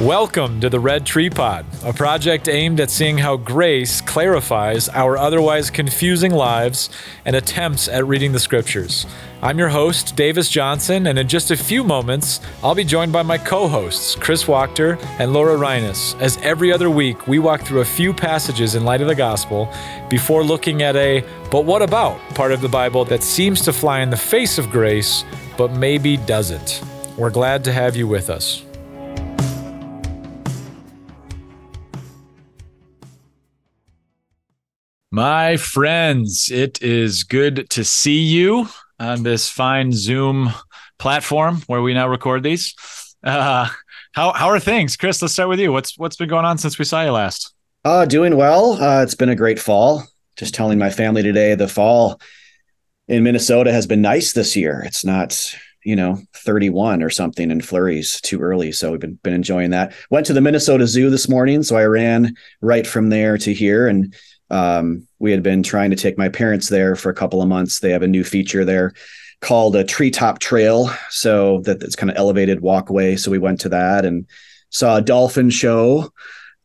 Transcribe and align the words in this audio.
Welcome 0.00 0.60
to 0.60 0.68
the 0.68 0.80
Red 0.80 1.06
Tree 1.06 1.30
Pod, 1.30 1.64
a 1.84 1.92
project 1.92 2.48
aimed 2.48 2.80
at 2.80 2.90
seeing 2.90 3.16
how 3.16 3.36
grace 3.36 4.00
clarifies 4.00 4.88
our 4.88 5.16
otherwise 5.16 5.70
confusing 5.70 6.32
lives 6.32 6.90
and 7.24 7.36
attempts 7.36 7.86
at 7.86 8.04
reading 8.04 8.32
the 8.32 8.40
scriptures. 8.40 9.06
I'm 9.40 9.56
your 9.56 9.68
host, 9.68 10.16
Davis 10.16 10.50
Johnson, 10.50 11.06
and 11.06 11.16
in 11.16 11.28
just 11.28 11.52
a 11.52 11.56
few 11.56 11.84
moments, 11.84 12.40
I'll 12.60 12.74
be 12.74 12.82
joined 12.82 13.12
by 13.12 13.22
my 13.22 13.38
co 13.38 13.68
hosts, 13.68 14.16
Chris 14.16 14.44
Wachter 14.44 15.00
and 15.20 15.32
Laura 15.32 15.56
Reines. 15.56 16.16
As 16.18 16.38
every 16.38 16.72
other 16.72 16.90
week, 16.90 17.28
we 17.28 17.38
walk 17.38 17.60
through 17.60 17.82
a 17.82 17.84
few 17.84 18.12
passages 18.12 18.74
in 18.74 18.84
light 18.84 19.00
of 19.00 19.06
the 19.06 19.14
gospel 19.14 19.72
before 20.10 20.42
looking 20.42 20.82
at 20.82 20.96
a 20.96 21.24
but 21.52 21.66
what 21.66 21.82
about 21.82 22.18
part 22.30 22.50
of 22.50 22.60
the 22.60 22.68
Bible 22.68 23.04
that 23.04 23.22
seems 23.22 23.60
to 23.60 23.72
fly 23.72 24.00
in 24.00 24.10
the 24.10 24.16
face 24.16 24.58
of 24.58 24.70
grace, 24.70 25.24
but 25.56 25.70
maybe 25.70 26.16
doesn't. 26.16 26.82
We're 27.16 27.30
glad 27.30 27.62
to 27.62 27.72
have 27.72 27.94
you 27.94 28.08
with 28.08 28.28
us. 28.28 28.64
My 35.14 35.58
friends, 35.58 36.50
it 36.50 36.82
is 36.82 37.22
good 37.22 37.70
to 37.70 37.84
see 37.84 38.18
you 38.18 38.68
on 38.98 39.22
this 39.22 39.48
fine 39.48 39.92
Zoom 39.92 40.50
platform 40.98 41.62
where 41.68 41.80
we 41.80 41.94
now 41.94 42.08
record 42.08 42.42
these. 42.42 42.74
Uh, 43.22 43.68
how 44.12 44.32
how 44.32 44.48
are 44.48 44.58
things, 44.58 44.96
Chris? 44.96 45.22
Let's 45.22 45.34
start 45.34 45.48
with 45.48 45.60
you. 45.60 45.70
What's 45.70 45.96
what's 45.96 46.16
been 46.16 46.28
going 46.28 46.44
on 46.44 46.58
since 46.58 46.80
we 46.80 46.84
saw 46.84 47.04
you 47.04 47.12
last? 47.12 47.54
Uh, 47.84 48.06
doing 48.06 48.36
well. 48.36 48.72
Uh, 48.72 49.04
it's 49.04 49.14
been 49.14 49.28
a 49.28 49.36
great 49.36 49.60
fall. 49.60 50.02
Just 50.34 50.52
telling 50.52 50.80
my 50.80 50.90
family 50.90 51.22
today, 51.22 51.54
the 51.54 51.68
fall 51.68 52.20
in 53.06 53.22
Minnesota 53.22 53.72
has 53.72 53.86
been 53.86 54.02
nice 54.02 54.32
this 54.32 54.56
year. 54.56 54.82
It's 54.84 55.04
not 55.04 55.54
you 55.84 55.94
know 55.94 56.18
31 56.34 57.04
or 57.04 57.10
something 57.10 57.52
in 57.52 57.60
flurries 57.60 58.20
too 58.22 58.40
early 58.40 58.72
so 58.72 58.90
we've 58.92 59.00
been, 59.00 59.18
been 59.22 59.34
enjoying 59.34 59.68
that 59.68 59.92
went 60.08 60.24
to 60.24 60.32
the 60.32 60.40
minnesota 60.40 60.86
zoo 60.86 61.10
this 61.10 61.28
morning 61.28 61.62
so 61.62 61.76
i 61.76 61.84
ran 61.84 62.34
right 62.62 62.86
from 62.86 63.10
there 63.10 63.36
to 63.36 63.52
here 63.52 63.86
and 63.86 64.14
um, 64.50 65.06
we 65.18 65.30
had 65.30 65.42
been 65.42 65.62
trying 65.62 65.90
to 65.90 65.96
take 65.96 66.18
my 66.18 66.28
parents 66.28 66.68
there 66.68 66.96
for 66.96 67.10
a 67.10 67.14
couple 67.14 67.42
of 67.42 67.48
months. 67.48 67.80
They 67.80 67.90
have 67.90 68.02
a 68.02 68.08
new 68.08 68.24
feature 68.24 68.64
there 68.64 68.92
called 69.40 69.76
a 69.76 69.84
treetop 69.84 70.38
trail. 70.38 70.90
So 71.10 71.60
that 71.62 71.82
it's 71.82 71.96
kind 71.96 72.10
of 72.10 72.16
elevated 72.16 72.60
walkway. 72.60 73.16
So 73.16 73.30
we 73.30 73.38
went 73.38 73.60
to 73.60 73.68
that 73.70 74.04
and 74.04 74.26
saw 74.70 74.96
a 74.96 75.02
dolphin 75.02 75.50
show, 75.50 76.12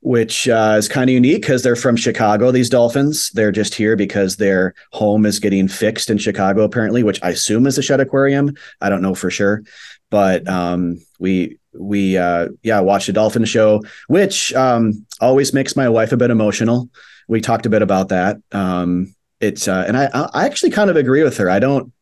which 0.02 0.48
uh, 0.48 0.76
is 0.78 0.88
kind 0.88 1.10
of 1.10 1.14
unique 1.14 1.42
because 1.42 1.62
they're 1.62 1.76
from 1.76 1.96
Chicago. 1.96 2.52
These 2.52 2.70
dolphins, 2.70 3.30
they're 3.32 3.52
just 3.52 3.76
here 3.76 3.96
because 3.96 4.38
their 4.38 4.74
home 4.94 5.26
is 5.26 5.40
getting 5.40 5.68
fixed 5.68 6.10
in 6.10 6.18
Chicago, 6.18 6.64
apparently, 6.64 7.04
which 7.04 7.22
I 7.22 7.30
assume 7.30 7.68
is 7.68 7.78
a 7.78 7.82
Shedd 7.82 8.00
Aquarium. 8.00 8.56
I 8.82 8.90
don't 8.90 9.02
know 9.02 9.16
for 9.16 9.30
sure, 9.30 9.64
but 10.10 10.48
um, 10.48 11.00
we 11.20 11.60
we 11.74 12.18
uh, 12.18 12.48
yeah 12.64 12.80
watched 12.80 13.10
a 13.10 13.14
dolphin 13.14 13.46
show, 13.46 13.84
which 14.08 14.54
um, 14.54 15.06
always 15.20 15.54
makes 15.54 15.76
my 15.76 15.90
wife 15.90 16.12
a 16.12 16.18
bit 16.18 16.32
emotional 16.32 16.90
we 17.30 17.40
talked 17.40 17.66
a 17.66 17.70
bit 17.70 17.82
about 17.82 18.10
that. 18.10 18.38
Um, 18.52 19.16
it's 19.40 19.70
uh, 19.70 19.86
and 19.88 19.96
I 19.96 20.10
I 20.34 20.46
actually 20.46 20.72
kind 20.72 20.90
of 20.90 20.98
agree 20.98 21.24
with 21.24 21.38
her. 21.38 21.50
I 21.50 21.60
don't 21.60 21.94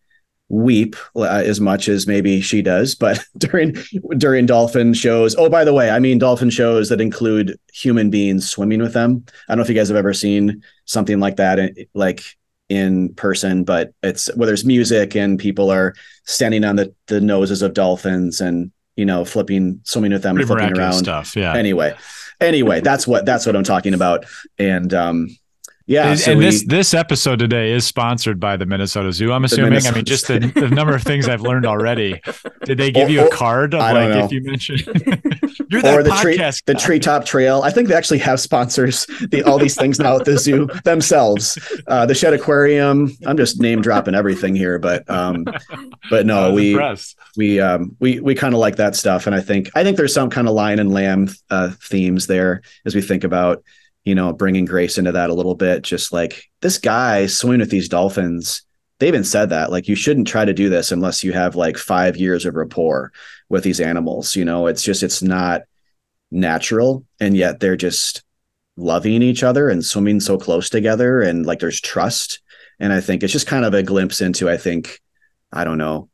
weep 0.50 0.96
uh, 1.16 1.24
as 1.24 1.60
much 1.60 1.90
as 1.90 2.08
maybe 2.08 2.40
she 2.42 2.62
does, 2.62 2.96
but 2.96 3.24
during 3.38 3.76
during 4.18 4.48
dolphin 4.48 4.94
shows. 4.94 5.36
Oh, 5.36 5.50
by 5.50 5.64
the 5.64 5.74
way, 5.74 5.92
I 5.92 6.00
mean 6.00 6.18
dolphin 6.18 6.50
shows 6.50 6.90
that 6.90 7.02
include 7.02 7.60
human 7.74 8.10
beings 8.10 8.50
swimming 8.50 8.82
with 8.82 8.94
them. 8.94 9.26
I 9.48 9.52
don't 9.52 9.58
know 9.58 9.64
if 9.64 9.70
you 9.70 9.76
guys 9.76 9.90
have 9.90 9.98
ever 9.98 10.14
seen 10.14 10.64
something 10.86 11.20
like 11.20 11.36
that, 11.36 11.60
eh, 11.60 11.70
like 11.94 12.24
in 12.70 13.14
person, 13.16 13.64
but 13.64 13.94
it's 14.02 14.34
where 14.36 14.48
there's 14.48 14.66
music 14.66 15.16
and 15.16 15.38
people 15.38 15.70
are 15.70 15.94
standing 16.26 16.64
on 16.64 16.78
the 16.78 16.94
the 17.08 17.22
noses 17.22 17.62
of 17.62 17.74
dolphins 17.74 18.42
and 18.42 18.72
you 18.96 19.06
know 19.06 19.26
flipping 19.26 19.82
swimming 19.84 20.14
with 20.14 20.24
them 20.24 20.36
Pretty 20.36 20.48
flipping 20.48 20.78
around 20.78 20.94
stuff. 20.94 21.36
Yeah. 21.36 21.54
Anyway, 21.54 21.96
anyway, 22.42 22.82
that's 22.82 23.08
what 23.08 23.26
that's 23.26 23.46
what 23.46 23.56
I'm 23.56 23.64
talking 23.64 23.94
about. 23.94 24.26
And 24.58 24.94
um, 24.94 25.30
yeah, 25.88 26.10
and, 26.10 26.20
so 26.20 26.32
and 26.32 26.40
we, 26.40 26.46
this 26.46 26.66
this 26.66 26.94
episode 26.94 27.40
today 27.40 27.72
is 27.72 27.86
sponsored 27.86 28.42
by 28.42 28.58
the 28.58 28.66
Minnesota 28.66 29.14
Zoo. 29.14 29.32
I'm 29.32 29.46
assuming. 29.46 29.70
Minnesota 29.70 29.94
I 29.94 29.96
mean, 29.96 30.06
just 30.06 30.28
the, 30.28 30.40
the, 30.40 30.68
number 30.68 30.94
of 30.94 31.02
things 31.02 31.30
I've 31.30 31.42
learned 31.42 31.66
already. 31.66 32.22
Did 32.66 32.78
they 32.78 32.92
give 32.92 33.08
or, 33.08 33.12
you 33.12 33.26
a 33.26 33.30
card 33.30 33.74
of 33.74 33.80
like 33.80 34.10
know. 34.10 34.26
if 34.26 34.32
you 34.34 34.44
mentioned 34.44 34.82
you're 35.70 35.82
that 35.82 35.98
or 35.98 36.04
the 36.04 36.12
tree 36.22 36.36
the 36.36 36.74
treetop 36.78 37.24
trail? 37.24 37.62
I 37.64 37.72
think 37.72 37.88
they 37.88 37.96
actually 37.96 38.18
have 38.18 38.42
sponsors. 38.42 39.06
The 39.30 39.44
all 39.44 39.58
these 39.58 39.76
things 39.76 39.98
now 39.98 40.18
at 40.18 40.26
the 40.26 40.38
zoo 40.38 40.68
themselves. 40.84 41.58
Uh, 41.88 42.06
the 42.06 42.14
Shedd 42.14 42.34
Aquarium. 42.34 43.10
I'm 43.26 43.38
just 43.38 43.62
name 43.62 43.82
dropping 43.82 44.14
everything 44.14 44.56
here, 44.56 44.80
but 44.80 45.10
um, 45.10 45.46
but 46.10 46.26
no, 46.26 46.52
we 46.52 46.72
impressed. 46.72 47.18
we 47.38 47.62
um, 47.62 47.96
we 48.02 48.20
we 48.20 48.36
kind 48.36 48.54
of 48.54 48.60
like 48.60 48.76
that 48.76 48.98
stuff, 48.98 49.26
and 49.26 49.34
I 49.34 49.40
think 49.40 49.70
I 49.74 49.86
think 49.86 49.96
there's 49.96 50.14
some 50.14 50.30
kind 50.30 50.50
of 50.50 50.54
lion 50.54 50.80
and 50.80 50.92
lamb 50.92 51.30
uh, 51.50 51.72
themes 51.82 52.28
there 52.28 52.62
as 52.86 52.94
we 52.94 53.02
think 53.02 53.24
about 53.24 53.64
you 54.08 54.16
know, 54.16 54.32
bringing 54.32 54.64
Grace 54.64 54.98
into 54.98 55.12
that 55.12 55.30
a 55.30 55.34
little 55.34 55.54
bit. 55.54 55.82
Just 55.82 56.14
like 56.14 56.50
this 56.62 56.78
guy 56.78 57.26
swimming 57.26 57.60
with 57.60 57.70
these 57.70 57.90
dolphins, 57.90 58.64
they 59.00 59.10
even 59.10 59.26
said 59.26 59.50
that 59.50 59.70
like 59.70 59.90
you 59.90 59.96
shouldn't 59.96 60.30
try 60.30 60.46
to 60.46 60.54
do 60.54 60.70
this 60.70 60.94
unless 60.94 61.26
you 61.26 61.34
have 61.34 61.58
like 61.58 61.78
five 61.78 62.16
years 62.16 62.46
of 62.46 62.56
rapport 62.56 63.12
with 63.50 63.66
these 63.66 63.82
animals. 63.82 64.34
You 64.34 64.46
know, 64.46 64.68
it's 64.68 64.82
just 64.82 65.04
it's 65.04 65.22
not 65.22 65.64
natural, 66.32 67.04
and 67.20 67.36
yet 67.36 67.60
they're 67.60 67.76
just 67.76 68.24
loving 68.78 69.22
each 69.22 69.44
other 69.44 69.68
and 69.68 69.84
swimming 69.84 70.22
so 70.22 70.38
close 70.38 70.70
together, 70.70 71.22
and 71.22 71.46
like 71.46 71.60
there's 71.60 71.82
trust. 71.82 72.40
And 72.80 72.94
I 72.94 73.02
think 73.02 73.24
it's 73.24 73.34
just 73.34 73.46
kind 73.46 73.66
of 73.66 73.74
a 73.74 73.84
glimpse 73.84 74.22
into 74.22 74.50
I 74.50 74.56
think 74.56 75.02
I 75.52 75.66
don't 75.66 75.80
know, 75.80 76.08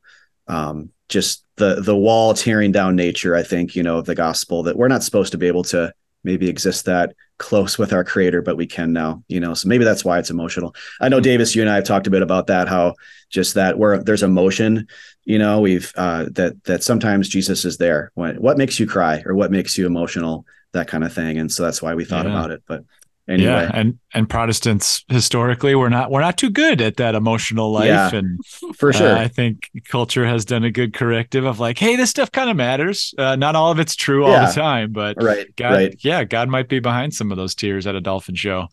um, 0.47 0.89
just 1.09 1.45
the 1.57 1.79
the 1.79 1.95
wall 1.95 2.33
tearing 2.33 2.71
down 2.71 2.95
nature. 2.95 3.35
I 3.35 3.43
think 3.43 3.75
you 3.75 3.83
know 3.83 3.99
of 3.99 4.05
the 4.05 4.15
gospel 4.15 4.63
that 4.63 4.77
we're 4.77 4.87
not 4.87 5.03
supposed 5.03 5.33
to 5.33 5.37
be 5.37 5.45
able 5.45 5.65
to 5.65 5.93
maybe 6.23 6.49
exist 6.49 6.85
that 6.85 7.13
close 7.37 7.77
with 7.77 7.91
our 7.91 8.03
creator, 8.03 8.41
but 8.41 8.57
we 8.57 8.65
can 8.65 8.93
now, 8.93 9.23
you 9.27 9.39
know, 9.39 9.53
so 9.53 9.67
maybe 9.67 9.83
that's 9.83 10.05
why 10.05 10.19
it's 10.19 10.29
emotional. 10.29 10.73
I 11.01 11.09
know 11.09 11.19
Davis, 11.19 11.55
you 11.55 11.61
and 11.61 11.69
I 11.69 11.75
have 11.75 11.83
talked 11.83 12.07
a 12.07 12.11
bit 12.11 12.21
about 12.21 12.47
that, 12.47 12.67
how 12.67 12.95
just 13.29 13.55
that 13.55 13.77
where 13.77 14.01
there's 14.01 14.23
emotion, 14.23 14.87
you 15.25 15.39
know, 15.39 15.59
we've, 15.59 15.91
uh, 15.95 16.27
that, 16.31 16.63
that 16.65 16.83
sometimes 16.83 17.27
Jesus 17.27 17.65
is 17.65 17.77
there 17.77 18.11
when, 18.13 18.35
what 18.37 18.57
makes 18.57 18.79
you 18.79 18.87
cry 18.87 19.21
or 19.25 19.35
what 19.35 19.51
makes 19.51 19.77
you 19.77 19.85
emotional, 19.85 20.45
that 20.71 20.87
kind 20.87 21.03
of 21.03 21.13
thing. 21.13 21.37
And 21.37 21.51
so 21.51 21.63
that's 21.63 21.81
why 21.81 21.95
we 21.95 22.05
thought 22.05 22.25
yeah. 22.25 22.31
about 22.31 22.51
it, 22.51 22.63
but 22.67 22.83
anyway. 23.27 23.51
Yeah, 23.51 23.71
and 23.73 23.99
and 24.13 24.29
Protestants 24.29 25.03
historically 25.07 25.75
we're 25.75 25.89
not 25.89 26.11
we're 26.11 26.21
not 26.21 26.37
too 26.37 26.49
good 26.49 26.81
at 26.81 26.97
that 26.97 27.15
emotional 27.15 27.71
life, 27.71 27.85
yeah, 27.87 28.13
and 28.13 28.39
for 28.75 28.89
uh, 28.89 28.93
sure, 28.93 29.15
uh, 29.15 29.19
I 29.19 29.27
think 29.27 29.69
culture 29.87 30.25
has 30.25 30.45
done 30.45 30.63
a 30.63 30.71
good 30.71 30.93
corrective 30.93 31.45
of 31.45 31.59
like, 31.59 31.77
hey, 31.77 31.95
this 31.95 32.09
stuff 32.09 32.31
kind 32.31 32.49
of 32.49 32.55
matters. 32.55 33.13
Uh, 33.17 33.35
not 33.35 33.55
all 33.55 33.71
of 33.71 33.79
it's 33.79 33.95
true 33.95 34.25
all 34.25 34.45
the 34.45 34.51
time, 34.53 34.91
but 34.91 35.21
right, 35.21 35.53
God, 35.55 35.73
right. 35.73 35.95
yeah, 35.99 36.23
God 36.23 36.49
might 36.49 36.69
be 36.69 36.79
behind 36.79 37.13
some 37.13 37.31
of 37.31 37.37
those 37.37 37.55
tears 37.55 37.87
at 37.87 37.95
a 37.95 38.01
dolphin 38.01 38.35
show. 38.35 38.67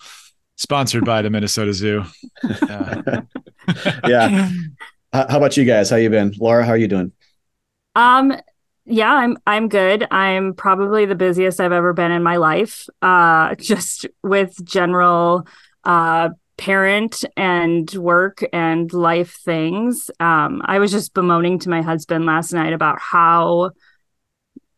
Sponsored 0.57 1.07
by 1.07 1.23
the 1.23 1.31
Minnesota 1.31 1.73
Zoo. 1.73 2.05
yeah. 4.07 4.51
How 5.13 5.39
about 5.39 5.57
you 5.57 5.65
guys? 5.65 5.89
How 5.91 5.97
you 5.97 6.11
been, 6.11 6.35
Laura? 6.39 6.65
How 6.65 6.73
are 6.73 6.77
you 6.77 6.87
doing? 6.87 7.13
Um, 7.95 8.35
yeah, 8.91 9.13
I'm 9.13 9.39
I'm 9.47 9.69
good. 9.69 10.07
I'm 10.11 10.55
probably 10.55 11.07
the 11.07 11.15
busiest 11.15 11.61
I've 11.61 11.73
ever 11.73 11.93
been 11.93 12.11
in 12.11 12.23
my 12.23 12.37
life. 12.37 12.89
Uh 13.01 13.55
just 13.59 14.07
with 14.23 14.63
general 14.65 15.47
uh 15.85 16.31
parent 16.57 17.25
and 17.37 17.91
work 17.95 18.45
and 18.53 18.93
life 18.93 19.39
things. 19.45 20.11
Um 20.21 20.63
I 20.65 20.79
was 20.79 20.91
just 20.91 21.15
bemoaning 21.15 21.59
to 21.61 21.71
my 21.71 21.83
husband 21.83 22.27
last 22.27 22.53
night 22.53 22.73
about 22.73 23.01
how 23.01 23.71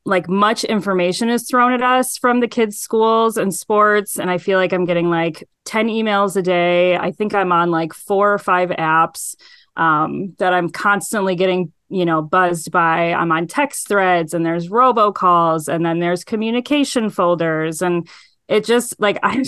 like 0.05 0.29
much 0.29 0.65
information 0.65 1.29
is 1.29 1.49
thrown 1.49 1.73
at 1.73 1.83
us 1.83 2.19
from 2.19 2.41
the 2.41 2.49
kids 2.49 2.79
schools 2.79 3.37
and 3.37 3.55
sports 3.55 4.19
and 4.19 4.31
I 4.31 4.39
feel 4.39 4.59
like 4.59 4.73
I'm 4.73 4.85
getting 4.85 5.11
like 5.11 5.49
10 5.65 5.87
emails 5.87 6.37
a 6.37 6.43
day. 6.43 6.97
I 6.97 7.13
think 7.13 7.35
I'm 7.35 7.53
on 7.53 7.71
like 7.71 7.95
four 7.95 8.33
or 8.33 8.39
five 8.39 8.71
apps 8.71 9.37
um 9.77 10.35
that 10.39 10.53
I'm 10.53 10.69
constantly 10.69 11.35
getting 11.35 11.73
you 11.93 12.05
know 12.05 12.23
buzzed 12.23 12.71
by 12.71 13.13
i'm 13.13 13.31
on 13.33 13.47
text 13.47 13.89
threads 13.89 14.35
and 14.35 14.45
there's 14.45 14.69
robocalls 14.69 15.69
and 15.69 15.85
then 15.85 15.99
there's 16.01 16.25
communication 16.25 17.11
folders 17.11 17.83
and 17.83 18.09
it 18.49 18.65
just 18.65 18.99
like 19.01 19.19
i'm 19.23 19.43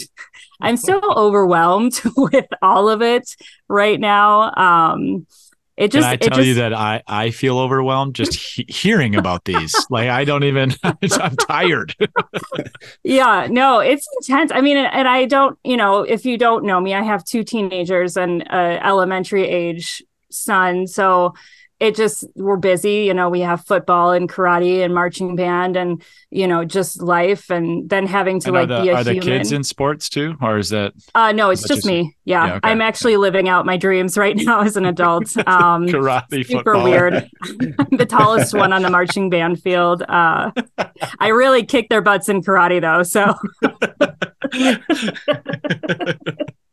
i'm 0.60 0.76
so 0.76 1.00
overwhelmed 1.16 2.00
with 2.16 2.46
all 2.62 2.88
of 2.88 3.02
it 3.02 3.36
right 3.68 3.98
now 4.00 4.52
um 4.54 5.26
it 5.76 5.90
just 5.90 6.04
Can 6.04 6.12
I 6.12 6.16
tell 6.16 6.36
just, 6.36 6.46
you 6.46 6.54
that 6.54 6.72
I 6.72 7.02
I 7.08 7.30
feel 7.30 7.58
overwhelmed 7.58 8.14
just 8.14 8.34
he- 8.34 8.64
hearing 8.68 9.16
about 9.16 9.44
these. 9.44 9.74
like 9.90 10.08
I 10.08 10.24
don't 10.24 10.44
even 10.44 10.72
I'm 10.84 11.36
tired. 11.36 11.96
yeah, 13.02 13.48
no, 13.50 13.80
it's 13.80 14.06
intense. 14.20 14.52
I 14.54 14.60
mean, 14.60 14.76
and 14.76 15.08
I 15.08 15.24
don't, 15.24 15.58
you 15.64 15.76
know, 15.76 16.02
if 16.02 16.24
you 16.24 16.38
don't 16.38 16.64
know 16.64 16.80
me, 16.80 16.94
I 16.94 17.02
have 17.02 17.24
two 17.24 17.42
teenagers 17.42 18.16
and 18.16 18.42
a 18.42 18.78
elementary 18.86 19.48
age 19.48 20.00
son. 20.30 20.86
So 20.86 21.34
it 21.80 21.96
just 21.96 22.24
we're 22.36 22.56
busy 22.56 23.04
you 23.04 23.12
know 23.12 23.28
we 23.28 23.40
have 23.40 23.64
football 23.66 24.12
and 24.12 24.28
karate 24.30 24.84
and 24.84 24.94
marching 24.94 25.34
band 25.34 25.76
and 25.76 26.02
you 26.30 26.46
know 26.46 26.64
just 26.64 27.02
life 27.02 27.50
and 27.50 27.90
then 27.90 28.06
having 28.06 28.38
to 28.40 28.48
And 28.48 28.54
like 28.54 28.68
the, 28.68 28.82
be 28.82 28.88
a 28.90 28.94
are 28.94 29.04
the 29.04 29.12
human. 29.14 29.26
kids 29.38 29.50
in 29.52 29.64
sports 29.64 30.08
too, 30.08 30.36
or 30.40 30.56
is 30.58 30.70
that 30.70 30.92
uh 31.14 31.32
no 31.32 31.50
it's 31.50 31.62
just 31.62 31.74
just- 31.82 31.86
me. 31.86 32.16
Yeah, 32.24 32.46
Yeah, 32.46 32.54
okay. 32.54 32.70
i'm 32.70 32.80
actually 32.80 33.16
living 33.16 33.48
out 33.48 33.66
my 33.66 33.76
dreams 33.76 34.16
right 34.16 34.36
now 34.50 34.60
as 34.60 34.76
an 34.76 34.84
adult. 34.86 35.36
Um 35.46 35.86
karate 35.88 36.46
super 36.46 36.74
football? 36.74 36.84
weird. 36.84 37.28
The 37.98 38.06
tallest 38.06 38.54
one 38.54 38.72
on 38.72 38.82
the 38.82 38.90
marching 38.90 39.28
band 39.30 39.60
field. 39.60 40.02
Uh 40.08 40.52
i 41.18 41.28
really 41.28 41.64
kick 41.64 41.88
their 41.88 42.02
butts 42.02 42.28
in 42.28 42.40
karate 42.42 42.80
though 42.80 43.02
so 43.02 43.34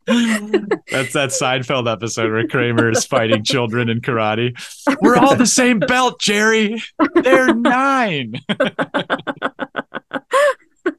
That's 0.06 1.12
that 1.12 1.30
Seinfeld 1.30 1.90
episode 1.90 2.32
where 2.32 2.46
Kramer 2.48 2.90
is 2.90 3.04
fighting 3.04 3.44
children 3.44 3.88
in 3.88 4.00
karate. 4.00 4.52
We're 5.00 5.16
all 5.16 5.36
the 5.36 5.46
same 5.46 5.78
belt, 5.78 6.20
Jerry. 6.20 6.82
They're 7.14 7.54
nine. 7.54 8.34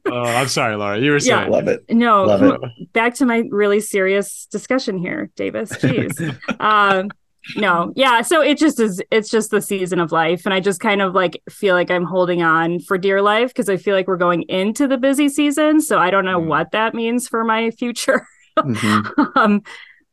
oh, 0.06 0.22
I'm 0.22 0.48
sorry, 0.48 0.76
Laura. 0.76 0.98
You 0.98 1.10
were 1.12 1.18
Yeah. 1.18 1.40
saying. 1.40 1.50
Love 1.52 1.68
it. 1.68 1.84
no 1.90 2.24
Love 2.24 2.42
it. 2.42 2.92
back 2.92 3.14
to 3.16 3.26
my 3.26 3.44
really 3.50 3.80
serious 3.80 4.46
discussion 4.50 4.98
here, 4.98 5.30
Davis. 5.36 5.72
Jeez. 5.72 6.60
um, 6.60 7.10
no, 7.56 7.92
yeah. 7.94 8.22
So 8.22 8.40
it 8.40 8.56
just 8.56 8.80
is. 8.80 9.02
It's 9.10 9.28
just 9.28 9.50
the 9.50 9.60
season 9.60 10.00
of 10.00 10.12
life, 10.12 10.46
and 10.46 10.54
I 10.54 10.60
just 10.60 10.80
kind 10.80 11.02
of 11.02 11.14
like 11.14 11.42
feel 11.50 11.74
like 11.74 11.90
I'm 11.90 12.04
holding 12.04 12.42
on 12.42 12.80
for 12.80 12.96
dear 12.96 13.20
life 13.20 13.48
because 13.48 13.68
I 13.68 13.76
feel 13.76 13.94
like 13.94 14.08
we're 14.08 14.16
going 14.16 14.42
into 14.48 14.88
the 14.88 14.96
busy 14.96 15.28
season. 15.28 15.82
So 15.82 15.98
I 15.98 16.10
don't 16.10 16.24
know 16.24 16.40
Mm. 16.40 16.46
what 16.46 16.70
that 16.70 16.94
means 16.94 17.28
for 17.28 17.44
my 17.44 17.70
future. 17.70 18.26
Mhm. 18.58 19.36
um, 19.36 19.62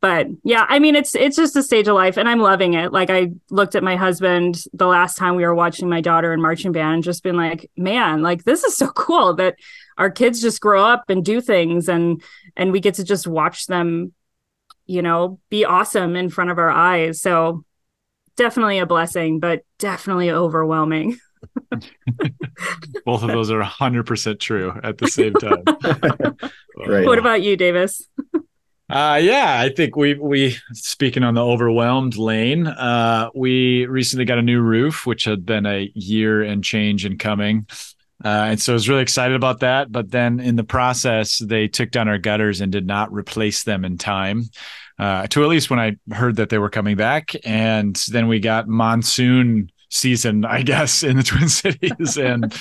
but 0.00 0.26
yeah, 0.42 0.66
I 0.68 0.80
mean, 0.80 0.96
it's 0.96 1.14
it's 1.14 1.36
just 1.36 1.54
a 1.54 1.62
stage 1.62 1.86
of 1.86 1.94
life, 1.94 2.16
and 2.16 2.28
I'm 2.28 2.40
loving 2.40 2.74
it. 2.74 2.92
Like 2.92 3.08
I 3.08 3.30
looked 3.50 3.76
at 3.76 3.84
my 3.84 3.94
husband 3.94 4.64
the 4.72 4.86
last 4.86 5.16
time 5.16 5.36
we 5.36 5.44
were 5.44 5.54
watching 5.54 5.88
my 5.88 6.00
daughter 6.00 6.32
in 6.32 6.40
marching 6.42 6.72
band, 6.72 6.94
and 6.94 7.04
just 7.04 7.22
been 7.22 7.36
like, 7.36 7.70
man, 7.76 8.20
like 8.22 8.42
this 8.44 8.64
is 8.64 8.76
so 8.76 8.88
cool 8.96 9.34
that 9.34 9.54
our 9.98 10.10
kids 10.10 10.40
just 10.40 10.60
grow 10.60 10.84
up 10.84 11.04
and 11.08 11.24
do 11.24 11.40
things, 11.40 11.88
and 11.88 12.20
and 12.56 12.72
we 12.72 12.80
get 12.80 12.94
to 12.94 13.04
just 13.04 13.28
watch 13.28 13.66
them, 13.66 14.12
you 14.86 15.02
know, 15.02 15.40
be 15.50 15.64
awesome 15.64 16.16
in 16.16 16.30
front 16.30 16.50
of 16.50 16.58
our 16.58 16.70
eyes. 16.70 17.20
So 17.22 17.64
definitely 18.36 18.78
a 18.80 18.86
blessing, 18.86 19.40
but 19.40 19.62
definitely 19.78 20.30
overwhelming. 20.30 21.18
Both 23.04 23.22
of 23.22 23.28
those 23.28 23.50
are 23.50 23.62
100% 23.62 24.38
true 24.38 24.72
at 24.82 24.98
the 24.98 25.08
same 25.08 25.34
time. 25.34 25.64
Right. 26.74 27.06
What 27.06 27.18
about 27.18 27.42
you, 27.42 27.54
Davis? 27.56 28.08
Uh, 28.88 29.18
yeah, 29.22 29.58
I 29.60 29.70
think 29.70 29.96
we 29.96 30.14
we 30.14 30.56
speaking 30.72 31.22
on 31.22 31.34
the 31.34 31.44
overwhelmed 31.44 32.16
lane. 32.16 32.66
Uh, 32.66 33.30
we 33.34 33.86
recently 33.86 34.24
got 34.24 34.38
a 34.38 34.42
new 34.42 34.60
roof, 34.60 35.06
which 35.06 35.24
had 35.24 35.46
been 35.46 35.64
a 35.64 35.90
year 35.94 36.42
and 36.42 36.62
change 36.62 37.06
in 37.06 37.18
coming, 37.18 37.66
uh, 38.22 38.48
and 38.48 38.60
so 38.60 38.72
I 38.72 38.74
was 38.74 38.88
really 38.88 39.02
excited 39.02 39.34
about 39.34 39.60
that. 39.60 39.90
But 39.90 40.10
then 40.10 40.40
in 40.40 40.56
the 40.56 40.64
process, 40.64 41.38
they 41.38 41.68
took 41.68 41.90
down 41.90 42.08
our 42.08 42.18
gutters 42.18 42.60
and 42.60 42.70
did 42.70 42.86
not 42.86 43.12
replace 43.12 43.64
them 43.64 43.84
in 43.84 43.96
time. 43.96 44.44
Uh, 44.98 45.26
to 45.28 45.42
at 45.42 45.48
least 45.48 45.70
when 45.70 45.80
I 45.80 45.96
heard 46.14 46.36
that 46.36 46.50
they 46.50 46.58
were 46.58 46.70
coming 46.70 46.96
back, 46.96 47.34
and 47.44 47.96
then 48.10 48.28
we 48.28 48.40
got 48.40 48.68
monsoon 48.68 49.71
season, 49.92 50.44
I 50.44 50.62
guess, 50.62 51.02
in 51.02 51.16
the 51.16 51.22
Twin 51.22 51.48
Cities, 51.48 52.16
and 52.16 52.52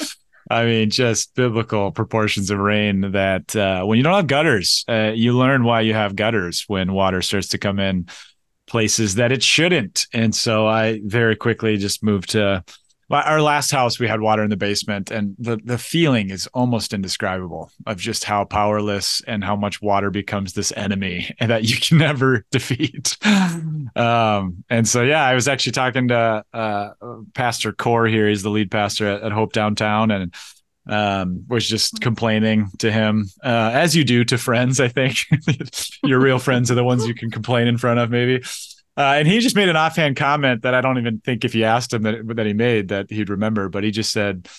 I 0.50 0.66
mean, 0.66 0.89
just 0.89 1.33
biblical 1.36 1.92
proportions 1.92 2.51
of 2.51 2.60
rain 2.60 3.12
that 3.12 3.56
uh, 3.56 3.83
when 3.83 3.98
you 3.98 4.04
don't 4.04 4.16
have 4.16 4.28
gutters, 4.28 4.83
uh, 4.88 5.12
you 5.16 5.38
learn 5.38 5.63
why 5.63 5.81
you 5.81 5.94
have 5.94 6.16
gutters 6.16 6.66
when 6.68 6.94
water 6.94 7.22
starts 7.22 7.50
to 7.50 7.57
come 7.57 7.80
in 7.80 8.07
places 8.68 9.16
that 9.16 9.31
it 9.31 9.44
shouldn't. 9.44 10.07
And 10.13 10.33
so 10.33 10.68
I 10.68 11.01
very 11.04 11.36
quickly 11.36 11.78
just 11.78 12.04
moved 12.04 12.31
to 12.31 12.63
our 13.13 13.42
last 13.42 13.72
house. 13.72 14.00
We 14.00 14.08
had 14.08 14.22
water 14.22 14.44
in 14.44 14.50
the 14.50 14.58
basement, 14.58 15.12
and 15.12 15.36
the, 15.38 15.58
the 15.58 15.78
feeling 15.78 16.30
is 16.30 16.48
almost 16.48 16.94
indescribable 16.94 17.72
of 17.86 17.98
just 17.98 18.24
how 18.24 18.46
powerless 18.46 19.22
and 19.28 19.44
how 19.44 19.56
much 19.56 19.81
water 19.81 20.10
becomes 20.10 20.54
this 20.54 20.72
enemy 20.75 21.36
and 21.40 21.52
that 21.52 21.63
you 21.63 21.78
can 21.78 21.98
never 21.98 22.46
defeat. 22.52 23.18
um, 23.96 24.63
and 24.69 24.88
so, 24.88 25.02
yeah, 25.04 25.24
I 25.24 25.34
was 25.34 25.48
actually 25.48 25.74
talking 25.74 26.08
to 26.10 26.44
uh, 26.54 26.90
Pastor 27.34 27.72
Core 27.74 28.08
here. 28.08 28.28
He's 28.28 28.44
the 28.44 28.50
lead 28.50 28.72
pastor 28.72 29.08
at, 29.08 29.24
at 29.24 29.31
Hope 29.31 29.54
Downtown, 29.54 30.12
and 30.12 30.34
um, 30.88 31.46
was 31.48 31.68
just 31.68 32.02
complaining 32.02 32.69
to 32.80 32.92
him, 32.92 33.28
uh, 33.44 33.72
as 33.74 33.96
you 33.96 34.04
do 34.04 34.24
to 34.25 34.38
friends. 34.38 34.80
I 34.80 34.88
think 34.88 35.25
your 36.04 36.19
real 36.19 36.40
friends 36.40 36.72
are 36.72 36.75
the 36.75 36.84
ones 36.84 37.08
you 37.08 37.13
can 37.13 37.30
complain 37.30 37.68
in 37.68 37.78
front 37.78 38.00
of, 38.00 38.10
maybe. 38.10 38.44
Uh, 38.97 39.15
and 39.17 39.27
he 39.27 39.39
just 39.39 39.55
made 39.55 39.69
an 39.69 39.77
offhand 39.77 40.17
comment 40.17 40.63
that 40.63 40.73
I 40.73 40.81
don't 40.81 40.97
even 40.97 41.19
think 41.19 41.45
if 41.45 41.55
you 41.55 41.63
asked 41.63 41.93
him 41.93 42.03
that, 42.03 42.27
that 42.35 42.45
he 42.45 42.53
made 42.53 42.89
that 42.89 43.09
he'd 43.09 43.29
remember. 43.29 43.69
But 43.69 43.83
he 43.83 43.91
just 43.91 44.11
said, 44.11 44.49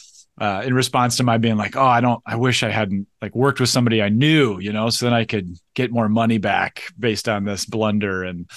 uh, 0.41 0.63
in 0.65 0.75
response 0.75 1.19
to 1.19 1.23
my 1.23 1.39
being 1.39 1.57
like, 1.57 1.77
"Oh, 1.77 1.85
I 1.85 2.01
don't. 2.01 2.23
I 2.25 2.37
wish 2.37 2.63
I 2.63 2.71
hadn't 2.71 3.07
like 3.21 3.35
worked 3.35 3.61
with 3.61 3.69
somebody 3.69 4.03
I 4.03 4.09
knew, 4.09 4.59
you 4.59 4.73
know, 4.73 4.89
so 4.89 5.07
then 5.07 5.13
I 5.13 5.25
could 5.25 5.57
get 5.75 5.93
more 5.93 6.09
money 6.09 6.39
back 6.39 6.83
based 6.99 7.29
on 7.29 7.45
this 7.45 7.67
blunder." 7.67 8.25
And 8.25 8.51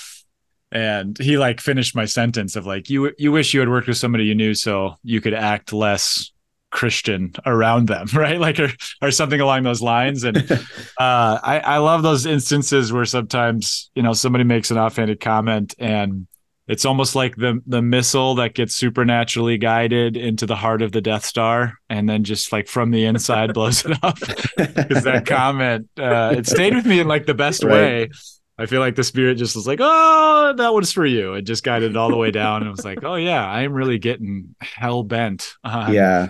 and 0.72 1.18
he 1.18 1.38
like 1.38 1.60
finished 1.60 1.96
my 1.96 2.06
sentence 2.06 2.56
of 2.56 2.66
like, 2.66 2.90
"You 2.90 3.12
you 3.18 3.32
wish 3.32 3.54
you 3.54 3.60
had 3.60 3.70
worked 3.70 3.88
with 3.88 3.98
somebody 3.98 4.26
you 4.26 4.36
knew, 4.36 4.54
so 4.54 4.96
you 5.04 5.20
could 5.20 5.34
act 5.34 5.74
less." 5.74 6.32
Christian 6.76 7.32
around 7.46 7.88
them, 7.88 8.06
right? 8.14 8.40
Like, 8.40 8.60
or, 8.60 8.70
or 9.02 9.10
something 9.10 9.40
along 9.42 9.64
those 9.64 9.82
lines. 9.82 10.24
And 10.26 10.38
uh, 10.52 11.40
I, 11.42 11.62
I 11.64 11.78
love 11.78 12.04
those 12.04 12.26
instances 12.26 12.92
where 12.92 13.06
sometimes, 13.06 13.90
you 13.96 14.04
know, 14.04 14.14
somebody 14.14 14.44
makes 14.44 14.70
an 14.70 14.78
offhanded 14.78 15.20
comment 15.20 15.74
and 15.80 16.28
it's 16.68 16.84
almost 16.84 17.14
like 17.14 17.36
the 17.36 17.62
the 17.68 17.82
missile 17.82 18.34
that 18.36 18.56
gets 18.56 18.74
supernaturally 18.74 19.60
guided 19.60 20.18
into 20.18 20.48
the 20.48 20.56
heart 20.56 20.82
of 20.82 20.92
the 20.92 21.00
Death 21.00 21.24
Star 21.24 21.76
and 21.92 22.10
then 22.10 22.24
just 22.24 22.52
like 22.52 22.68
from 22.68 22.90
the 22.90 23.06
inside 23.06 23.54
blows 23.54 23.86
it 23.86 23.98
up. 24.04 24.18
Because 24.58 25.04
that 25.04 25.26
comment, 25.28 25.88
uh, 26.00 26.34
it 26.36 26.48
stayed 26.48 26.74
with 26.74 26.86
me 26.86 27.00
in 27.00 27.08
like 27.08 27.26
the 27.26 27.36
best 27.36 27.64
Right. 27.64 27.72
way. 27.72 28.10
I 28.58 28.66
feel 28.68 28.80
like 28.80 28.96
the 28.96 29.04
spirit 29.04 29.36
just 29.36 29.56
was 29.56 29.68
like, 29.68 29.80
oh, 29.82 30.54
that 30.58 30.74
one's 30.74 30.92
for 30.92 31.06
you. 31.06 31.34
It 31.34 31.42
just 31.44 31.64
guided 31.64 31.92
it 31.92 31.98
all 31.98 32.10
the 32.10 32.18
way 32.18 32.32
down. 32.32 32.62
And 32.62 32.68
it 32.68 32.72
was 32.72 32.86
like, 32.86 33.04
oh 33.04 33.16
yeah, 33.16 33.46
I 33.46 33.62
am 33.64 33.74
really 33.74 34.00
getting 34.00 34.56
hell 34.62 35.04
bent 35.04 35.54
yeah. 35.66 36.30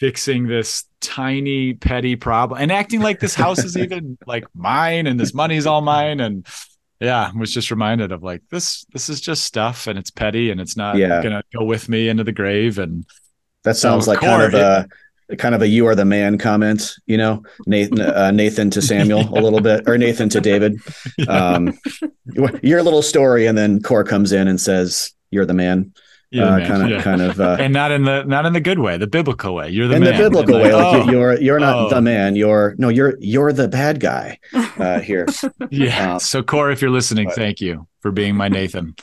Fixing 0.00 0.48
this 0.48 0.84
tiny 1.00 1.74
petty 1.74 2.16
problem 2.16 2.60
and 2.60 2.72
acting 2.72 3.00
like 3.00 3.20
this 3.20 3.34
house 3.34 3.62
is 3.62 3.76
even 3.84 4.18
like 4.26 4.44
mine 4.54 5.06
and 5.06 5.20
this 5.20 5.34
money's 5.34 5.66
all 5.66 5.82
mine 5.82 6.20
and 6.20 6.46
yeah 7.00 7.30
I 7.34 7.38
was 7.38 7.52
just 7.52 7.70
reminded 7.70 8.10
of 8.10 8.22
like 8.22 8.42
this 8.50 8.84
this 8.92 9.08
is 9.10 9.20
just 9.20 9.44
stuff 9.44 9.86
and 9.86 9.98
it's 9.98 10.10
petty 10.10 10.50
and 10.50 10.60
it's 10.60 10.76
not 10.76 10.96
Yeah. 10.96 11.22
gonna 11.22 11.42
go 11.56 11.64
with 11.64 11.88
me 11.88 12.08
into 12.08 12.24
the 12.24 12.32
grave 12.32 12.78
and 12.78 13.04
That 13.64 13.76
sounds 13.76 14.06
So, 14.06 14.12
like 14.12 14.20
kind 14.20 14.42
of 14.42 14.54
a 14.54 14.88
kind 15.36 15.54
of 15.54 15.62
a 15.62 15.68
"you 15.68 15.86
are 15.86 15.94
the 15.94 16.04
man" 16.04 16.38
comment. 16.38 16.92
You 17.06 17.16
know, 17.18 17.42
Nathan 17.66 18.00
uh, 18.22 18.30
Nathan 18.32 18.68
to 18.70 18.82
Samuel 18.82 19.20
a 19.38 19.40
little 19.40 19.60
bit, 19.60 19.88
or 19.88 19.96
Nathan 19.96 20.28
to 20.30 20.40
David. 20.40 20.80
Um, 21.28 21.78
your 22.62 22.82
little 22.82 23.02
story, 23.02 23.46
and 23.46 23.56
then 23.56 23.80
Core 23.80 24.02
comes 24.02 24.32
in 24.32 24.48
and 24.48 24.60
says, 24.60 25.12
"You're 25.30 25.46
the 25.46 25.54
man." 25.54 25.92
Yeah, 26.30 26.44
uh, 26.44 26.66
kind 26.66 26.82
of, 26.82 26.90
yeah. 26.90 27.02
kind 27.02 27.22
of. 27.22 27.40
Uh, 27.40 27.56
and 27.58 27.72
not 27.72 27.90
in 27.90 28.04
the 28.04 28.24
not 28.24 28.46
in 28.46 28.52
the 28.52 28.60
good 28.60 28.78
way 28.78 28.96
the 28.96 29.06
biblical 29.06 29.54
way 29.54 29.68
you're 29.70 29.88
the 29.88 29.96
in 29.96 30.02
man 30.02 30.12
the 30.12 30.18
biblical 30.18 30.54
And 30.56 30.64
way, 30.64 30.72
like 30.72 30.94
oh, 30.94 31.04
you- 31.04 31.12
you're 31.12 31.40
you're 31.40 31.60
not 31.60 31.76
oh. 31.76 31.90
the 31.90 32.00
man. 32.00 32.36
You're 32.36 32.74
no, 32.78 32.88
you're 32.88 33.16
you're 33.18 33.52
the 33.52 33.68
bad 33.68 34.00
guy 34.00 34.38
uh, 34.78 35.00
here. 35.10 35.26
yeah 35.70 36.14
um, 36.14 36.20
so 36.20 36.42
core 36.42 36.70
if 36.70 36.80
you're 36.80 36.90
listening 36.90 37.26
but- 37.26 37.34
thank 37.34 37.60
you 37.60 37.86
for 38.00 38.10
being 38.12 38.36
my 38.36 38.48
nathan 38.48 38.94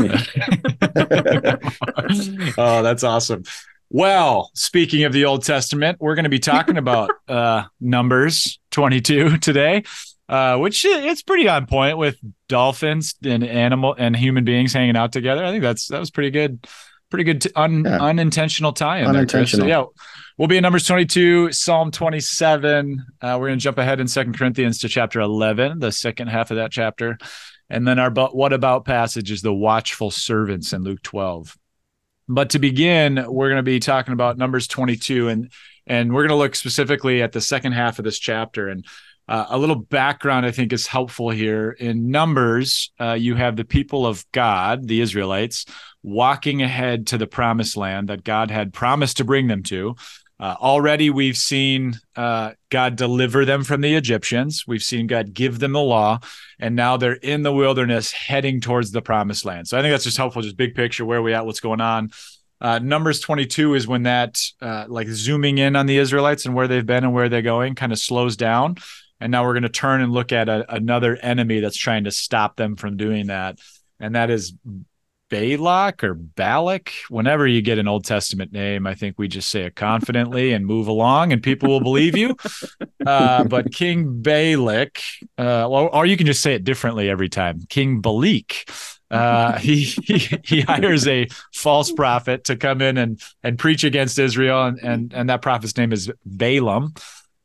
oh, 2.59 2.83
that's 2.83 3.03
awesome. 3.03 3.45
Well, 3.89 4.51
speaking 4.55 5.05
of 5.05 5.13
the 5.13 5.25
Old 5.25 5.43
Testament, 5.45 5.99
we're 6.01 6.15
going 6.15 6.25
to 6.25 6.31
be 6.31 6.39
talking 6.39 6.77
about 6.79 7.11
uh, 7.29 7.65
Numbers 7.81 8.61
22 8.71 9.39
today, 9.39 9.83
uh, 10.29 10.59
which 10.59 10.85
it's 10.85 11.23
pretty 11.23 11.49
on 11.49 11.67
point 11.67 11.99
with 11.99 12.17
dolphins 12.51 13.15
and 13.25 13.43
animal 13.43 13.95
and 13.99 14.15
human 14.15 14.45
beings 14.45 14.75
hanging 14.75 14.97
out 14.97 15.13
together. 15.13 15.43
I 15.43 15.51
think 15.51 15.63
that's 15.63 15.89
that 15.89 15.99
was 15.99 16.11
pretty 16.11 16.31
good, 16.31 16.67
pretty 17.09 17.25
good 17.25 17.41
t- 17.41 17.51
un, 17.57 17.85
Yeah. 17.85 17.99
unintentional 17.99 18.73
tie-in. 18.75 19.05
there, 19.13 19.25
Chris. 19.25 19.53
So, 19.53 19.59
Unintentional. 19.63 19.69
yeah, 19.69 19.85
we'll 20.37 20.49
be 20.49 20.59
in 20.59 20.63
Numbers 20.63 20.85
22, 20.87 21.53
Psalm 21.53 21.91
27. 21.91 23.05
Uh, 23.23 23.37
we're 23.41 23.49
going 23.49 23.59
to 23.59 23.63
jump 23.63 23.79
ahead 23.79 24.01
in 24.01 24.07
Second 24.09 24.37
Corinthians 24.37 24.79
to 24.81 24.89
chapter 24.89 25.21
11, 25.21 25.79
the 25.79 25.91
second 25.93 26.29
half 26.29 26.51
of 26.51 26.59
that 26.59 26.71
chapter. 26.71 27.17
And 27.71 27.87
then 27.87 27.99
our 27.99 28.11
but 28.11 28.35
what 28.37 28.53
about 28.53 28.85
passage 28.85 29.31
is 29.31 29.43
the 29.43 29.55
watchful 29.55 30.11
servants 30.11 30.73
in 30.73 30.83
Luke 30.83 31.03
12. 31.03 31.57
But 32.29 32.51
to 32.51 32.59
begin, 32.59 33.25
we're 33.29 33.49
going 33.49 33.59
to 33.59 33.63
be 33.63 33.81
talking 33.81 34.13
about 34.13 34.37
Numbers 34.39 34.67
22 34.69 35.29
and 35.29 35.51
and 35.87 36.13
we're 36.13 36.21
going 36.23 36.29
to 36.29 36.37
look 36.37 36.55
specifically 36.55 37.23
at 37.23 37.33
the 37.33 37.41
second 37.41 37.73
half 37.73 37.99
of 37.99 38.05
this 38.05 38.19
chapter 38.19 38.69
and 38.69 38.85
uh, 39.31 39.47
a 39.51 39.59
little 39.59 39.77
background 39.77 40.45
I 40.45 40.51
think 40.51 40.73
is 40.73 40.89
helpful 40.89 41.31
here. 41.31 41.71
In 41.71 42.11
Numbers, 42.11 42.91
uh, 43.01 43.13
you 43.13 43.37
have 43.37 43.55
the 43.55 43.65
people 43.65 44.05
of 44.05 44.27
God, 44.33 44.89
the 44.89 45.01
Israelites, 45.01 45.67
walking 46.03 46.63
ahead 46.63 47.07
to 47.09 47.19
the 47.19 47.29
promised 47.29 47.77
land 47.77 48.09
that 48.09 48.25
God 48.25 48.51
had 48.51 48.73
promised 48.73 49.19
to 49.19 49.25
bring 49.25 49.47
them 49.47 49.63
to. 49.65 49.95
Uh, 50.41 50.57
already, 50.59 51.11
we've 51.11 51.37
seen 51.37 51.95
uh, 52.17 52.53
God 52.71 52.97
deliver 52.97 53.45
them 53.45 53.63
from 53.63 53.83
the 53.83 53.95
Egyptians. 53.95 54.65
We've 54.67 54.83
seen 54.83 55.07
God 55.07 55.33
give 55.33 55.61
them 55.61 55.75
the 55.75 55.81
law, 55.81 56.19
and 56.59 56.75
now 56.75 56.97
they're 56.97 57.13
in 57.13 57.43
the 57.43 57.53
wilderness 57.53 58.11
heading 58.11 58.61
towards 58.61 58.91
the 58.91 59.03
promised 59.03 59.45
land. 59.45 59.69
So 59.69 59.79
I 59.79 59.83
think 59.83 59.93
that's 59.93 60.05
just 60.05 60.17
helpful, 60.17 60.43
just 60.43 60.57
big 60.57 60.75
picture, 60.75 61.05
where 61.05 61.23
we 61.23 61.35
at, 61.35 61.47
what's 61.47 61.61
going 61.61 61.81
on. 61.81 62.11
Uh, 62.61 62.81
Numbers 62.81 63.21
22 63.21 63.75
is 63.75 63.87
when 63.87 64.03
that, 64.05 64.41
uh, 64.61 64.87
like 64.89 65.09
zooming 65.09 65.59
in 65.59 65.77
on 65.77 65.87
the 65.87 65.99
Israelites 65.99 66.47
and 66.47 66.55
where 66.55 66.67
they've 66.67 66.85
been 66.85 67.05
and 67.05 67.13
where 67.13 67.29
they're 67.29 67.43
going, 67.43 67.75
kind 67.77 67.93
of 67.93 67.99
slows 67.99 68.37
down. 68.37 68.77
And 69.21 69.31
now 69.31 69.45
we're 69.45 69.53
going 69.53 69.65
to 69.65 69.69
turn 69.69 70.01
and 70.01 70.13
look 70.13 70.33
at 70.33 70.49
a, 70.49 70.73
another 70.73 71.17
enemy 71.17 71.61
that's 71.61 71.77
trying 71.77 72.05
to 72.05 72.11
stop 72.11 72.57
them 72.57 72.77
from 72.77 72.97
doing 72.97 73.27
that. 73.27 73.59
And 73.99 74.15
that 74.15 74.31
is 74.31 74.55
Balak 75.31 76.05
or 76.05 76.15
Balak. 76.15 76.93
Whenever 77.09 77.47
you 77.47 77.63
get 77.63 77.79
an 77.79 77.89
Old 77.89 78.05
Testament 78.05 78.53
name, 78.53 78.87
I 78.87 78.95
think 78.95 79.19
we 79.19 79.29
just 79.29 79.49
say 79.49 79.63
it 79.63 79.77
confidently 79.77 80.53
and 80.53 80.67
move 80.67 80.89
along, 80.89 81.33
and 81.33 81.43
people 81.43 81.69
will 81.69 81.81
believe 81.81 82.17
you. 82.17 82.37
Uh, 83.07 83.45
but 83.45 83.73
King 83.73 84.21
Balak, 84.21 85.01
uh, 85.39 85.69
or, 85.69 85.95
or, 85.95 86.05
you 86.05 86.17
can 86.17 86.27
just 86.27 86.43
say 86.43 86.55
it 86.55 86.65
differently 86.65 87.09
every 87.09 87.29
time. 87.29 87.61
King 87.69 88.03
Balik. 88.03 88.69
Uh, 89.11 89.59
he, 89.59 89.85
he 89.85 90.39
he 90.45 90.61
hires 90.61 91.07
a 91.07 91.29
false 91.55 91.91
prophet 91.93 92.45
to 92.45 92.57
come 92.57 92.83
in 92.83 92.99
and 92.99 93.21
and 93.43 93.59
preach 93.59 93.85
against 93.85 94.19
Israel, 94.19 94.65
and 94.65 94.79
and 94.81 95.15
and 95.15 95.31
that 95.31 95.43
prophet's 95.43 95.77
name 95.77 95.93
is 95.93 96.11
Balaam. 96.27 96.93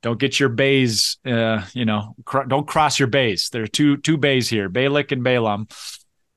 Don't 0.06 0.20
get 0.20 0.40
your 0.40 0.50
bays, 0.50 1.18
uh, 1.26 1.66
you 1.74 1.84
know, 1.84 2.14
cr- 2.26 2.44
don't 2.44 2.68
cross 2.68 3.00
your 3.00 3.08
bays. 3.08 3.50
There 3.52 3.64
are 3.64 3.68
two 3.68 3.98
two 3.98 4.18
bays 4.18 4.48
here, 4.48 4.70
Balak 4.70 5.12
and 5.12 5.24
Balaam. 5.24 5.68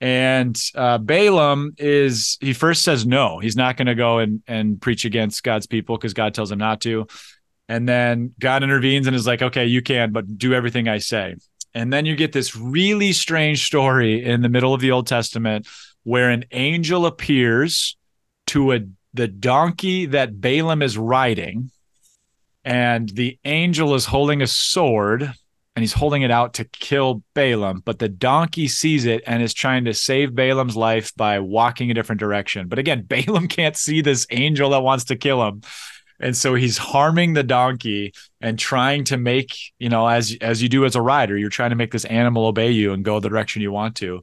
And 0.01 0.59
uh, 0.75 0.97
Balaam 0.97 1.75
is 1.77 2.39
he 2.41 2.55
first 2.55 2.83
says 2.83 3.07
no, 3.07 3.41
he's 3.41 3.57
not 3.57 3.77
going 3.77 3.89
to 3.89 3.95
go 3.95 4.21
and 4.21 4.43
and 4.47 4.81
preach 4.81 5.05
against 5.05 5.43
God's 5.43 5.67
people 5.67 5.99
because 5.99 6.15
God 6.15 6.33
tells 6.33 6.51
him 6.51 6.59
not 6.59 6.81
to. 6.81 7.09
And 7.69 7.87
then 7.87 8.33
God 8.41 8.63
intervenes 8.63 9.07
and 9.07 9.15
is 9.15 9.27
like, 9.27 9.43
okay, 9.43 9.67
you 9.67 9.83
can, 9.83 10.13
but 10.13 10.39
do 10.39 10.55
everything 10.55 10.89
I 10.89 10.97
say. 10.97 11.35
And 11.75 11.93
then 11.93 12.07
you 12.07 12.17
get 12.17 12.33
this 12.33 12.57
really 12.57 13.13
strange 13.13 13.67
story 13.67 14.25
in 14.25 14.41
the 14.41 14.49
middle 14.49 14.73
of 14.73 14.81
the 14.81 14.93
Old 14.93 15.07
Testament 15.07 15.69
where 16.05 16.31
an 16.31 16.47
angel 16.53 17.05
appears 17.05 17.99
to 18.47 18.73
a 18.73 18.81
the 19.13 19.29
donkey 19.29 20.07
that 20.07 20.41
Balaam 20.41 20.81
is 20.81 20.97
riding, 20.97 21.71
and 22.65 23.09
the 23.09 23.39
angel 23.45 23.95
is 23.95 24.07
holding 24.07 24.43
a 24.43 24.47
sword 24.47 25.23
and 25.23 25.83
he's 25.85 25.93
holding 25.93 26.23
it 26.23 26.31
out 26.33 26.55
to 26.55 26.65
kill 26.65 27.23
Balaam, 27.35 27.83
but 27.85 28.01
the 28.01 28.09
donkey 28.09 28.67
sees 28.67 29.05
it 29.05 29.23
and 29.29 29.41
is 29.41 29.55
trying 29.55 29.85
to 29.85 29.95
save 29.95 30.35
Balaam's 30.35 30.75
life 30.75 31.15
by 31.15 31.39
walking 31.39 31.89
a 31.89 31.95
different 31.95 32.19
direction. 32.19 32.67
But 32.67 32.81
again, 32.81 33.03
Balaam 33.09 33.47
can't 33.47 33.77
see 33.77 34.01
this 34.01 34.27
angel 34.31 34.71
that 34.71 34.83
wants 34.83 35.05
to 35.05 35.17
kill 35.17 35.47
him. 35.47 35.63
And 36.21 36.37
so 36.37 36.57
he's 36.57 36.79
harming 36.79 37.35
the 37.35 37.45
donkey 37.45 38.13
and 38.41 38.59
trying 38.59 39.05
to 39.05 39.17
make, 39.17 39.57
you 39.79 39.89
know, 39.89 40.09
as 40.09 40.37
as 40.41 40.61
you 40.61 40.69
do 40.69 40.85
as 40.85 40.97
a 40.97 41.01
rider, 41.01 41.39
you're 41.39 41.49
trying 41.49 41.71
to 41.71 41.77
make 41.77 41.93
this 41.93 42.05
animal 42.07 42.47
obey 42.47 42.73
you 42.73 42.93
and 42.93 43.05
go 43.05 43.21
the 43.21 43.29
direction 43.29 43.63
you 43.63 43.71
want 43.71 43.95
to. 43.99 44.21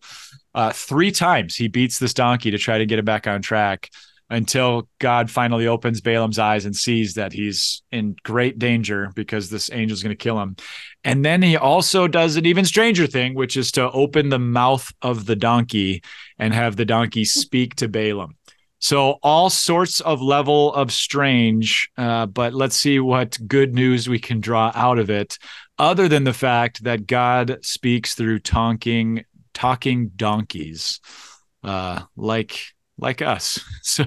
Uh, 0.54 0.74
three 0.74 1.12
times 1.12 1.56
he 1.56 1.70
beats 1.70 2.00
this 2.00 2.14
donkey 2.14 2.52
to 2.52 2.58
try 2.58 2.78
to 2.80 2.86
get 2.86 3.00
it 3.00 3.06
back 3.06 3.28
on 3.28 3.42
track 3.42 3.90
until 4.30 4.90
God 5.00 5.30
finally 5.30 5.68
opens 5.68 6.02
Balaam's 6.02 6.40
eyes 6.40 6.66
and 6.66 6.76
sees 6.76 7.14
that 7.14 7.34
he's 7.34 7.84
in 7.92 8.16
great 8.24 8.58
danger 8.58 9.12
because 9.16 9.50
this 9.50 9.70
angel 9.72 9.94
is 9.94 10.02
going 10.02 10.16
to 10.16 10.24
kill 10.24 10.40
him. 10.40 10.56
And 11.04 11.24
then 11.24 11.42
he 11.42 11.56
also 11.56 12.08
does 12.08 12.36
an 12.36 12.46
even 12.46 12.66
stranger 12.66 13.06
thing, 13.06 13.36
which 13.36 13.56
is 13.56 13.72
to 13.74 13.92
open 13.92 14.30
the 14.30 14.40
mouth 14.40 14.92
of 15.02 15.26
the 15.26 15.36
donkey 15.36 16.02
and 16.40 16.54
have 16.54 16.76
the 16.76 16.86
donkey 16.86 17.24
speak 17.26 17.76
to 17.76 17.88
Balaam. 17.88 18.36
So 18.80 19.18
all 19.24 19.50
sorts 19.50 20.00
of 20.02 20.22
level 20.22 20.74
of 20.74 20.92
strange, 20.92 21.90
uh, 21.98 22.26
but 22.26 22.54
let's 22.54 22.76
see 22.76 23.00
what 23.00 23.38
good 23.48 23.74
news 23.74 24.10
we 24.10 24.20
can 24.20 24.42
draw 24.42 24.72
out 24.76 25.00
of 25.00 25.10
it, 25.10 25.38
other 25.80 26.08
than 26.08 26.24
the 26.24 26.34
fact 26.34 26.84
that 26.84 27.08
God 27.08 27.60
speaks 27.62 28.16
through 28.16 28.40
talking 28.40 29.24
talking 29.54 30.12
donkeys, 30.16 31.00
uh, 31.64 32.02
like 32.16 32.75
like 32.98 33.22
us. 33.22 33.60
So 33.86 34.04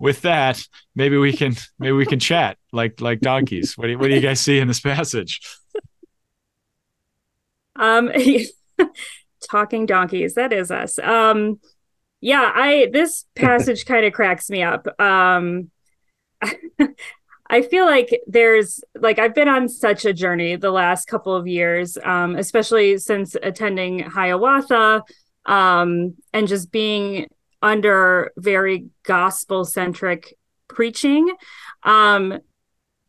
with 0.00 0.22
that, 0.22 0.60
maybe 0.96 1.16
we 1.18 1.32
can 1.32 1.54
maybe 1.78 1.92
we 1.92 2.06
can 2.06 2.18
chat 2.18 2.56
like 2.72 3.00
like 3.00 3.20
donkeys. 3.20 3.78
What 3.78 3.84
do 3.84 3.92
you, 3.92 3.98
what 3.98 4.08
do 4.08 4.14
you 4.14 4.20
guys 4.20 4.40
see 4.40 4.58
in 4.58 4.66
this 4.66 4.80
passage? 4.80 5.40
Um 7.76 8.10
talking 9.50 9.86
donkeys, 9.86 10.34
that 10.34 10.52
is 10.52 10.70
us. 10.72 10.98
Um 10.98 11.60
yeah, 12.20 12.50
I 12.54 12.88
this 12.92 13.24
passage 13.36 13.84
kind 13.86 14.04
of 14.04 14.12
cracks 14.12 14.50
me 14.50 14.62
up. 14.64 14.88
Um 15.00 15.70
I 17.50 17.62
feel 17.62 17.84
like 17.84 18.20
there's 18.26 18.80
like 18.98 19.18
I've 19.18 19.34
been 19.34 19.48
on 19.48 19.68
such 19.68 20.04
a 20.04 20.12
journey 20.12 20.56
the 20.56 20.70
last 20.70 21.06
couple 21.06 21.36
of 21.36 21.46
years, 21.46 21.96
um, 22.02 22.36
especially 22.36 22.98
since 22.98 23.36
attending 23.42 24.00
Hiawatha 24.00 25.04
um, 25.46 26.14
and 26.32 26.48
just 26.48 26.72
being 26.72 27.28
under 27.64 28.30
very 28.36 28.86
gospel 29.02 29.64
centric 29.64 30.36
preaching. 30.68 31.34
Um 31.82 32.38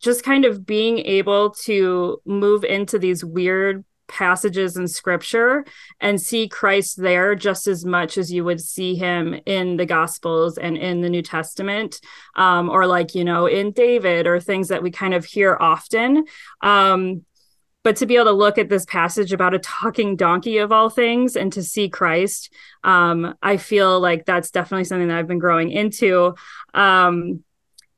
just 0.00 0.24
kind 0.24 0.44
of 0.44 0.66
being 0.66 0.98
able 0.98 1.50
to 1.50 2.20
move 2.26 2.64
into 2.64 2.98
these 2.98 3.24
weird 3.24 3.84
passages 4.08 4.76
in 4.76 4.86
scripture 4.86 5.64
and 6.00 6.20
see 6.20 6.48
Christ 6.48 7.00
there 7.00 7.34
just 7.34 7.66
as 7.66 7.84
much 7.84 8.18
as 8.18 8.32
you 8.32 8.44
would 8.44 8.60
see 8.60 8.94
him 8.94 9.38
in 9.46 9.76
the 9.76 9.86
gospels 9.86 10.58
and 10.58 10.76
in 10.76 11.00
the 11.00 11.10
New 11.10 11.22
Testament 11.22 12.00
um, 12.36 12.68
or 12.68 12.86
like 12.86 13.14
you 13.14 13.24
know 13.24 13.46
in 13.46 13.72
David 13.72 14.26
or 14.26 14.40
things 14.40 14.68
that 14.68 14.82
we 14.82 14.90
kind 14.90 15.14
of 15.14 15.24
hear 15.24 15.56
often. 15.58 16.24
Um, 16.62 17.24
but 17.86 17.94
to 17.94 18.04
be 18.04 18.16
able 18.16 18.24
to 18.24 18.32
look 18.32 18.58
at 18.58 18.68
this 18.68 18.84
passage 18.84 19.32
about 19.32 19.54
a 19.54 19.60
talking 19.60 20.16
donkey 20.16 20.58
of 20.58 20.72
all 20.72 20.90
things 20.90 21.36
and 21.36 21.52
to 21.52 21.62
see 21.62 21.88
Christ, 21.88 22.52
um, 22.82 23.36
I 23.44 23.58
feel 23.58 24.00
like 24.00 24.24
that's 24.24 24.50
definitely 24.50 24.82
something 24.82 25.06
that 25.06 25.16
I've 25.16 25.28
been 25.28 25.38
growing 25.38 25.70
into. 25.70 26.34
Um, 26.74 27.44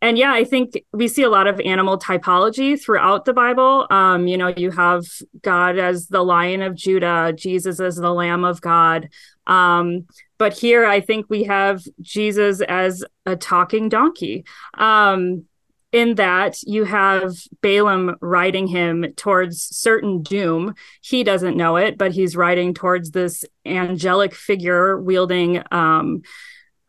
and 0.03 0.19
yeah, 0.19 0.31
I 0.31 0.45
think 0.45 0.85
we 0.93 1.09
see 1.09 1.23
a 1.23 1.31
lot 1.31 1.47
of 1.47 1.59
animal 1.61 1.99
typology 1.99 2.79
throughout 2.79 3.25
the 3.25 3.33
Bible. 3.33 3.87
Um, 3.89 4.27
you 4.27 4.37
know, 4.37 4.49
you 4.49 4.71
have 4.73 5.07
God 5.41 5.79
as 5.79 6.09
the 6.09 6.23
Lion 6.23 6.61
of 6.61 6.75
Judah, 6.75 7.33
Jesus 7.35 7.81
as 7.81 7.97
the 7.97 8.13
Lamb 8.13 8.45
of 8.45 8.61
God. 8.61 9.09
Um, 9.47 10.05
but 10.37 10.53
here, 10.53 10.85
I 10.85 11.01
think 11.01 11.31
we 11.31 11.45
have 11.45 11.83
Jesus 12.03 12.61
as 12.61 13.03
a 13.25 13.37
talking 13.37 13.89
donkey. 13.89 14.45
Um, 14.75 15.47
in 15.93 16.17
that 16.17 16.63
you 16.63 16.85
have 16.85 17.35
Balaam 17.63 18.17
riding 18.21 18.67
him 18.67 19.13
towards 19.17 19.63
certain 19.63 20.23
doom. 20.23 20.75
He 21.01 21.25
doesn't 21.25 21.57
know 21.57 21.77
it, 21.77 21.97
but 21.97 22.13
he's 22.13 22.37
riding 22.37 22.75
towards 22.75 23.11
this 23.11 23.45
angelic 23.65 24.35
figure 24.35 25.01
wielding 25.01 25.63
um, 25.71 26.23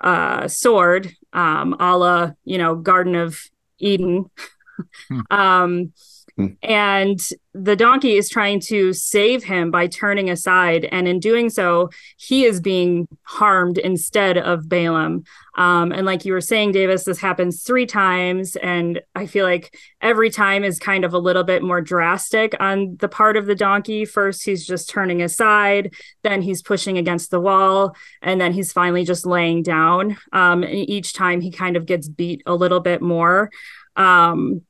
uh, 0.01 0.48
sword, 0.48 1.12
um, 1.34 1.75
a 1.79 1.98
la, 1.98 2.32
you 2.44 2.58
know, 2.58 2.75
Garden 2.75 3.15
of 3.15 3.39
Eden. 3.79 4.29
Hmm. 5.08 5.20
um, 5.32 5.94
hmm. 6.39 6.53
And 6.63 7.19
the 7.53 7.75
donkey 7.75 8.15
is 8.15 8.29
trying 8.29 8.60
to 8.62 8.93
save 8.93 9.43
him 9.43 9.72
by 9.72 9.88
turning 9.88 10.29
aside. 10.29 10.86
And 10.86 11.08
in 11.08 11.19
doing 11.19 11.50
so, 11.50 11.89
he 12.17 12.46
is 12.46 12.62
being 12.62 13.08
harmed 13.24 13.77
instead 13.77 14.38
of 14.38 14.69
Balaam. 14.69 15.24
Um, 15.58 15.91
and 15.91 16.05
like 16.05 16.24
you 16.24 16.31
were 16.31 16.41
saying, 16.41 16.72
Davis, 16.72 17.03
this 17.03 17.19
happens 17.19 17.63
three 17.63 17.86
times. 17.86 18.55
And 18.55 19.01
I 19.15 19.25
feel 19.25 19.46
like 19.46 19.77
every 20.00 20.29
time 20.29 20.63
is 20.63 20.79
kind 20.79 21.03
of 21.03 21.13
a 21.13 21.19
little 21.19 21.43
bit 21.43 21.62
more 21.62 21.81
drastic 21.81 22.55
on 22.60 22.96
the 23.00 23.10
part 23.10 23.36
of 23.36 23.46
the 23.46 23.55
donkey. 23.55 24.05
First, 24.05 24.46
he's 24.46 24.65
just 24.65 24.89
turning 24.89 25.22
aside, 25.22 25.93
then 26.24 26.41
he's 26.41 26.62
pushing 26.62 26.98
against 26.98 27.31
the 27.31 27.41
wall, 27.41 27.96
and 28.22 28.39
then 28.39 28.53
he's 28.53 28.72
finally 28.72 29.03
just 29.03 29.25
laying 29.25 29.63
down. 29.63 30.15
Um, 30.31 30.63
and 30.63 30.89
each 30.89 31.13
time 31.13 31.41
he 31.41 31.51
kind 31.51 31.75
of 31.75 31.86
gets 31.86 32.08
beat 32.08 32.43
a 32.46 32.55
little 32.55 32.79
bit 32.79 33.01
more. 33.01 33.51
Um, 33.98 34.62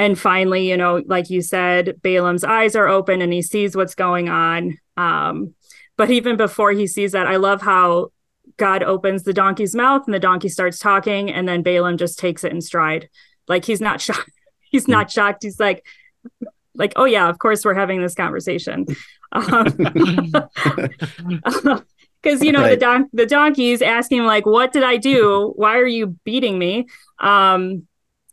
and 0.00 0.18
finally, 0.18 0.66
you 0.66 0.78
know, 0.78 1.02
like 1.04 1.28
you 1.28 1.42
said, 1.42 2.00
Balaam's 2.00 2.42
eyes 2.42 2.74
are 2.74 2.88
open 2.88 3.20
and 3.20 3.34
he 3.34 3.42
sees 3.42 3.76
what's 3.76 3.94
going 3.94 4.30
on. 4.30 4.78
Um, 4.96 5.52
but 5.98 6.10
even 6.10 6.38
before 6.38 6.72
he 6.72 6.86
sees 6.86 7.12
that, 7.12 7.26
I 7.26 7.36
love 7.36 7.60
how 7.60 8.10
God 8.56 8.82
opens 8.82 9.24
the 9.24 9.34
donkey's 9.34 9.74
mouth 9.74 10.04
and 10.06 10.14
the 10.14 10.18
donkey 10.18 10.48
starts 10.48 10.78
talking, 10.78 11.30
and 11.30 11.46
then 11.46 11.62
Balaam 11.62 11.98
just 11.98 12.18
takes 12.18 12.44
it 12.44 12.52
in 12.52 12.62
stride. 12.62 13.10
Like 13.46 13.66
he's 13.66 13.82
not 13.82 14.00
shocked. 14.06 14.30
He's 14.70 14.88
not 14.88 15.10
shocked. 15.10 15.42
He's 15.42 15.60
like, 15.60 15.84
like, 16.74 16.94
oh 16.96 17.04
yeah, 17.04 17.28
of 17.28 17.38
course 17.38 17.62
we're 17.62 17.74
having 17.74 18.00
this 18.00 18.14
conversation. 18.14 18.86
Because 22.22 22.42
um, 22.42 22.46
you 22.46 22.52
know 22.52 22.60
right. 22.60 22.70
the 22.70 22.76
don 22.76 23.08
the 23.14 23.24
donkey's 23.24 23.80
asking 23.80 24.24
like, 24.24 24.44
what 24.44 24.72
did 24.74 24.82
I 24.82 24.98
do? 24.98 25.54
Why 25.56 25.78
are 25.78 25.86
you 25.86 26.18
beating 26.24 26.58
me? 26.58 26.86
Um, 27.18 27.86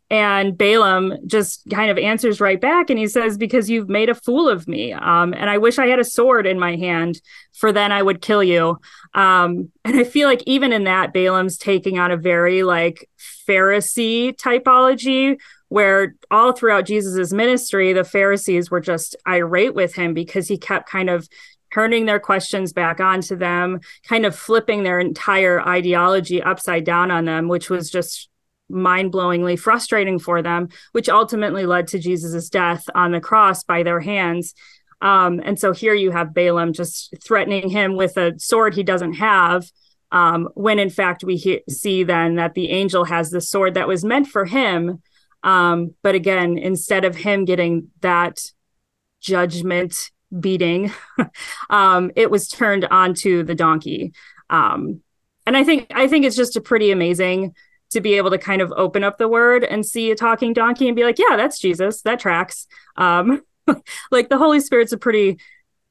And 0.09 0.57
Balaam 0.57 1.17
just 1.27 1.69
kind 1.69 1.91
of 1.91 1.97
answers 1.97 2.39
right 2.39 2.61
back 2.61 2.89
and 2.89 2.97
he 2.97 3.07
says, 3.07 3.37
Because 3.37 3.69
you've 3.69 3.89
made 3.89 4.09
a 4.09 4.15
fool 4.15 4.47
of 4.47 4.67
me. 4.67 4.93
Um, 4.93 5.33
and 5.33 5.49
I 5.49 5.57
wish 5.57 5.79
I 5.79 5.87
had 5.87 5.99
a 5.99 6.05
sword 6.05 6.47
in 6.47 6.59
my 6.59 6.77
hand, 6.77 7.21
for 7.53 7.73
then 7.73 7.91
I 7.91 8.01
would 8.01 8.21
kill 8.21 8.43
you. 8.43 8.79
Um, 9.13 9.69
and 9.83 9.99
I 9.99 10.05
feel 10.05 10.29
like 10.29 10.43
even 10.45 10.71
in 10.71 10.85
that, 10.85 11.13
Balaam's 11.13 11.57
taking 11.57 11.99
on 11.99 12.11
a 12.11 12.17
very 12.17 12.63
like 12.63 13.09
Pharisee 13.47 14.33
typology, 14.35 15.39
where 15.69 16.15
all 16.31 16.53
throughout 16.53 16.85
Jesus's 16.85 17.33
ministry, 17.33 17.91
the 17.91 18.05
Pharisees 18.05 18.71
were 18.71 18.79
just 18.79 19.15
irate 19.27 19.75
with 19.75 19.95
him 19.95 20.13
because 20.13 20.47
he 20.47 20.57
kept 20.57 20.89
kind 20.89 21.09
of 21.09 21.27
turning 21.73 22.05
their 22.05 22.19
questions 22.19 22.71
back 22.71 23.01
onto 23.01 23.35
them, 23.35 23.81
kind 24.07 24.25
of 24.25 24.33
flipping 24.33 24.83
their 24.83 25.01
entire 25.01 25.61
ideology 25.67 26.41
upside 26.41 26.85
down 26.85 27.11
on 27.11 27.25
them, 27.25 27.49
which 27.49 27.69
was 27.69 27.91
just 27.91 28.29
mind-blowingly 28.69 29.57
frustrating 29.57 30.19
for 30.19 30.41
them 30.41 30.69
which 30.91 31.09
ultimately 31.09 31.65
led 31.65 31.87
to 31.87 31.99
jesus' 31.99 32.49
death 32.49 32.83
on 32.95 33.11
the 33.11 33.21
cross 33.21 33.63
by 33.63 33.83
their 33.83 33.99
hands. 33.99 34.53
Um, 34.99 35.39
and 35.45 35.59
so 35.59 35.73
here 35.73 35.93
you 35.93 36.09
have 36.11 36.33
balaam 36.33 36.73
just 36.73 37.13
threatening 37.23 37.69
him 37.69 37.95
with 37.95 38.17
a 38.17 38.33
sword 38.39 38.73
he 38.73 38.83
doesn't 38.83 39.13
have 39.13 39.69
um, 40.11 40.49
when 40.55 40.79
in 40.79 40.89
fact 40.89 41.23
we 41.23 41.35
he- 41.35 41.63
see 41.69 42.03
then 42.03 42.35
that 42.35 42.55
the 42.55 42.71
angel 42.71 43.05
has 43.05 43.29
the 43.29 43.41
sword 43.41 43.75
that 43.75 43.87
was 43.87 44.03
meant 44.03 44.27
for 44.27 44.45
him. 44.45 45.01
Um, 45.43 45.93
but 46.01 46.15
again 46.15 46.57
instead 46.57 47.05
of 47.05 47.15
him 47.15 47.45
getting 47.45 47.89
that 48.01 48.39
judgment 49.21 50.09
beating 50.39 50.91
um, 51.69 52.11
it 52.15 52.31
was 52.31 52.47
turned 52.47 52.85
onto 52.85 53.43
the 53.43 53.55
donkey. 53.55 54.13
Um, 54.49 55.01
and 55.45 55.55
i 55.57 55.63
think 55.63 55.87
i 55.95 56.07
think 56.07 56.25
it's 56.25 56.35
just 56.35 56.57
a 56.57 56.61
pretty 56.61 56.91
amazing 56.91 57.55
to 57.91 58.01
be 58.01 58.15
able 58.15 58.29
to 58.31 58.37
kind 58.37 58.61
of 58.61 58.73
open 58.75 59.03
up 59.03 59.17
the 59.17 59.27
word 59.27 59.63
and 59.63 59.85
see 59.85 60.11
a 60.11 60.15
talking 60.15 60.53
donkey 60.53 60.87
and 60.87 60.95
be 60.95 61.03
like, 61.03 61.19
yeah, 61.19 61.37
that's 61.37 61.59
Jesus. 61.59 62.01
That 62.01 62.19
tracks. 62.19 62.67
Um, 62.95 63.41
like 64.11 64.29
the 64.29 64.37
Holy 64.37 64.59
Spirit's 64.59 64.91
a 64.91 64.97
pretty, 64.97 65.39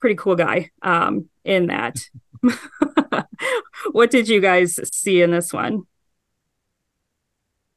pretty 0.00 0.17
cool 0.17 0.37
guy 0.37 0.71
um, 0.83 1.29
in 1.45 1.67
that. 1.67 1.99
what 3.93 4.11
did 4.11 4.29
you 4.29 4.41
guys 4.41 4.79
see 4.93 5.23
in 5.23 5.31
this 5.31 5.53
one? 5.53 5.83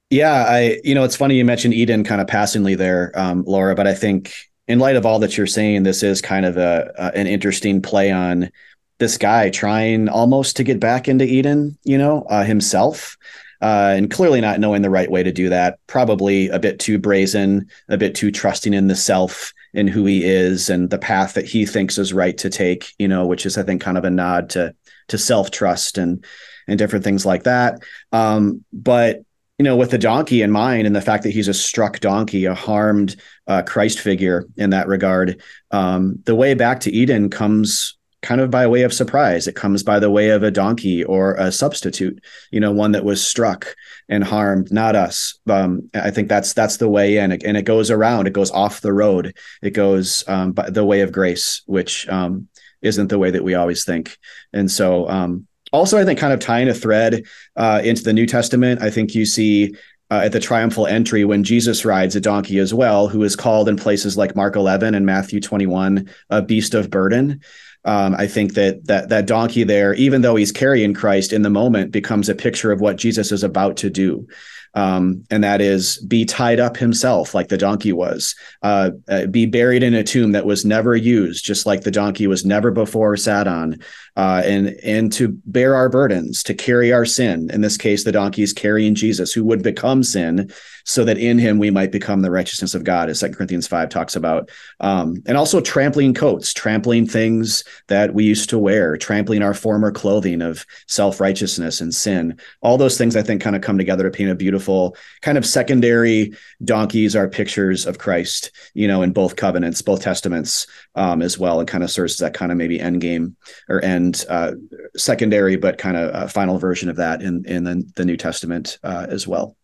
Yeah, 0.09 0.45
I, 0.47 0.81
you 0.83 0.95
know, 0.95 1.03
it's 1.03 1.15
funny 1.15 1.35
you 1.35 1.45
mentioned 1.45 1.75
Eden 1.75 2.03
kind 2.03 2.19
of 2.19 2.27
passingly 2.27 2.73
there, 2.73 3.11
um, 3.13 3.43
Laura, 3.45 3.75
but 3.75 3.85
I 3.85 3.93
think 3.93 4.33
in 4.67 4.79
light 4.79 4.95
of 4.95 5.05
all 5.05 5.19
that 5.19 5.37
you're 5.37 5.47
saying, 5.47 5.83
this 5.83 6.01
is 6.01 6.21
kind 6.21 6.45
of 6.45 6.57
a, 6.57 6.91
a 6.97 7.17
an 7.17 7.27
interesting 7.27 7.81
play 7.81 8.11
on 8.11 8.49
this 8.97 9.17
guy 9.17 9.49
trying 9.49 10.09
almost 10.09 10.57
to 10.57 10.63
get 10.63 10.79
back 10.79 11.07
into 11.07 11.25
Eden, 11.25 11.77
you 11.83 11.97
know, 11.97 12.23
uh, 12.23 12.43
himself 12.43 13.17
uh, 13.61 13.93
and 13.95 14.11
clearly 14.11 14.41
not 14.41 14.59
knowing 14.59 14.81
the 14.81 14.89
right 14.89 15.11
way 15.11 15.23
to 15.23 15.31
do 15.31 15.49
that. 15.49 15.79
Probably 15.87 16.49
a 16.49 16.59
bit 16.59 16.79
too 16.79 16.97
brazen, 16.97 17.67
a 17.87 17.97
bit 17.97 18.15
too 18.15 18.31
trusting 18.31 18.73
in 18.73 18.87
the 18.87 18.95
self 18.95 19.53
and 19.73 19.89
who 19.89 20.05
he 20.05 20.25
is 20.25 20.69
and 20.69 20.89
the 20.89 20.97
path 20.97 21.33
that 21.33 21.45
he 21.45 21.65
thinks 21.65 21.97
is 21.97 22.13
right 22.13 22.37
to 22.37 22.49
take. 22.49 22.93
You 22.97 23.07
know, 23.07 23.25
which 23.25 23.45
is 23.45 23.57
I 23.57 23.63
think 23.63 23.81
kind 23.81 23.97
of 23.97 24.05
a 24.05 24.09
nod 24.09 24.49
to 24.51 24.75
to 25.09 25.17
self 25.17 25.51
trust 25.51 25.97
and 25.97 26.23
and 26.67 26.77
different 26.77 27.03
things 27.03 27.25
like 27.25 27.43
that. 27.43 27.79
Um, 28.11 28.63
but 28.71 29.21
you 29.57 29.63
know, 29.63 29.75
with 29.75 29.91
the 29.91 29.97
donkey 29.97 30.41
in 30.41 30.51
mind 30.51 30.87
and 30.87 30.95
the 30.95 31.01
fact 31.01 31.23
that 31.23 31.31
he's 31.31 31.49
a 31.49 31.53
struck 31.53 31.99
donkey, 31.99 32.45
a 32.45 32.55
harmed 32.55 33.17
uh, 33.45 33.61
Christ 33.63 33.99
figure 33.99 34.45
in 34.55 34.69
that 34.69 34.87
regard, 34.87 35.41
um, 35.71 36.19
the 36.23 36.35
way 36.35 36.53
back 36.53 36.79
to 36.81 36.91
Eden 36.91 37.29
comes 37.29 37.97
kind 38.21 38.41
of 38.41 38.51
by 38.51 38.67
way 38.67 38.81
of 38.81 38.93
surprise. 38.93 39.47
It 39.47 39.55
comes 39.55 39.83
by 39.83 39.99
the 39.99 40.11
way 40.11 40.29
of 40.29 40.43
a 40.43 40.51
donkey 40.51 41.03
or 41.03 41.35
a 41.35 41.51
substitute, 41.51 42.23
you 42.51 42.59
know, 42.59 42.71
one 42.71 42.91
that 42.91 43.05
was 43.05 43.25
struck 43.25 43.75
and 44.09 44.23
harmed, 44.23 44.71
not 44.71 44.95
us. 44.95 45.39
Um, 45.49 45.89
I 45.93 46.11
think 46.11 46.27
that's 46.27 46.53
that's 46.53 46.77
the 46.77 46.89
way 46.89 47.17
in, 47.17 47.31
and 47.31 47.57
it 47.57 47.63
goes 47.63 47.89
around. 47.89 48.27
It 48.27 48.33
goes 48.33 48.51
off 48.51 48.81
the 48.81 48.93
road. 48.93 49.35
It 49.61 49.71
goes 49.71 50.23
um, 50.27 50.51
by 50.51 50.69
the 50.69 50.85
way 50.85 51.01
of 51.01 51.11
grace, 51.11 51.61
which 51.65 52.07
um, 52.09 52.47
isn't 52.81 53.07
the 53.07 53.19
way 53.19 53.31
that 53.31 53.43
we 53.43 53.55
always 53.55 53.85
think. 53.85 54.17
And 54.53 54.69
so, 54.69 55.07
um, 55.09 55.47
also, 55.71 55.97
I 55.97 56.05
think 56.05 56.19
kind 56.19 56.33
of 56.33 56.39
tying 56.39 56.67
a 56.67 56.73
thread 56.73 57.23
uh, 57.55 57.81
into 57.83 58.03
the 58.03 58.13
New 58.13 58.25
Testament, 58.25 58.81
I 58.81 58.89
think 58.89 59.13
you 59.13 59.25
see 59.25 59.75
uh, 60.11 60.21
at 60.25 60.31
the 60.31 60.39
triumphal 60.39 60.87
entry 60.87 61.23
when 61.23 61.43
Jesus 61.43 61.85
rides 61.85 62.15
a 62.15 62.21
donkey 62.21 62.57
as 62.57 62.73
well, 62.73 63.07
who 63.07 63.23
is 63.23 63.35
called 63.35 63.69
in 63.69 63.77
places 63.77 64.17
like 64.17 64.35
Mark 64.35 64.55
11 64.55 64.95
and 64.95 65.05
Matthew 65.05 65.39
21 65.39 66.09
a 66.29 66.41
beast 66.41 66.73
of 66.73 66.89
burden. 66.89 67.41
Um, 67.85 68.13
I 68.15 68.27
think 68.27 68.55
that 68.55 68.85
that 68.85 69.09
that 69.09 69.25
donkey 69.25 69.63
there, 69.63 69.93
even 69.93 70.21
though 70.21 70.35
he's 70.35 70.51
carrying 70.51 70.93
Christ 70.93 71.31
in 71.31 71.43
the 71.43 71.49
moment, 71.49 71.91
becomes 71.91 72.29
a 72.29 72.35
picture 72.35 72.71
of 72.71 72.81
what 72.81 72.97
Jesus 72.97 73.31
is 73.31 73.43
about 73.43 73.77
to 73.77 73.89
do 73.89 74.27
um, 74.73 75.23
and 75.29 75.43
that 75.43 75.61
is 75.61 75.97
be 75.97 76.25
tied 76.25 76.59
up 76.59 76.77
himself 76.77 77.33
like 77.33 77.47
the 77.47 77.57
donkey 77.57 77.91
was, 77.91 78.35
uh, 78.61 78.91
uh, 79.07 79.25
be 79.25 79.45
buried 79.45 79.83
in 79.83 79.93
a 79.93 80.03
tomb 80.03 80.31
that 80.33 80.45
was 80.45 80.65
never 80.65 80.95
used, 80.95 81.43
just 81.43 81.65
like 81.65 81.81
the 81.81 81.91
donkey 81.91 82.27
was 82.27 82.45
never 82.45 82.71
before 82.71 83.17
sat 83.17 83.47
on, 83.47 83.79
uh, 84.15 84.41
and 84.45 84.69
and 84.83 85.11
to 85.13 85.29
bear 85.45 85.75
our 85.75 85.89
burdens, 85.89 86.43
to 86.43 86.53
carry 86.53 86.93
our 86.93 87.05
sin. 87.05 87.49
In 87.51 87.61
this 87.61 87.77
case, 87.77 88.03
the 88.03 88.11
donkey 88.11 88.43
is 88.43 88.53
carrying 88.53 88.95
Jesus, 88.95 89.33
who 89.33 89.43
would 89.45 89.63
become 89.63 90.03
sin, 90.03 90.51
so 90.85 91.03
that 91.05 91.17
in 91.17 91.39
him 91.39 91.57
we 91.57 91.71
might 91.71 91.91
become 91.91 92.21
the 92.21 92.31
righteousness 92.31 92.75
of 92.75 92.83
God, 92.83 93.09
as 93.09 93.19
Second 93.19 93.35
Corinthians 93.35 93.67
five 93.67 93.89
talks 93.89 94.15
about, 94.15 94.49
um, 94.79 95.21
and 95.25 95.37
also 95.37 95.61
trampling 95.61 96.13
coats, 96.13 96.53
trampling 96.53 97.07
things 97.07 97.63
that 97.87 98.13
we 98.13 98.23
used 98.23 98.49
to 98.49 98.59
wear, 98.59 98.97
trampling 98.97 99.41
our 99.41 99.53
former 99.53 99.91
clothing 99.91 100.41
of 100.41 100.65
self 100.87 101.19
righteousness 101.19 101.81
and 101.81 101.93
sin. 101.93 102.39
All 102.61 102.77
those 102.77 102.97
things 102.97 103.15
I 103.15 103.23
think 103.23 103.41
kind 103.41 103.55
of 103.55 103.61
come 103.61 103.77
together 103.77 104.03
to 104.03 104.11
paint 104.11 104.29
a 104.29 104.35
beautiful 104.35 104.58
beautiful 104.59 104.95
kind 105.21 105.37
of 105.37 105.45
secondary 105.45 106.33
donkeys 106.63 107.15
are 107.15 107.29
pictures 107.29 107.85
of 107.85 107.97
Christ, 107.97 108.51
you 108.73 108.87
know, 108.87 109.01
in 109.01 109.13
both 109.13 109.37
covenants, 109.37 109.81
both 109.81 110.01
testaments 110.01 110.67
um, 110.95 111.21
as 111.21 111.39
well, 111.39 111.59
and 111.59 111.67
kind 111.67 111.83
of 111.83 111.89
serves 111.89 112.13
as 112.13 112.17
that 112.17 112.33
kind 112.33 112.51
of 112.51 112.57
maybe 112.57 112.79
end 112.79 112.99
game 112.99 113.37
or 113.69 113.81
end 113.83 114.25
uh, 114.29 114.51
secondary, 114.97 115.55
but 115.55 115.77
kind 115.77 115.95
of 115.95 116.13
a 116.13 116.27
final 116.27 116.57
version 116.57 116.89
of 116.89 116.97
that 116.97 117.21
in 117.21 117.45
in 117.45 117.63
the, 117.63 117.89
the 117.95 118.05
New 118.05 118.17
Testament 118.17 118.77
uh, 118.83 119.05
as 119.09 119.25
well. 119.25 119.55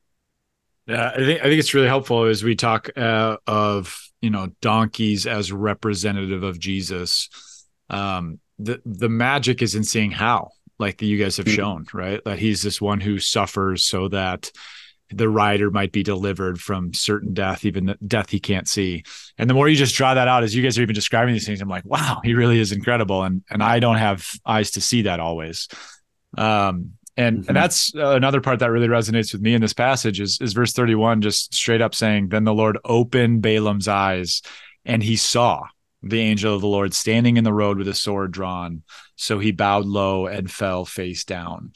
Yeah, 0.88 1.12
I 1.14 1.18
think 1.18 1.40
I 1.42 1.44
think 1.44 1.60
it's 1.60 1.74
really 1.74 1.88
helpful 1.88 2.24
as 2.24 2.44
we 2.44 2.56
talk 2.56 2.90
uh, 2.96 3.38
of 3.46 4.00
you 4.22 4.30
know 4.30 4.48
donkeys 4.62 5.28
as 5.28 5.52
representative 5.52 6.44
of 6.44 6.58
Jesus. 6.58 7.30
Um, 7.90 8.40
the 8.60 8.82
the 8.86 9.10
magic 9.10 9.62
is 9.62 9.76
in 9.76 9.84
seeing 9.84 10.12
how, 10.12 10.52
like 10.80 10.98
that 10.98 11.06
you 11.06 11.22
guys 11.22 11.38
have 11.38 11.48
mm-hmm. 11.48 11.56
shown, 11.56 11.86
right? 11.94 12.22
That 12.24 12.40
he's 12.40 12.62
this 12.62 12.80
one 12.80 13.02
who 13.02 13.20
suffers 13.20 13.84
so 13.84 14.08
that 14.10 14.52
the 15.12 15.30
rider 15.30 15.70
might 15.70 15.92
be 15.92 16.04
delivered 16.04 16.60
from 16.60 16.94
certain 16.94 17.34
death, 17.34 17.66
even 17.66 17.96
death 18.08 18.30
he 18.30 18.40
can't 18.40 18.68
see. 18.68 19.04
And 19.38 19.50
the 19.50 19.54
more 19.54 19.70
you 19.70 19.76
just 19.76 19.96
draw 19.96 20.14
that 20.14 20.28
out, 20.28 20.44
as 20.44 20.56
you 20.56 20.64
guys 20.64 20.78
are 20.78 20.82
even 20.82 20.96
describing 20.96 21.34
these 21.34 21.46
things, 21.46 21.62
I'm 21.62 21.70
like, 21.70 21.86
wow, 21.86 22.22
he 22.24 22.34
really 22.34 22.60
is 22.60 22.72
incredible. 22.72 23.24
And 23.24 23.44
and 23.50 23.62
I 23.62 23.80
don't 23.80 23.98
have 23.98 24.28
eyes 24.46 24.72
to 24.72 24.82
see 24.82 25.04
that 25.04 25.20
always. 25.20 25.68
Um, 26.38 26.94
and 27.18 27.40
mm-hmm. 27.40 27.50
and 27.50 27.56
that's 27.56 27.94
another 27.94 28.42
part 28.42 28.60
that 28.60 28.72
really 28.72 28.88
resonates 28.88 29.32
with 29.32 29.42
me 29.42 29.54
in 29.54 29.62
this 29.62 29.74
passage 29.74 30.20
is 30.20 30.40
is 30.42 30.54
verse 30.54 30.74
31, 30.74 31.22
just 31.22 31.54
straight 31.54 31.82
up 31.82 31.94
saying, 31.94 32.30
Then 32.30 32.44
the 32.44 32.54
Lord 32.54 32.78
opened 32.84 33.42
Balaam's 33.42 33.88
eyes, 33.88 34.42
and 34.86 35.04
he 35.04 35.16
saw 35.16 35.64
the 36.02 36.20
angel 36.20 36.54
of 36.54 36.62
the 36.62 36.68
Lord 36.68 36.94
standing 36.94 37.38
in 37.38 37.44
the 37.44 37.54
road 37.54 37.78
with 37.78 37.88
a 37.88 37.94
sword 37.94 38.32
drawn. 38.32 38.84
So 39.16 39.40
he 39.40 39.52
bowed 39.52 39.86
low 39.86 40.28
and 40.28 40.52
fell 40.52 40.84
face 40.84 41.24
down 41.24 41.72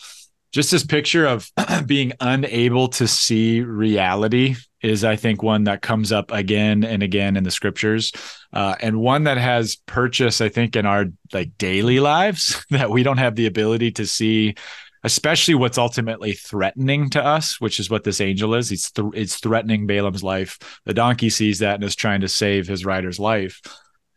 just 0.51 0.71
this 0.71 0.85
picture 0.85 1.25
of 1.25 1.49
being 1.85 2.13
unable 2.19 2.87
to 2.87 3.07
see 3.07 3.61
reality 3.61 4.55
is 4.81 5.03
i 5.03 5.15
think 5.15 5.43
one 5.43 5.65
that 5.65 5.81
comes 5.81 6.11
up 6.11 6.31
again 6.31 6.83
and 6.83 7.03
again 7.03 7.35
in 7.35 7.43
the 7.43 7.51
scriptures. 7.51 8.11
Uh, 8.51 8.75
and 8.81 8.99
one 8.99 9.25
that 9.25 9.37
has 9.37 9.75
purchase 9.85 10.41
i 10.41 10.49
think 10.49 10.75
in 10.75 10.85
our 10.85 11.05
like 11.33 11.57
daily 11.57 11.99
lives 11.99 12.65
that 12.69 12.89
we 12.89 13.03
don't 13.03 13.17
have 13.17 13.35
the 13.35 13.45
ability 13.45 13.91
to 13.91 14.05
see 14.05 14.55
especially 15.03 15.55
what's 15.55 15.77
ultimately 15.77 16.33
threatening 16.33 17.09
to 17.09 17.23
us 17.23 17.61
which 17.61 17.79
is 17.79 17.89
what 17.89 18.03
this 18.03 18.19
angel 18.19 18.55
is. 18.55 18.69
He's 18.69 18.91
th- 18.91 19.07
it's 19.13 19.39
threatening 19.39 19.87
balaam's 19.87 20.23
life. 20.23 20.57
The 20.85 20.93
donkey 20.93 21.29
sees 21.29 21.59
that 21.59 21.75
and 21.75 21.83
is 21.83 21.95
trying 21.95 22.21
to 22.21 22.27
save 22.27 22.67
his 22.67 22.85
rider's 22.85 23.19
life 23.19 23.61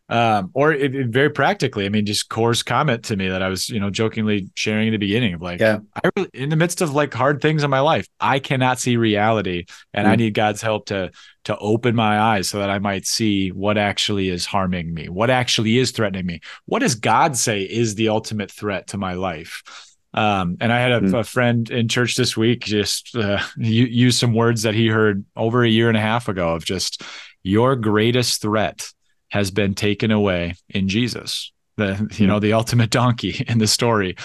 um, 0.09 0.51
or 0.53 0.73
it, 0.73 0.93
it, 0.93 1.07
very 1.07 1.29
practically, 1.29 1.85
I 1.85 1.89
mean, 1.89 2.05
just 2.05 2.27
Core's 2.27 2.61
comment 2.61 3.05
to 3.05 3.15
me 3.15 3.29
that 3.29 3.41
I 3.41 3.47
was, 3.47 3.69
you 3.69 3.79
know, 3.79 3.89
jokingly 3.89 4.49
sharing 4.53 4.87
in 4.87 4.91
the 4.91 4.97
beginning 4.97 5.33
of 5.33 5.41
like, 5.41 5.61
yeah, 5.61 5.79
I 5.95 6.09
really, 6.15 6.29
in 6.33 6.49
the 6.49 6.57
midst 6.57 6.81
of 6.81 6.93
like 6.93 7.13
hard 7.13 7.41
things 7.41 7.63
in 7.63 7.69
my 7.69 7.79
life, 7.79 8.07
I 8.19 8.39
cannot 8.39 8.79
see 8.79 8.97
reality, 8.97 9.65
and 9.93 10.05
mm. 10.05 10.11
I 10.11 10.15
need 10.15 10.33
God's 10.33 10.61
help 10.61 10.87
to 10.87 11.11
to 11.45 11.57
open 11.57 11.95
my 11.95 12.19
eyes 12.19 12.49
so 12.49 12.59
that 12.59 12.69
I 12.69 12.79
might 12.79 13.05
see 13.05 13.49
what 13.49 13.77
actually 13.77 14.29
is 14.29 14.45
harming 14.45 14.93
me, 14.93 15.07
what 15.09 15.29
actually 15.29 15.77
is 15.77 15.91
threatening 15.91 16.25
me, 16.25 16.41
what 16.65 16.79
does 16.79 16.95
God 16.95 17.37
say 17.37 17.61
is 17.61 17.95
the 17.95 18.09
ultimate 18.09 18.51
threat 18.51 18.87
to 18.87 18.97
my 18.97 19.13
life. 19.13 19.63
Um, 20.13 20.57
and 20.61 20.71
I 20.71 20.79
had 20.79 20.91
a, 20.91 21.01
mm. 21.01 21.19
a, 21.19 21.23
friend 21.23 21.69
in 21.71 21.87
church 21.87 22.15
this 22.15 22.37
week 22.37 22.65
just 22.65 23.15
uh, 23.15 23.39
use 23.57 24.15
some 24.17 24.35
words 24.35 24.61
that 24.61 24.75
he 24.75 24.87
heard 24.87 25.25
over 25.35 25.63
a 25.63 25.69
year 25.69 25.87
and 25.87 25.97
a 25.97 26.01
half 26.01 26.27
ago 26.29 26.53
of 26.53 26.63
just 26.63 27.01
your 27.41 27.75
greatest 27.75 28.41
threat 28.41 28.93
has 29.33 29.49
been 29.49 29.73
taken 29.73 30.11
away 30.11 30.53
in 30.69 30.87
Jesus, 30.87 31.51
the 31.75 32.07
you 32.19 32.27
know 32.27 32.39
the 32.39 32.53
ultimate 32.53 32.91
donkey 32.91 33.43
in 33.47 33.57
the 33.57 33.65
story. 33.65 34.15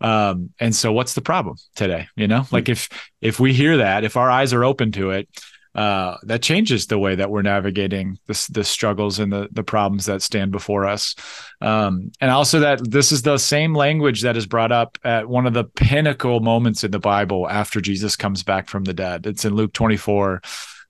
Um, 0.00 0.50
and 0.58 0.74
so, 0.74 0.92
what's 0.92 1.14
the 1.14 1.22
problem 1.22 1.56
today? 1.76 2.08
You 2.16 2.26
know, 2.26 2.46
like 2.50 2.68
if 2.68 2.88
if 3.20 3.38
we 3.38 3.52
hear 3.52 3.76
that, 3.76 4.02
if 4.02 4.16
our 4.16 4.28
eyes 4.28 4.52
are 4.52 4.64
open 4.64 4.90
to 4.92 5.12
it, 5.12 5.28
uh, 5.76 6.16
that 6.24 6.42
changes 6.42 6.86
the 6.86 6.98
way 6.98 7.14
that 7.14 7.30
we're 7.30 7.42
navigating 7.42 8.18
the, 8.26 8.48
the 8.50 8.64
struggles 8.64 9.20
and 9.20 9.32
the, 9.32 9.48
the 9.52 9.62
problems 9.62 10.06
that 10.06 10.20
stand 10.20 10.50
before 10.50 10.84
us. 10.84 11.14
Um, 11.60 12.10
and 12.20 12.32
also 12.32 12.58
that 12.60 12.90
this 12.90 13.12
is 13.12 13.22
the 13.22 13.38
same 13.38 13.72
language 13.72 14.22
that 14.22 14.36
is 14.36 14.46
brought 14.46 14.72
up 14.72 14.98
at 15.04 15.28
one 15.28 15.46
of 15.46 15.54
the 15.54 15.64
pinnacle 15.64 16.40
moments 16.40 16.82
in 16.82 16.90
the 16.90 16.98
Bible 16.98 17.48
after 17.48 17.80
Jesus 17.80 18.16
comes 18.16 18.42
back 18.42 18.68
from 18.68 18.82
the 18.82 18.94
dead. 18.94 19.26
It's 19.26 19.44
in 19.44 19.54
Luke 19.54 19.74
24 19.74 20.42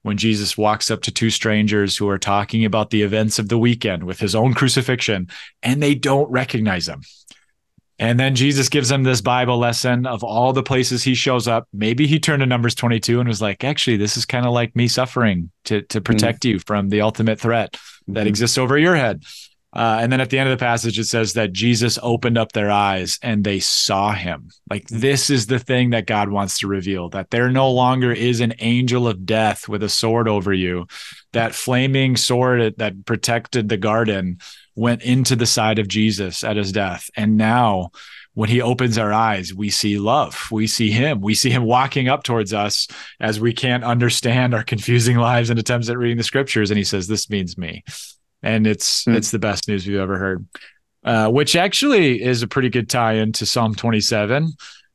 when 0.07 0.17
Jesus 0.17 0.57
walks 0.57 0.89
up 0.89 1.03
to 1.03 1.11
two 1.11 1.31
strangers 1.31 1.97
who 1.97 2.09
are 2.09 2.19
talking 2.19 2.65
about 2.65 2.91
the 2.91 3.03
events 3.03 3.41
of 3.41 3.49
the 3.49 3.59
weekend 3.59 4.05
with 4.05 4.21
his 4.21 4.37
own 4.37 4.55
crucifixion 4.55 5.29
and 5.65 5.83
they 5.83 5.97
don't 5.97 6.31
recognize 6.31 6.87
him. 6.87 7.03
And 7.99 8.21
then 8.21 8.35
Jesus 8.35 8.69
gives 8.69 8.89
them 8.89 9.03
this 9.03 9.21
Bible 9.21 9.59
lesson 9.59 10.07
of 10.07 10.23
all 10.23 10.53
the 10.53 10.63
places 10.63 11.03
he 11.03 11.15
shows 11.15 11.49
up. 11.49 11.67
Maybe 11.73 12.07
he 12.07 12.21
turned 12.21 12.41
to 12.41 12.47
Numbers 12.47 12.75
22 12.75 13.19
and 13.19 13.29
was 13.29 13.43
like, 13.43 13.65
actually, 13.65 13.97
this 13.97 14.17
is 14.17 14.25
kind 14.25 14.47
of 14.47 14.53
like 14.53 14.77
me 14.77 14.87
suffering 14.87 15.51
to, 15.65 15.83
to 15.83 16.01
protect 16.01 16.43
mm-hmm. 16.43 16.53
you 16.53 16.59
from 16.61 16.91
the 16.91 17.01
ultimate 17.01 17.41
threat 17.41 17.73
that 18.07 18.21
mm-hmm. 18.21 18.29
exists 18.29 18.59
over 18.59 18.79
your 18.79 18.95
head. 18.95 19.25
Uh, 19.77 19.99
and 20.01 20.11
then 20.11 20.23
at 20.23 20.31
the 20.31 20.39
end 20.39 20.49
of 20.49 20.59
the 20.59 20.65
passage, 20.65 20.99
it 20.99 21.05
says 21.05 21.35
that 21.35 21.53
Jesus 21.53 21.99
opened 22.03 22.39
up 22.39 22.53
their 22.53 22.71
eyes 22.71 23.19
and 23.21 23.45
they 23.45 23.61
saw 23.61 24.13
him. 24.13 24.49
Like, 24.71 24.89
this 24.89 25.29
is 25.29 25.47
the 25.47 25.59
thing 25.59 25.91
that 25.91 26.07
God 26.07 26.31
wants 26.31 26.61
to 26.61 26.67
reveal 26.67 27.11
that 27.11 27.31
there 27.31 27.51
no 27.51 27.71
longer 27.71 28.11
is 28.11 28.41
an 28.41 28.55
angel 28.61 29.07
of 29.07 29.27
death 29.27 29.69
with 29.69 29.83
a 29.83 29.91
sword 29.91 30.29
over 30.29 30.51
you. 30.51 30.87
That 31.35 31.55
flaming 31.55 32.17
sword 32.17 32.77
that 32.79 33.05
protected 33.05 33.69
the 33.69 33.77
garden 33.77 34.39
went 34.75 35.03
into 35.03 35.37
the 35.37 35.45
side 35.45 35.79
of 35.79 35.89
Jesus 35.89 36.43
at 36.43 36.57
his 36.57 36.73
death. 36.73 37.11
And 37.15 37.37
now, 37.37 37.91
when 38.33 38.49
he 38.49 38.63
opens 38.63 38.97
our 38.97 39.13
eyes, 39.13 39.53
we 39.53 39.69
see 39.69 39.99
love. 39.99 40.49
We 40.51 40.67
see 40.67 40.91
him. 40.91 41.21
We 41.21 41.35
see 41.35 41.51
him 41.51 41.65
walking 41.65 42.09
up 42.09 42.23
towards 42.23 42.55
us 42.55 42.89
as 43.21 43.41
we 43.41 43.53
can't 43.53 43.85
understand 43.85 44.55
our 44.55 44.63
confusing 44.63 45.17
lives 45.19 45.51
and 45.51 45.59
attempts 45.59 45.91
at 45.91 45.99
reading 45.99 46.17
the 46.17 46.23
scriptures. 46.23 46.71
And 46.71 46.79
he 46.79 46.85
says, 46.85 47.09
This 47.09 47.29
means 47.29 47.59
me. 47.59 47.83
And 48.43 48.67
it's 48.67 49.05
mm. 49.05 49.17
it's 49.17 49.31
the 49.31 49.39
best 49.39 49.69
news 49.69 49.87
we've 49.87 49.99
ever 49.99 50.19
heard. 50.19 50.47
Uh, 51.05 51.29
which 51.29 51.55
actually 51.55 52.21
is 52.21 52.43
a 52.43 52.49
pretty 52.49 52.69
good 52.69 52.91
tie-in 52.91 53.31
to 53.31 53.47
Psalm 53.47 53.77
27. 53.77 54.51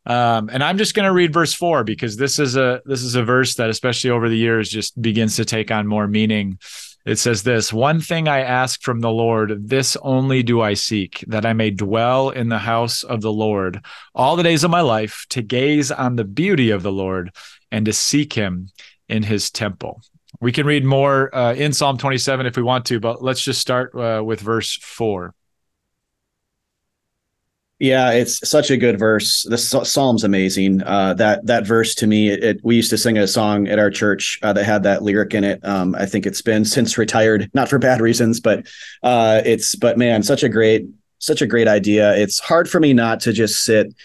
Um, 0.06 0.50
and 0.52 0.62
I'm 0.62 0.78
just 0.78 0.94
going 0.94 1.06
to 1.06 1.14
read 1.14 1.32
verse 1.32 1.54
four 1.54 1.86
because 1.86 2.18
this 2.18 2.38
is 2.38 2.58
a 2.58 2.82
this 2.86 3.02
is 3.02 3.16
a 3.16 3.24
verse 3.24 3.56
that, 3.56 3.70
especially 3.70 4.10
over 4.10 4.28
the 4.28 4.38
years, 4.38 4.70
just 4.70 5.00
begins 5.02 5.38
to 5.38 5.46
take 5.46 5.72
on 5.72 5.88
more 5.88 6.08
meaning. 6.08 6.60
It 7.06 7.18
says 7.18 7.44
this 7.44 7.72
One 7.72 8.02
thing 8.02 8.28
I 8.28 8.42
ask 8.42 8.82
from 8.82 9.00
the 9.00 9.12
Lord, 9.12 9.70
this 9.70 9.96
only 10.02 10.44
do 10.44 10.62
I 10.62 10.74
seek, 10.74 11.24
that 11.28 11.46
I 11.46 11.54
may 11.54 11.72
dwell 11.72 12.30
in 12.30 12.50
the 12.50 12.60
house 12.60 13.04
of 13.04 13.22
the 13.22 13.32
Lord 13.32 13.84
all 14.14 14.36
the 14.36 14.44
days 14.44 14.64
of 14.64 14.72
my 14.72 14.82
life, 14.82 15.26
to 15.30 15.42
gaze 15.42 15.92
on 15.92 16.16
the 16.16 16.24
beauty 16.26 16.72
of 16.72 16.84
the 16.84 16.92
Lord 16.92 17.32
and 17.72 17.86
to 17.86 17.94
seek 17.94 18.34
him 18.34 18.70
in 19.08 19.24
his 19.24 19.50
temple. 19.50 20.02
We 20.42 20.52
can 20.52 20.66
read 20.66 20.84
more 20.84 21.34
uh, 21.36 21.54
in 21.54 21.72
Psalm 21.72 22.00
27 22.00 22.48
if 22.48 22.58
we 22.58 22.64
want 22.64 22.86
to, 22.88 23.00
but 23.00 23.24
let's 23.24 23.42
just 23.42 23.62
start 23.62 23.96
uh, 23.96 24.24
with 24.26 24.42
verse 24.42 24.76
4. 24.82 25.36
Yeah, 27.78 28.12
it's 28.12 28.48
such 28.48 28.70
a 28.70 28.78
good 28.78 29.00
verse. 29.00 29.44
The 29.44 29.58
psalm's 29.58 30.24
amazing. 30.24 30.84
Uh, 30.84 31.16
that 31.16 31.48
that 31.48 31.66
verse 31.66 31.96
to 31.96 32.06
me, 32.06 32.30
it, 32.30 32.44
it, 32.44 32.60
we 32.64 32.76
used 32.76 32.92
to 32.92 32.98
sing 32.98 33.18
a 33.18 33.28
song 33.28 33.68
at 33.68 33.80
our 33.80 33.90
church 33.90 34.38
uh, 34.44 34.54
that 34.54 34.64
had 34.66 34.84
that 34.84 35.02
lyric 35.02 35.34
in 35.34 35.44
it. 35.44 35.66
Um, 35.66 35.96
I 35.96 36.06
think 36.06 36.28
it's 36.28 36.44
been 36.44 36.64
since 36.64 37.00
retired, 37.00 37.50
not 37.56 37.70
for 37.70 37.80
bad 37.80 38.00
reasons, 38.00 38.40
but 38.40 38.68
uh, 39.02 39.42
it's 39.46 39.74
but 39.74 39.98
man, 39.98 40.22
such 40.22 40.44
a 40.44 40.50
great 40.50 40.86
such 41.18 41.42
a 41.42 41.48
great 41.48 41.68
idea. 41.68 42.16
It's 42.16 42.40
hard 42.40 42.70
for 42.70 42.80
me 42.80 42.94
not 42.94 43.20
to 43.22 43.34
just 43.34 43.64
sit 43.64 43.96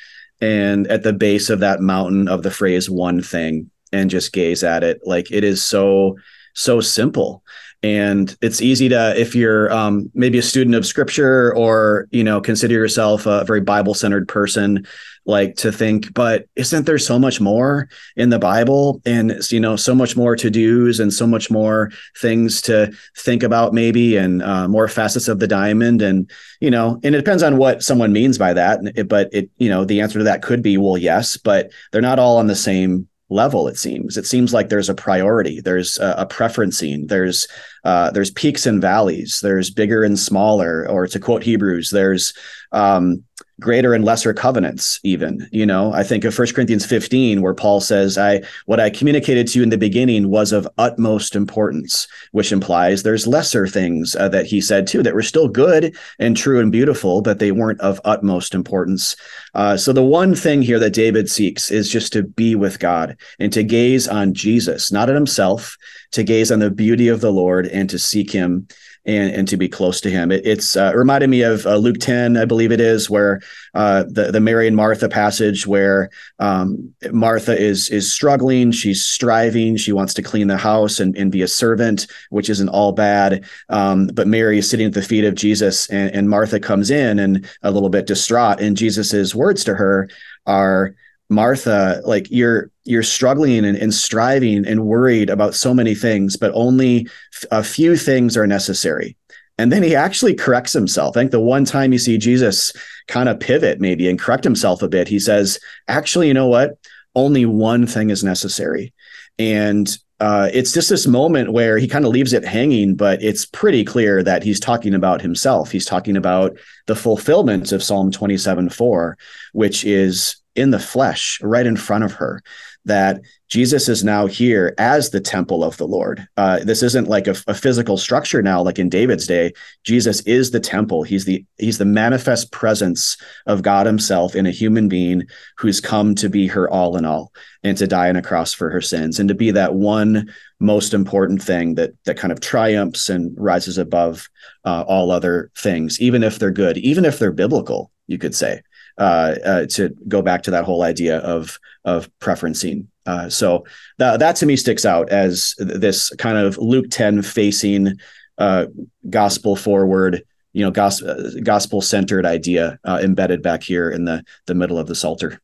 and 0.41 0.87
at 0.87 1.03
the 1.03 1.13
base 1.13 1.51
of 1.51 1.61
that 1.61 1.81
mountain 1.81 2.29
of 2.29 2.43
the 2.43 2.51
phrase 2.51 2.89
"one 2.89 3.21
thing" 3.21 3.71
and 3.93 4.11
just 4.11 4.33
gaze 4.33 4.63
at 4.65 4.85
it. 4.85 5.01
Like 5.05 5.31
it 5.31 5.45
is 5.45 5.65
so 5.65 6.17
so 6.57 6.81
simple. 6.81 7.43
And 7.83 8.35
it's 8.41 8.63
easy 8.63 8.89
to 8.89 9.15
if 9.21 9.35
you're 9.35 9.71
um, 9.71 10.11
maybe 10.15 10.39
a 10.39 10.43
student 10.43 10.75
of 10.75 10.87
scripture 10.87 11.55
or 11.55 12.09
you 12.11 12.25
know 12.25 12.41
consider 12.41 12.75
yourself 12.75 13.27
a 13.27 13.45
very 13.45 13.61
bible 13.61 13.95
centered 13.95 14.27
person 14.27 14.87
like 15.27 15.57
to 15.57 15.71
think 15.71 16.15
but 16.15 16.47
isn't 16.57 16.87
there 16.87 16.99
so 16.99 17.19
much 17.19 17.41
more 17.41 17.89
in 18.17 18.31
the 18.31 18.39
bible? 18.39 19.03
And 19.05 19.39
you 19.51 19.61
know 19.61 19.77
so 19.77 19.95
much 19.95 20.17
more 20.17 20.35
to 20.37 20.51
do's 20.51 20.99
and 20.99 21.13
so 21.13 21.27
much 21.27 21.51
more 21.51 21.93
things 22.19 22.63
to 22.63 22.93
think 23.19 23.43
about 23.43 23.75
maybe 23.75 24.17
and 24.17 24.43
uh, 24.43 24.67
more 24.67 24.89
facets 24.89 25.29
of 25.29 25.39
the 25.39 25.47
diamond. 25.47 26.01
And 26.01 26.31
you 26.61 26.71
know 26.71 26.99
and 27.05 27.15
it 27.15 27.19
depends 27.19 27.43
on 27.43 27.59
what 27.59 27.83
someone 27.83 28.13
means 28.13 28.39
by 28.39 28.55
that. 28.55 29.07
But 29.07 29.29
it 29.33 29.51
you 29.59 29.69
know 29.69 29.85
the 29.85 30.01
answer 30.01 30.19
to 30.19 30.25
that 30.25 30.43
could 30.43 30.63
be 30.63 30.79
well 30.79 30.97
yes 30.97 31.37
but 31.37 31.71
they're 31.93 32.01
not 32.01 32.19
all 32.19 32.39
on 32.39 32.47
the 32.47 32.57
same 32.57 33.07
level 33.29 33.67
it 33.69 33.77
seems. 33.77 34.17
It 34.17 34.27
seems 34.27 34.55
like 34.55 34.69
there's 34.69 34.89
a 34.89 34.95
priority 34.95 35.61
there's 35.61 35.99
a, 35.99 36.15
a 36.19 36.27
preferencing 36.27 37.09
there's 37.09 37.49
uh, 37.85 38.11
there's 38.11 38.31
peaks 38.31 38.67
and 38.67 38.81
valleys 38.81 39.41
there's 39.41 39.71
bigger 39.71 40.03
and 40.05 40.19
smaller 40.19 40.89
or 40.89 41.07
to 41.07 41.19
quote 41.19 41.43
hebrews 41.43 41.91
there's 41.91 42.33
um, 42.73 43.25
greater 43.61 43.95
and 43.95 44.05
lesser 44.05 44.35
covenants 44.35 45.01
even 45.03 45.49
you 45.51 45.65
know? 45.65 45.93
I 45.93 46.03
think 46.03 46.25
of 46.25 46.39
1 46.39 46.49
corinthians 46.49 46.85
15 46.85 47.43
where 47.43 47.55
paul 47.55 47.81
says 47.81 48.19
i 48.19 48.43
what 48.67 48.81
i 48.81 48.91
communicated 48.91 49.47
to 49.49 49.59
you 49.59 49.63
in 49.63 49.71
the 49.71 49.79
beginning 49.79 50.29
was 50.29 50.53
of 50.53 50.69
utmost 50.79 51.35
importance 51.35 52.07
which 52.33 52.53
implies 52.53 53.03
there's 53.03 53.27
lesser 53.27 53.67
things 53.67 54.15
uh, 54.17 54.29
that 54.29 54.47
he 54.47 54.61
said 54.61 54.87
too 54.87 55.03
that 55.03 55.15
were 55.15 55.23
still 55.23 55.49
good 55.49 55.97
and 56.19 56.37
true 56.37 56.61
and 56.61 56.73
beautiful 56.73 57.23
but 57.23 57.39
they 57.39 57.53
weren't 57.53 57.81
of 57.81 58.01
utmost 58.05 58.55
importance. 58.55 59.17
Uh, 59.55 59.77
so 59.77 59.93
the 59.93 60.03
one 60.03 60.35
thing 60.35 60.63
here 60.63 60.79
that 60.79 60.93
david 60.93 61.31
seeks 61.31 61.71
is 61.71 61.91
just 61.91 62.13
to 62.13 62.23
be 62.23 62.55
with 62.55 62.79
god 62.79 63.17
and 63.39 63.53
to 63.53 63.63
gaze 63.63 64.07
on 64.07 64.35
jesus 64.35 64.93
not 64.93 65.09
at 65.09 65.15
himself 65.15 65.77
to 66.13 66.23
gaze 66.23 66.53
on 66.53 66.59
the 66.59 66.71
beauty 66.71 67.09
of 67.09 67.21
the 67.21 67.33
lord 67.33 67.67
and 67.67 67.89
to 67.89 67.99
seek 67.99 68.31
him 68.31 68.67
and 69.07 69.33
and 69.33 69.49
to 69.49 69.57
be 69.57 69.69
close 69.69 70.01
to 70.03 70.11
him. 70.11 70.31
It, 70.33 70.45
it's 70.45 70.77
uh, 70.77 70.93
reminded 70.95 71.31
me 71.31 71.43
of 71.43 71.65
uh, 71.67 71.77
Luke 71.77 71.99
10, 71.99 72.37
I 72.37 72.45
believe 72.45 72.73
it 72.73 72.81
is, 72.81 73.09
where 73.09 73.41
uh, 73.75 74.05
the 74.09 74.31
the 74.33 74.41
Mary 74.41 74.67
and 74.67 74.77
Martha 74.77 75.09
passage, 75.09 75.67
where 75.67 76.11
um, 76.39 76.95
Martha 77.13 77.57
is 77.57 77.89
is 77.89 78.13
struggling, 78.13 78.73
she's 78.73 79.05
striving, 79.05 79.77
she 79.77 79.93
wants 79.93 80.15
to 80.15 80.23
clean 80.23 80.49
the 80.49 80.57
house 80.57 81.01
and, 81.01 81.17
and 81.17 81.33
be 81.33 81.43
a 81.43 81.49
servant, 81.49 82.07
which 82.31 82.51
isn't 82.51 82.69
all 82.69 82.93
bad. 82.93 83.45
Um, 83.69 84.09
but 84.09 84.27
Mary 84.27 84.59
is 84.59 84.69
sitting 84.69 84.87
at 84.87 84.95
the 84.95 85.03
feet 85.03 85.25
of 85.25 85.35
Jesus, 85.35 85.89
and, 85.89 86.15
and 86.15 86.29
Martha 86.29 86.61
comes 86.61 86.91
in 86.91 87.19
and 87.19 87.49
a 87.63 87.71
little 87.71 87.91
bit 87.91 88.07
distraught, 88.07 88.61
and 88.61 88.77
Jesus's 88.77 89.35
words 89.35 89.65
to 89.65 89.75
her 89.75 90.09
are 90.47 90.95
Martha, 91.29 92.01
like 92.05 92.29
you're 92.31 92.71
you're 92.85 93.03
struggling 93.03 93.65
and, 93.65 93.77
and, 93.77 93.93
striving 93.93 94.65
and 94.65 94.87
worried 94.87 95.29
about 95.29 95.57
so 95.57 95.75
many 95.75 95.95
things, 95.95 96.37
but 96.37 96.53
only 96.55 97.09
a 97.51 97.65
few 97.65 97.97
things 97.97 98.37
are 98.37 98.47
necessary. 98.47 99.17
And 99.59 99.73
then 99.73 99.83
he 99.83 99.97
actually 99.97 100.35
corrects 100.35 100.73
himself. 100.73 101.17
I 101.17 101.21
think 101.21 101.33
the 101.33 101.41
one 101.41 101.65
time 101.65 101.93
you 101.93 101.99
see 101.99 102.17
Jesus 102.17 102.73
kind 103.09 103.29
of 103.29 103.41
pivot 103.41 103.81
maybe 103.81 104.09
and 104.09 104.21
correct 104.21 104.45
himself 104.45 104.83
a 104.83 104.89
bit, 104.89 105.09
he 105.09 105.19
says, 105.19 105.59
actually, 105.89 106.29
you 106.29 106.35
know 106.35 106.47
what? 106.47 106.79
Only 107.17 107.45
one 107.45 107.87
thing 107.87 108.11
is 108.11 108.23
necessary. 108.23 108.93
And 109.39 109.97
uh, 110.21 110.49
it's 110.53 110.73
just 110.73 110.89
this 110.89 111.07
moment 111.07 111.53
where 111.53 111.79
he 111.79 111.89
kind 111.89 112.05
of 112.05 112.13
leaves 112.13 112.33
it 112.33 112.45
hanging, 112.45 112.95
but 112.95 113.23
it's 113.23 113.45
pretty 113.45 113.85
clear 113.85 114.23
that 114.23 114.43
he's 114.43 114.61
talking 114.61 114.95
about 114.95 115.21
himself. 115.21 115.71
He's 115.71 115.85
talking 115.85 116.17
about 116.17 116.57
the 116.87 116.97
fulfillment 116.97 117.73
of 117.73 117.83
Psalm 117.83 118.11
27 118.11 118.71
4, 118.71 119.19
which 119.53 119.85
is 119.85 120.37
in 120.57 120.71
the 120.71 120.79
flesh 120.79 121.41
right 121.43 121.67
in 121.67 121.77
front 121.77 122.05
of 122.05 122.13
her 122.13 122.43
that 122.87 123.21
Jesus 123.49 123.89
is 123.89 124.03
now 124.03 124.27
here 124.27 124.75
as 124.79 125.11
the 125.11 125.21
temple 125.21 125.63
of 125.63 125.77
the 125.77 125.87
Lord. 125.87 126.27
Uh, 126.37 126.61
this 126.61 126.83
isn't 126.83 127.09
like 127.09 127.27
a, 127.27 127.35
a, 127.49 127.55
physical 127.55 127.97
structure 127.97 128.43
now, 128.43 128.63
like 128.63 128.79
in 128.79 128.89
David's 128.89 129.27
day. 129.27 129.53
Jesus 129.85 130.21
is 130.23 130.51
the 130.51 130.61
temple. 130.61 131.03
He's 131.03 131.25
the 131.25 131.45
he's 131.59 131.79
the 131.79 131.85
manifest 131.85 132.51
presence 132.53 133.17
of 133.47 133.63
God 133.63 133.87
Himself 133.87 134.35
in 134.35 134.47
a 134.47 134.53
human 134.53 134.89
being 134.89 135.25
who's 135.59 135.81
come 135.81 136.15
to 136.17 136.29
be 136.29 136.47
her 136.47 136.71
all 136.71 136.97
in 136.97 137.05
all 137.05 137.33
and 137.63 137.77
to 137.79 137.87
die 137.87 138.09
on 138.09 138.17
a 138.17 138.23
cross 138.23 138.53
for 138.53 138.71
her 138.71 138.81
sins 138.81 139.19
and 139.19 139.29
to 139.29 139.35
be 139.35 139.51
that 139.51 139.75
one 139.75 140.33
most 140.59 140.95
important 140.95 141.43
thing 141.43 141.75
that 141.75 141.93
that 142.05 142.17
kind 142.17 142.33
of 142.33 142.41
triumphs 142.41 143.09
and 143.09 143.35
rises 143.37 143.79
above 143.79 144.29
uh, 144.65 144.85
all 144.87 145.11
other 145.11 145.51
things, 145.57 146.01
even 146.01 146.23
if 146.23 146.39
they're 146.39 146.51
good, 146.51 146.79
even 146.79 147.05
if 147.05 147.19
they're 147.19 147.33
biblical. 147.33 147.91
You 148.09 148.19
could 148.19 148.35
say 148.35 148.63
to 148.99 149.95
go 150.09 150.23
back 150.23 150.43
to 150.43 150.51
that 150.51 150.65
whole 150.65 150.83
idea 150.83 151.19
of 151.19 151.59
of 151.85 152.11
preferencing. 152.19 152.87
Uh, 153.07 153.29
so 153.29 153.65
that 153.99 154.37
to 154.37 154.47
me 154.47 154.57
sticks 154.57 154.85
out 154.85 155.11
as 155.11 155.55
this 155.59 156.11
kind 156.17 156.39
of 156.39 156.59
Luke 156.59 156.87
ten 156.91 157.23
facing, 157.23 157.99
uh, 158.39 158.67
gospel 159.09 159.55
forward, 159.55 160.23
you 160.53 160.65
know, 160.65 160.71
gospel 160.71 161.15
gospel 161.43 161.81
centered 161.81 162.27
idea 162.27 162.79
uh, 162.85 162.99
embedded 163.03 163.43
back 163.43 163.63
here 163.63 163.91
in 163.91 164.05
the 164.05 164.25
the 164.47 164.55
middle 164.55 164.79
of 164.79 164.89
the 164.89 164.95
Psalter. 164.95 165.41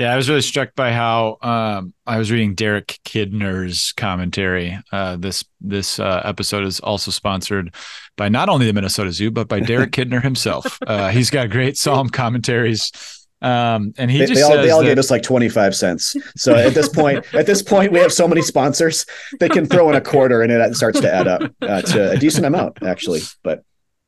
Yeah, 0.00 0.14
I 0.14 0.16
was 0.16 0.30
really 0.30 0.40
struck 0.40 0.74
by 0.74 0.92
how 0.92 1.36
um, 1.42 1.92
I 2.06 2.16
was 2.16 2.32
reading 2.32 2.54
Derek 2.54 2.98
Kidner's 3.04 3.92
commentary. 3.92 4.78
Uh, 4.90 5.16
this 5.16 5.44
this 5.60 6.00
uh, 6.00 6.22
episode 6.24 6.64
is 6.64 6.80
also 6.80 7.10
sponsored 7.10 7.74
by 8.16 8.30
not 8.30 8.48
only 8.48 8.64
the 8.64 8.72
Minnesota 8.72 9.12
Zoo 9.12 9.30
but 9.30 9.46
by 9.46 9.60
Derek 9.60 9.92
Kidner 9.92 10.22
himself. 10.22 10.78
Uh, 10.86 11.10
he's 11.10 11.28
got 11.28 11.50
great 11.50 11.76
psalm 11.76 12.08
commentaries. 12.08 12.90
Um, 13.42 13.92
and 13.98 14.10
he 14.10 14.20
they, 14.20 14.26
just 14.26 14.36
they 14.36 14.42
all, 14.42 14.62
they 14.62 14.70
all 14.70 14.80
that, 14.80 14.86
gave 14.86 14.98
us 14.98 15.10
like 15.10 15.22
25 15.22 15.74
cents. 15.74 16.16
So 16.34 16.54
at 16.54 16.72
this 16.72 16.88
point, 16.88 17.22
at 17.34 17.44
this 17.44 17.62
point, 17.62 17.92
we 17.92 17.98
have 17.98 18.12
so 18.12 18.26
many 18.26 18.40
sponsors, 18.40 19.04
they 19.38 19.50
can 19.50 19.66
throw 19.66 19.90
in 19.90 19.96
a 19.96 20.00
quarter 20.00 20.40
and 20.40 20.50
it 20.50 20.76
starts 20.76 21.00
to 21.00 21.12
add 21.12 21.28
up 21.28 21.42
uh, 21.60 21.82
to 21.82 22.12
a 22.12 22.16
decent 22.16 22.46
amount 22.46 22.82
actually. 22.82 23.20
But 23.42 23.64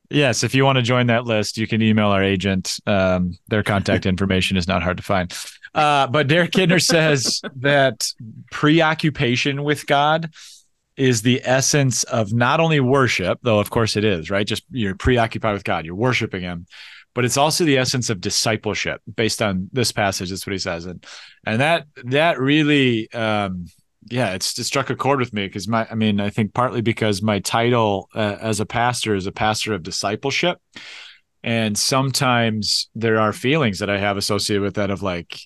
yes, 0.09 0.43
if 0.43 0.55
you 0.55 0.65
want 0.65 0.77
to 0.77 0.81
join 0.81 1.05
that 1.07 1.25
list, 1.25 1.55
you 1.57 1.67
can 1.67 1.83
email 1.83 2.07
our 2.07 2.23
agent. 2.23 2.79
Um, 2.87 3.37
their 3.47 3.61
contact 3.61 4.07
information 4.07 4.57
is 4.57 4.67
not 4.67 4.81
hard 4.81 4.97
to 4.97 5.03
find. 5.03 5.31
Uh, 5.73 6.07
but 6.07 6.27
Derek 6.27 6.51
Kidner 6.51 6.81
says 6.81 7.41
that 7.57 8.05
preoccupation 8.51 9.63
with 9.63 9.87
God 9.87 10.31
is 10.95 11.23
the 11.23 11.41
essence 11.43 12.03
of 12.03 12.31
not 12.33 12.59
only 12.59 12.79
worship, 12.79 13.39
though 13.41 13.59
of 13.59 13.69
course 13.69 13.95
it 13.95 14.03
is, 14.03 14.29
right? 14.29 14.45
Just 14.45 14.63
you're 14.69 14.95
preoccupied 14.95 15.53
with 15.53 15.63
God, 15.63 15.85
you're 15.85 15.95
worshiping 15.95 16.41
him, 16.41 16.67
but 17.15 17.25
it's 17.25 17.37
also 17.37 17.65
the 17.65 17.77
essence 17.77 18.09
of 18.09 18.21
discipleship 18.21 19.01
based 19.15 19.41
on 19.41 19.69
this 19.71 19.91
passage. 19.91 20.29
That's 20.29 20.45
what 20.45 20.53
he 20.53 20.59
says. 20.59 20.85
And 20.85 21.03
and 21.45 21.61
that 21.61 21.87
that 22.03 22.39
really 22.39 23.11
um 23.11 23.65
yeah, 24.09 24.33
it's 24.33 24.57
it 24.59 24.65
struck 24.65 24.89
a 24.89 24.95
chord 24.95 25.19
with 25.19 25.33
me 25.33 25.47
because 25.47 25.67
my 25.67 25.87
I 25.89 25.95
mean, 25.95 26.19
I 26.19 26.29
think 26.29 26.53
partly 26.53 26.81
because 26.81 27.21
my 27.21 27.39
title 27.39 28.09
uh, 28.13 28.37
as 28.41 28.59
a 28.59 28.65
pastor 28.65 29.15
is 29.15 29.27
a 29.27 29.31
pastor 29.31 29.73
of 29.73 29.81
discipleship. 29.83 30.59
And 31.43 31.77
sometimes 31.77 32.89
there 32.95 33.19
are 33.19 33.33
feelings 33.33 33.79
that 33.79 33.89
I 33.89 33.97
have 33.97 34.15
associated 34.15 34.61
with 34.61 34.75
that 34.75 34.89
of 34.89 35.03
like, 35.03 35.41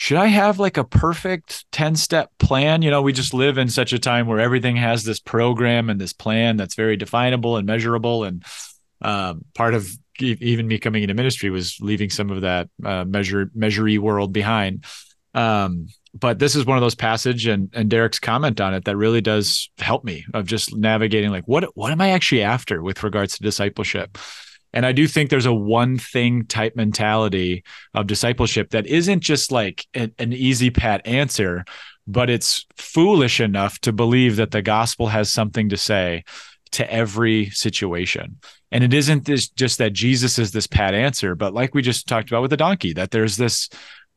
should 0.00 0.16
I 0.16 0.28
have 0.28 0.58
like 0.58 0.78
a 0.78 0.84
perfect 0.84 1.70
10 1.72 1.94
step 1.94 2.30
plan? 2.38 2.80
You 2.80 2.90
know, 2.90 3.02
we 3.02 3.12
just 3.12 3.34
live 3.34 3.58
in 3.58 3.68
such 3.68 3.92
a 3.92 3.98
time 3.98 4.26
where 4.26 4.40
everything 4.40 4.76
has 4.76 5.04
this 5.04 5.20
program 5.20 5.90
and 5.90 6.00
this 6.00 6.14
plan 6.14 6.56
that's 6.56 6.74
very 6.74 6.96
definable 6.96 7.58
and 7.58 7.66
measurable. 7.66 8.24
And 8.24 8.42
um, 9.02 9.44
part 9.54 9.74
of 9.74 9.86
even 10.18 10.68
me 10.68 10.78
coming 10.78 11.02
into 11.02 11.12
ministry 11.12 11.50
was 11.50 11.76
leaving 11.82 12.08
some 12.08 12.30
of 12.30 12.40
that 12.40 12.70
uh, 12.82 13.04
measure 13.04 13.50
measurey 13.54 13.98
world 13.98 14.32
behind. 14.32 14.86
Um, 15.34 15.88
but 16.14 16.38
this 16.38 16.56
is 16.56 16.64
one 16.64 16.78
of 16.78 16.82
those 16.82 16.94
passage 16.94 17.46
and 17.46 17.68
and 17.74 17.90
Derek's 17.90 18.18
comment 18.18 18.58
on 18.58 18.72
it 18.72 18.86
that 18.86 18.96
really 18.96 19.20
does 19.20 19.68
help 19.76 20.02
me 20.02 20.24
of 20.32 20.46
just 20.46 20.74
navigating 20.74 21.30
like 21.30 21.44
what 21.44 21.76
what 21.76 21.92
am 21.92 22.00
I 22.00 22.12
actually 22.12 22.42
after 22.42 22.82
with 22.82 23.02
regards 23.02 23.36
to 23.36 23.42
discipleship. 23.42 24.16
And 24.72 24.86
I 24.86 24.92
do 24.92 25.06
think 25.06 25.30
there's 25.30 25.46
a 25.46 25.52
one 25.52 25.98
thing 25.98 26.44
type 26.46 26.76
mentality 26.76 27.64
of 27.94 28.06
discipleship 28.06 28.70
that 28.70 28.86
isn't 28.86 29.20
just 29.20 29.50
like 29.50 29.86
a, 29.94 30.10
an 30.18 30.32
easy 30.32 30.70
pat 30.70 31.06
answer, 31.06 31.64
but 32.06 32.30
it's 32.30 32.66
foolish 32.76 33.40
enough 33.40 33.78
to 33.80 33.92
believe 33.92 34.36
that 34.36 34.50
the 34.50 34.62
gospel 34.62 35.08
has 35.08 35.30
something 35.30 35.68
to 35.70 35.76
say 35.76 36.24
to 36.72 36.92
every 36.92 37.50
situation. 37.50 38.38
And 38.70 38.84
it 38.84 38.94
isn't 38.94 39.24
this 39.24 39.48
just 39.48 39.78
that 39.78 39.92
Jesus 39.92 40.38
is 40.38 40.52
this 40.52 40.66
pat 40.66 40.94
answer, 40.94 41.34
but 41.34 41.52
like 41.52 41.74
we 41.74 41.82
just 41.82 42.06
talked 42.06 42.30
about 42.30 42.42
with 42.42 42.50
the 42.50 42.56
donkey, 42.56 42.92
that 42.92 43.10
there's 43.10 43.36
this 43.36 43.68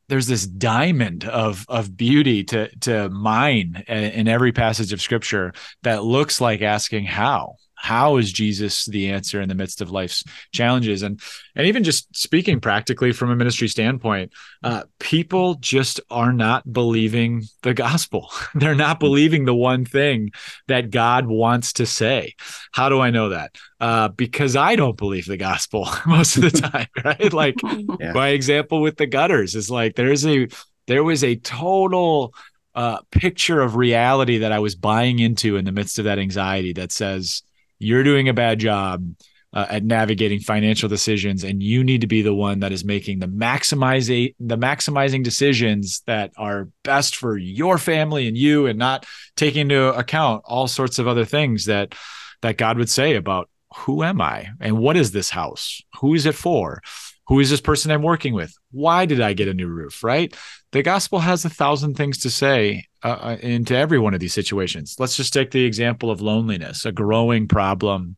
there's 0.10 0.28
this 0.28 0.46
diamond 0.46 1.26
of 1.26 1.66
of 1.70 1.96
beauty 1.96 2.44
to 2.44 2.70
to 2.82 3.10
mine 3.10 3.84
in 3.88 4.28
every 4.28 4.52
passage 4.52 4.94
of 4.94 5.02
scripture 5.02 5.54
that 5.82 6.04
looks 6.04 6.42
like 6.42 6.62
asking 6.62 7.06
how 7.06 7.56
how 7.84 8.16
is 8.16 8.32
jesus 8.32 8.86
the 8.86 9.10
answer 9.10 9.42
in 9.42 9.50
the 9.50 9.56
midst 9.56 9.82
of 9.82 9.92
life's 9.92 10.24
challenges? 10.54 11.04
And 11.04 11.20
and 11.54 11.68
even 11.68 11.84
just 11.84 12.16
speaking 12.16 12.62
practically 12.62 13.12
from 13.12 13.30
a 13.30 13.36
ministry 13.36 13.68
standpoint 13.68 14.32
uh, 14.64 14.84
people 15.00 15.56
just 15.56 16.00
are 16.10 16.32
not 16.32 16.72
believing 16.72 17.44
the 17.62 17.74
gospel. 17.74 18.32
They're 18.56 18.74
not 18.74 19.00
believing 19.00 19.44
the 19.44 19.54
one 19.54 19.84
thing 19.84 20.32
that 20.68 20.92
god 20.92 21.28
wants 21.28 21.74
to 21.74 21.86
say. 21.86 22.36
How 22.72 22.88
do 22.88 23.02
i 23.02 23.10
know 23.10 23.30
that? 23.30 23.56
Uh, 23.80 24.08
because 24.08 24.56
i 24.56 24.78
don't 24.78 24.98
believe 24.98 25.26
the 25.26 25.36
gospel 25.36 25.90
most 26.06 26.38
of 26.38 26.44
the 26.44 26.62
time 26.70 26.88
right? 27.04 27.34
Like 27.34 27.56
yeah. 28.00 28.14
my 28.14 28.30
example 28.30 28.82
with 28.82 28.96
the 28.96 29.08
gutters 29.08 29.56
is 29.56 29.70
like 29.70 29.96
there's 29.96 30.26
a 30.26 30.48
there 30.88 31.04
was 31.04 31.24
a 31.24 31.36
total 31.36 32.34
uh, 32.76 33.00
picture 33.12 33.62
of 33.62 33.76
reality 33.76 34.40
that 34.40 34.52
I 34.52 34.60
was 34.60 34.76
buying 34.76 35.20
into 35.20 35.58
in 35.58 35.66
the 35.66 35.72
midst 35.72 36.00
of 36.00 36.06
that 36.06 36.20
anxiety 36.20 36.74
that 36.74 36.92
says, 36.92 37.44
you're 37.84 38.04
doing 38.04 38.30
a 38.30 38.34
bad 38.34 38.60
job 38.60 39.06
uh, 39.54 39.68
at 39.70 39.84
navigating 39.84 40.40
financial 40.40 40.90
decisions 40.90 41.44
and 41.44 41.62
you 41.62 41.84
need 41.84 42.02
to 42.02 42.08
be 42.08 42.22
the 42.24 42.34
one 42.34 42.60
that 42.62 42.72
is 42.72 42.84
making 42.84 43.20
the 43.20 43.28
maximizing 43.28 44.34
the 44.40 44.58
maximizing 44.58 45.24
decisions 45.24 46.02
that 46.08 46.32
are 46.38 46.70
best 46.84 47.16
for 47.16 47.38
your 47.38 47.78
family 47.78 48.28
and 48.28 48.36
you 48.38 48.66
and 48.66 48.80
not 48.80 49.06
taking 49.36 49.62
into 49.62 49.94
account 49.96 50.42
all 50.46 50.68
sorts 50.68 50.98
of 50.98 51.08
other 51.08 51.26
things 51.26 51.66
that 51.66 51.94
that 52.42 52.58
God 52.58 52.78
would 52.78 52.90
say 52.90 53.16
about 53.16 53.50
who 53.76 54.04
am 54.04 54.22
I 54.22 54.50
and 54.60 54.78
what 54.78 54.98
is 54.98 55.12
this 55.12 55.30
house? 55.30 55.82
Who 56.00 56.14
is 56.14 56.26
it 56.26 56.36
for 56.36 56.82
who 57.28 57.40
is 57.40 57.50
this 57.50 57.62
person 57.62 57.92
I'm 57.92 58.02
working 58.02 58.34
with 58.34 58.54
why 58.72 59.06
did 59.06 59.22
I 59.22 59.34
get 59.34 59.48
a 59.48 59.54
new 59.54 59.68
roof 59.68 60.04
right 60.04 60.34
the 60.74 60.84
gospel 60.84 61.20
has 61.20 61.46
a 61.46 61.50
thousand 61.50 61.96
things 61.96 62.18
to 62.20 62.30
say 62.30 62.88
uh, 63.04 63.08
uh, 63.22 63.38
into 63.42 63.76
every 63.76 64.00
one 64.00 64.14
of 64.14 64.20
these 64.20 64.34
situations. 64.34 64.96
Let's 64.98 65.18
just 65.18 65.34
take 65.34 65.52
the 65.52 65.66
example 65.66 66.10
of 66.10 66.22
loneliness, 66.22 66.86
a 66.86 66.92
growing 66.92 67.48
problem 67.48 68.16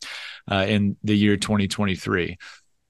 uh, 0.50 0.66
in 0.68 0.96
the 1.04 1.18
year 1.18 1.38
2023. 1.38 2.38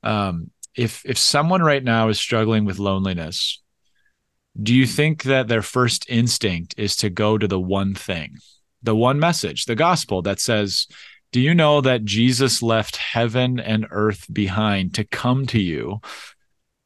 Um, 0.04 0.52
if 0.76 1.04
if 1.06 1.18
someone 1.18 1.62
right 1.62 1.84
now 1.84 2.10
is 2.10 2.20
struggling 2.20 2.66
with 2.66 2.80
loneliness, 2.80 3.64
do 4.62 4.74
you 4.74 4.86
think 4.86 5.24
that 5.24 5.48
their 5.48 5.62
first 5.62 6.06
instinct 6.10 6.76
is 6.78 6.96
to 6.98 7.10
go 7.10 7.38
to 7.38 7.48
the 7.48 7.60
one 7.60 7.96
thing, 7.96 8.36
the 8.84 8.96
one 8.96 9.18
message, 9.18 9.66
the 9.66 9.76
gospel 9.76 10.22
that 10.24 10.40
says, 10.40 10.88
"Do 11.36 11.42
you 11.42 11.54
know 11.54 11.82
that 11.82 12.06
Jesus 12.06 12.62
left 12.62 12.96
heaven 12.96 13.60
and 13.60 13.88
earth 13.92 14.26
behind 14.32 14.94
to 14.94 15.04
come 15.04 15.46
to 15.48 15.60
you?" 15.60 16.00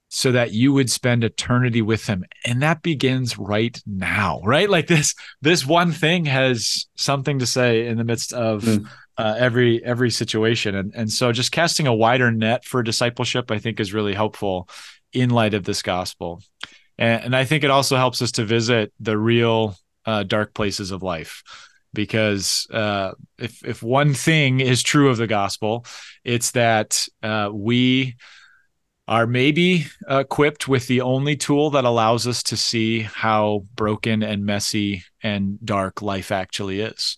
so 0.07 0.31
that 0.31 0.53
you 0.53 0.73
would 0.73 0.89
spend 0.89 1.23
eternity 1.23 1.83
with 1.83 2.07
him 2.07 2.25
and 2.43 2.63
that 2.63 2.81
begins 2.81 3.37
right 3.37 3.79
now 3.85 4.41
right 4.43 4.67
like 4.67 4.87
this 4.87 5.13
this 5.43 5.67
one 5.67 5.91
thing 5.91 6.25
has 6.25 6.87
something 6.95 7.37
to 7.37 7.45
say 7.45 7.85
in 7.85 7.95
the 7.99 8.03
midst 8.03 8.33
of 8.33 8.63
mm. 8.63 8.87
uh, 9.19 9.35
every 9.37 9.85
every 9.85 10.09
situation 10.09 10.73
and 10.73 10.95
and 10.95 11.11
so 11.11 11.31
just 11.31 11.51
casting 11.51 11.85
a 11.85 11.93
wider 11.93 12.31
net 12.31 12.65
for 12.65 12.81
discipleship 12.81 13.51
i 13.51 13.59
think 13.59 13.79
is 13.79 13.93
really 13.93 14.15
helpful 14.15 14.67
in 15.13 15.29
light 15.29 15.53
of 15.53 15.63
this 15.63 15.83
gospel 15.83 16.41
and, 16.97 17.25
and 17.25 17.35
i 17.35 17.45
think 17.45 17.63
it 17.63 17.69
also 17.69 17.95
helps 17.95 18.19
us 18.19 18.31
to 18.31 18.43
visit 18.43 18.91
the 18.99 19.15
real 19.15 19.75
uh, 20.07 20.23
dark 20.23 20.55
places 20.55 20.89
of 20.89 21.03
life 21.03 21.43
because 21.93 22.67
uh, 22.71 23.11
if 23.37 23.63
if 23.65 23.81
one 23.81 24.13
thing 24.13 24.59
is 24.59 24.83
true 24.83 25.09
of 25.09 25.17
the 25.17 25.27
gospel 25.27 25.85
it's 26.23 26.51
that 26.51 27.07
uh, 27.23 27.49
we 27.51 28.15
are 29.09 29.25
maybe 29.25 29.87
equipped 30.07 30.67
with 30.67 30.85
the 30.85 31.01
only 31.01 31.35
tool 31.35 31.71
that 31.71 31.83
allows 31.83 32.27
us 32.27 32.43
to 32.43 32.55
see 32.55 32.99
how 32.99 33.65
broken 33.73 34.21
and 34.21 34.45
messy 34.45 35.03
and 35.23 35.57
dark 35.65 36.03
life 36.03 36.31
actually 36.31 36.81
is. 36.81 37.17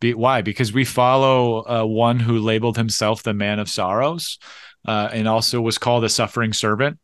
Be, 0.00 0.12
why? 0.12 0.42
Because 0.42 0.70
we 0.74 0.84
follow 0.84 1.64
uh, 1.66 1.86
one 1.86 2.20
who 2.20 2.40
labeled 2.40 2.76
himself 2.76 3.22
the 3.22 3.32
man 3.32 3.58
of 3.58 3.70
sorrows 3.70 4.38
uh, 4.86 5.08
and 5.12 5.26
also 5.26 5.62
was 5.62 5.78
called 5.78 6.04
a 6.04 6.10
suffering 6.10 6.52
servant. 6.52 6.98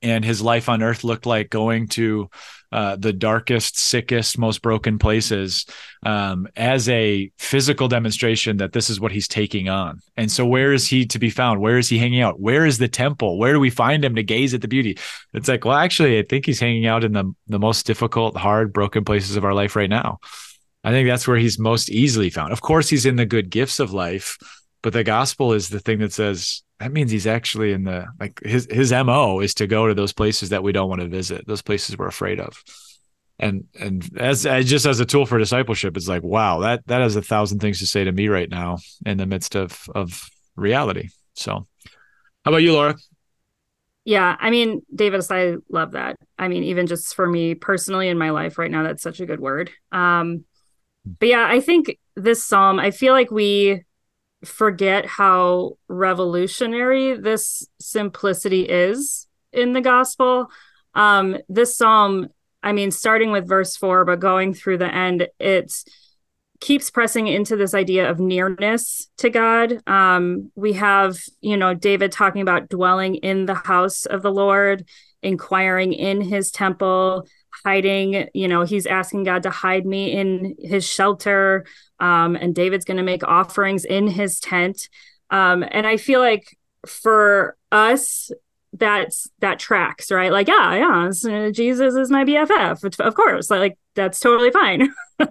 And 0.00 0.24
his 0.24 0.40
life 0.40 0.70
on 0.70 0.82
earth 0.82 1.04
looked 1.04 1.26
like 1.26 1.50
going 1.50 1.88
to 1.88 2.30
uh, 2.72 2.96
the 2.96 3.12
darkest, 3.12 3.78
sickest, 3.78 4.38
most 4.38 4.62
broken 4.62 4.98
places 4.98 5.66
um, 6.04 6.48
as 6.56 6.88
a 6.88 7.30
physical 7.38 7.88
demonstration 7.88 8.56
that 8.56 8.72
this 8.72 8.88
is 8.88 8.98
what 8.98 9.12
he's 9.12 9.28
taking 9.28 9.68
on. 9.68 10.00
And 10.16 10.30
so, 10.30 10.46
where 10.46 10.72
is 10.72 10.88
he 10.88 11.06
to 11.06 11.18
be 11.18 11.30
found? 11.30 11.60
Where 11.60 11.78
is 11.78 11.88
he 11.88 11.98
hanging 11.98 12.22
out? 12.22 12.40
Where 12.40 12.64
is 12.64 12.78
the 12.78 12.88
temple? 12.88 13.38
Where 13.38 13.52
do 13.52 13.60
we 13.60 13.70
find 13.70 14.04
him 14.04 14.14
to 14.14 14.22
gaze 14.22 14.54
at 14.54 14.62
the 14.62 14.68
beauty? 14.68 14.98
It's 15.34 15.48
like, 15.48 15.64
well, 15.64 15.76
actually, 15.76 16.18
I 16.18 16.22
think 16.22 16.46
he's 16.46 16.60
hanging 16.60 16.86
out 16.86 17.04
in 17.04 17.12
the 17.12 17.32
the 17.46 17.58
most 17.58 17.86
difficult, 17.86 18.36
hard, 18.36 18.72
broken 18.72 19.04
places 19.04 19.36
of 19.36 19.44
our 19.44 19.54
life 19.54 19.76
right 19.76 19.90
now. 19.90 20.18
I 20.84 20.90
think 20.90 21.08
that's 21.08 21.28
where 21.28 21.36
he's 21.36 21.58
most 21.58 21.90
easily 21.90 22.30
found. 22.30 22.52
Of 22.52 22.60
course, 22.60 22.88
he's 22.88 23.06
in 23.06 23.16
the 23.16 23.26
good 23.26 23.50
gifts 23.50 23.78
of 23.78 23.92
life, 23.92 24.36
but 24.82 24.92
the 24.92 25.04
gospel 25.04 25.52
is 25.52 25.68
the 25.68 25.80
thing 25.80 26.00
that 26.00 26.12
says 26.12 26.62
that 26.80 26.92
means 26.92 27.12
he's 27.12 27.28
actually 27.28 27.72
in 27.72 27.84
the 27.84 28.06
like 28.18 28.40
his 28.44 28.66
his 28.70 28.92
mo 28.92 29.38
is 29.38 29.54
to 29.54 29.68
go 29.68 29.86
to 29.86 29.94
those 29.94 30.12
places 30.12 30.48
that 30.48 30.64
we 30.64 30.72
don't 30.72 30.88
want 30.88 31.00
to 31.00 31.08
visit 31.08 31.46
those 31.46 31.62
places 31.62 31.96
we're 31.96 32.08
afraid 32.08 32.40
of. 32.40 32.62
And 33.38 33.64
and 33.78 34.08
as, 34.18 34.44
as 34.44 34.68
just 34.68 34.84
as 34.84 34.98
a 35.00 35.06
tool 35.06 35.24
for 35.24 35.38
discipleship 35.38 35.96
it's 35.96 36.08
like 36.08 36.22
wow 36.22 36.60
that 36.60 36.86
that 36.86 37.00
has 37.00 37.16
a 37.16 37.22
thousand 37.22 37.60
things 37.60 37.78
to 37.78 37.86
say 37.86 38.04
to 38.04 38.12
me 38.12 38.28
right 38.28 38.50
now 38.50 38.78
in 39.06 39.16
the 39.16 39.26
midst 39.26 39.54
of 39.54 39.88
of 39.94 40.28
reality. 40.56 41.10
So 41.34 41.66
how 42.44 42.50
about 42.50 42.58
you 42.58 42.72
laura? 42.72 42.96
Yeah 44.04 44.36
i 44.40 44.50
mean 44.50 44.82
davis 44.92 45.30
i 45.30 45.54
love 45.68 45.92
that. 45.92 46.16
I 46.36 46.48
mean 46.48 46.64
even 46.64 46.88
just 46.88 47.14
for 47.14 47.28
me 47.28 47.54
personally 47.54 48.08
in 48.08 48.18
my 48.18 48.30
life 48.30 48.58
right 48.58 48.70
now 48.70 48.82
that's 48.82 49.02
such 49.02 49.20
a 49.20 49.26
good 49.26 49.40
word. 49.40 49.70
Um 49.92 50.44
but 51.04 51.28
yeah 51.28 51.46
i 51.48 51.60
think 51.60 51.98
this 52.16 52.44
psalm 52.44 52.78
i 52.78 52.90
feel 52.90 53.12
like 53.12 53.30
we 53.30 53.84
forget 54.44 55.06
how 55.06 55.78
revolutionary 55.88 57.16
this 57.16 57.66
simplicity 57.78 58.62
is 58.62 59.26
in 59.52 59.72
the 59.72 59.80
gospel. 59.80 60.48
Um, 60.94 61.38
this 61.48 61.76
psalm, 61.76 62.28
I 62.62 62.72
mean, 62.72 62.90
starting 62.90 63.32
with 63.32 63.48
verse 63.48 63.76
four, 63.76 64.04
but 64.04 64.20
going 64.20 64.54
through 64.54 64.78
the 64.78 64.94
end, 64.94 65.28
it 65.38 65.72
keeps 66.60 66.90
pressing 66.90 67.26
into 67.26 67.56
this 67.56 67.74
idea 67.74 68.08
of 68.08 68.20
nearness 68.20 69.10
to 69.18 69.30
God. 69.30 69.82
Um, 69.88 70.52
we 70.54 70.74
have, 70.74 71.16
you 71.40 71.56
know, 71.56 71.74
David 71.74 72.12
talking 72.12 72.42
about 72.42 72.68
dwelling 72.68 73.16
in 73.16 73.46
the 73.46 73.54
house 73.54 74.06
of 74.06 74.22
the 74.22 74.30
Lord. 74.32 74.84
inquiring 75.22 75.92
in 75.92 76.20
his 76.20 76.50
temple, 76.50 77.26
hiding, 77.64 78.28
you 78.34 78.48
know, 78.48 78.62
he's 78.62 78.86
asking 78.86 79.24
God 79.24 79.42
to 79.44 79.50
hide 79.50 79.86
me 79.86 80.12
in 80.12 80.56
his 80.58 80.86
shelter. 80.86 81.64
Um, 82.00 82.36
and 82.36 82.54
David's 82.54 82.84
going 82.84 82.96
to 82.96 83.02
make 83.02 83.26
offerings 83.26 83.84
in 83.84 84.06
his 84.06 84.40
tent. 84.40 84.88
Um, 85.30 85.64
and 85.70 85.86
I 85.86 85.96
feel 85.96 86.20
like 86.20 86.56
for 86.86 87.56
us, 87.70 88.30
that's 88.72 89.28
that 89.40 89.58
tracks, 89.58 90.10
right? 90.10 90.32
Like, 90.32 90.48
yeah, 90.48 90.74
yeah, 90.74 91.50
Jesus 91.50 91.94
is 91.94 92.10
my 92.10 92.24
BFF, 92.24 92.98
of 93.00 93.14
course. 93.14 93.50
Like, 93.50 93.78
that's 93.94 94.18
totally 94.18 94.50
fine. 94.50 94.92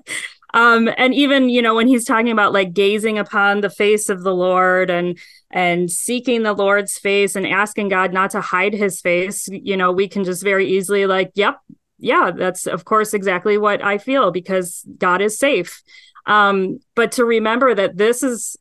um 0.53 0.89
and 0.97 1.13
even 1.13 1.49
you 1.49 1.61
know 1.61 1.75
when 1.75 1.87
he's 1.87 2.05
talking 2.05 2.31
about 2.31 2.53
like 2.53 2.73
gazing 2.73 3.17
upon 3.17 3.61
the 3.61 3.69
face 3.69 4.09
of 4.09 4.23
the 4.23 4.33
lord 4.33 4.89
and 4.89 5.17
and 5.51 5.89
seeking 5.89 6.43
the 6.43 6.53
lord's 6.53 6.97
face 6.97 7.35
and 7.35 7.47
asking 7.47 7.87
god 7.87 8.13
not 8.13 8.31
to 8.31 8.41
hide 8.41 8.73
his 8.73 8.99
face 9.01 9.47
you 9.49 9.77
know 9.77 9.91
we 9.91 10.07
can 10.07 10.23
just 10.23 10.43
very 10.43 10.67
easily 10.67 11.05
like 11.05 11.31
yep 11.35 11.59
yeah 12.01 12.31
that's 12.31 12.67
of 12.67 12.83
course 12.83 13.13
exactly 13.13 13.57
what 13.57 13.83
i 13.83 13.97
feel 13.97 14.31
because 14.31 14.83
god 14.97 15.21
is 15.21 15.37
safe. 15.37 15.81
Um 16.25 16.79
but 16.95 17.13
to 17.13 17.25
remember 17.25 17.73
that 17.73 17.97
this 17.97 18.21
is 18.21 18.57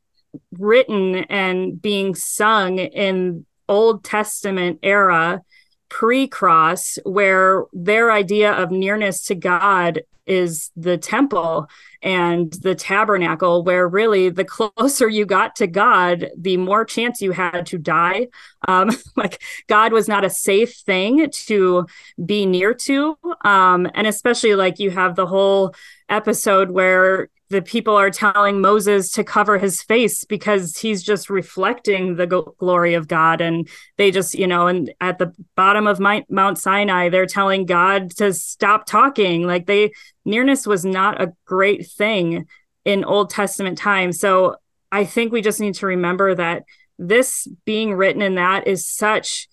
written 0.59 1.17
and 1.29 1.81
being 1.81 2.15
sung 2.15 2.79
in 2.79 3.45
old 3.69 4.05
testament 4.05 4.79
era 4.83 5.43
pre-cross 5.91 6.99
where 7.05 7.65
their 7.73 8.11
idea 8.11 8.53
of 8.53 8.71
nearness 8.71 9.27
to 9.27 9.35
god 9.35 10.01
is 10.31 10.71
the 10.77 10.97
temple 10.97 11.67
and 12.03 12.53
the 12.63 12.75
tabernacle, 12.75 13.65
where 13.65 13.89
really 13.89 14.31
the 14.31 14.45
closer 14.77 15.09
you 15.09 15.27
got 15.27 15.57
to 15.57 15.67
God, 15.67 16.31
the 16.39 16.57
more 16.57 16.85
chance 16.85 17.21
you 17.21 17.33
had 17.33 17.67
to 17.67 17.79
die. 17.79 18.29
Um, 18.67 18.91
like 19.17 19.43
God 19.67 19.93
was 19.93 20.09
not 20.09 20.25
a 20.25 20.31
safe 20.31 20.77
thing 20.77 21.29
to 21.47 21.87
be 22.25 22.47
near 22.47 22.75
to. 22.75 23.19
Um, 23.45 23.91
and 23.95 24.07
especially 24.07 24.55
like 24.55 24.79
you 24.79 24.91
have 24.91 25.17
the 25.17 25.27
whole 25.27 25.75
episode 26.09 26.71
where 26.71 27.29
the 27.51 27.61
people 27.61 27.97
are 27.97 28.11
telling 28.11 28.61
Moses 28.61 29.11
to 29.13 29.25
cover 29.25 29.59
his 29.59 29.83
face 29.83 30.25
because 30.25 30.79
he's 30.79 31.03
just 31.03 31.29
reflecting 31.29 32.15
the 32.15 32.27
glory 32.59 32.95
of 32.95 33.09
God. 33.09 33.41
And 33.41 33.69
they 33.99 34.13
just, 34.13 34.35
you 34.35 34.47
know, 34.47 34.69
and 34.69 34.95
at 35.01 35.19
the 35.19 35.35
bottom 35.57 35.89
of 35.89 35.99
Mount 35.99 36.59
Sinai, 36.59 37.09
they're 37.09 37.27
telling 37.27 37.67
God 37.67 38.13
to 38.19 38.33
stop 38.33 38.87
talking. 38.87 39.49
Like 39.49 39.67
they, 39.67 39.91
nearness 40.25 40.65
was 40.65 40.85
not 40.85 41.21
a 41.21 41.33
great 41.45 41.89
thing 41.89 42.47
in 42.85 43.05
Old 43.05 43.31
Testament 43.31 43.77
times. 43.77 44.21
So 44.21 44.57
I 44.93 45.05
think 45.05 45.33
we 45.33 45.43
just 45.43 45.61
need 45.61 45.75
to 45.75 45.87
remember 45.87 46.37
that 46.37 46.63
this 47.01 47.49
being 47.65 47.95
written 47.95 48.23
in 48.23 48.37
that 48.37 48.69
is 48.69 48.87
such 48.87 49.49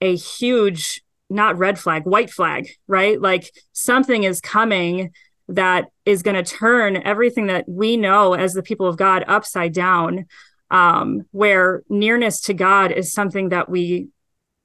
a 0.00 0.16
huge, 0.16 1.02
not 1.28 1.58
red 1.58 1.78
flag, 1.78 2.06
white 2.06 2.30
flag, 2.30 2.70
right? 2.86 3.20
Like 3.20 3.52
something 3.72 4.24
is 4.24 4.40
coming 4.40 5.12
that 5.48 5.86
is 6.04 6.22
going 6.22 6.42
to 6.42 6.56
turn 6.56 6.96
everything 6.96 7.46
that 7.46 7.68
we 7.68 7.96
know 7.96 8.34
as 8.34 8.54
the 8.54 8.62
people 8.62 8.86
of 8.86 8.96
God 8.96 9.24
upside 9.26 9.72
down. 9.72 10.26
Um, 10.70 11.26
where 11.32 11.82
nearness 11.90 12.40
to 12.42 12.54
God 12.54 12.92
is 12.92 13.12
something 13.12 13.50
that 13.50 13.68
we 13.68 14.08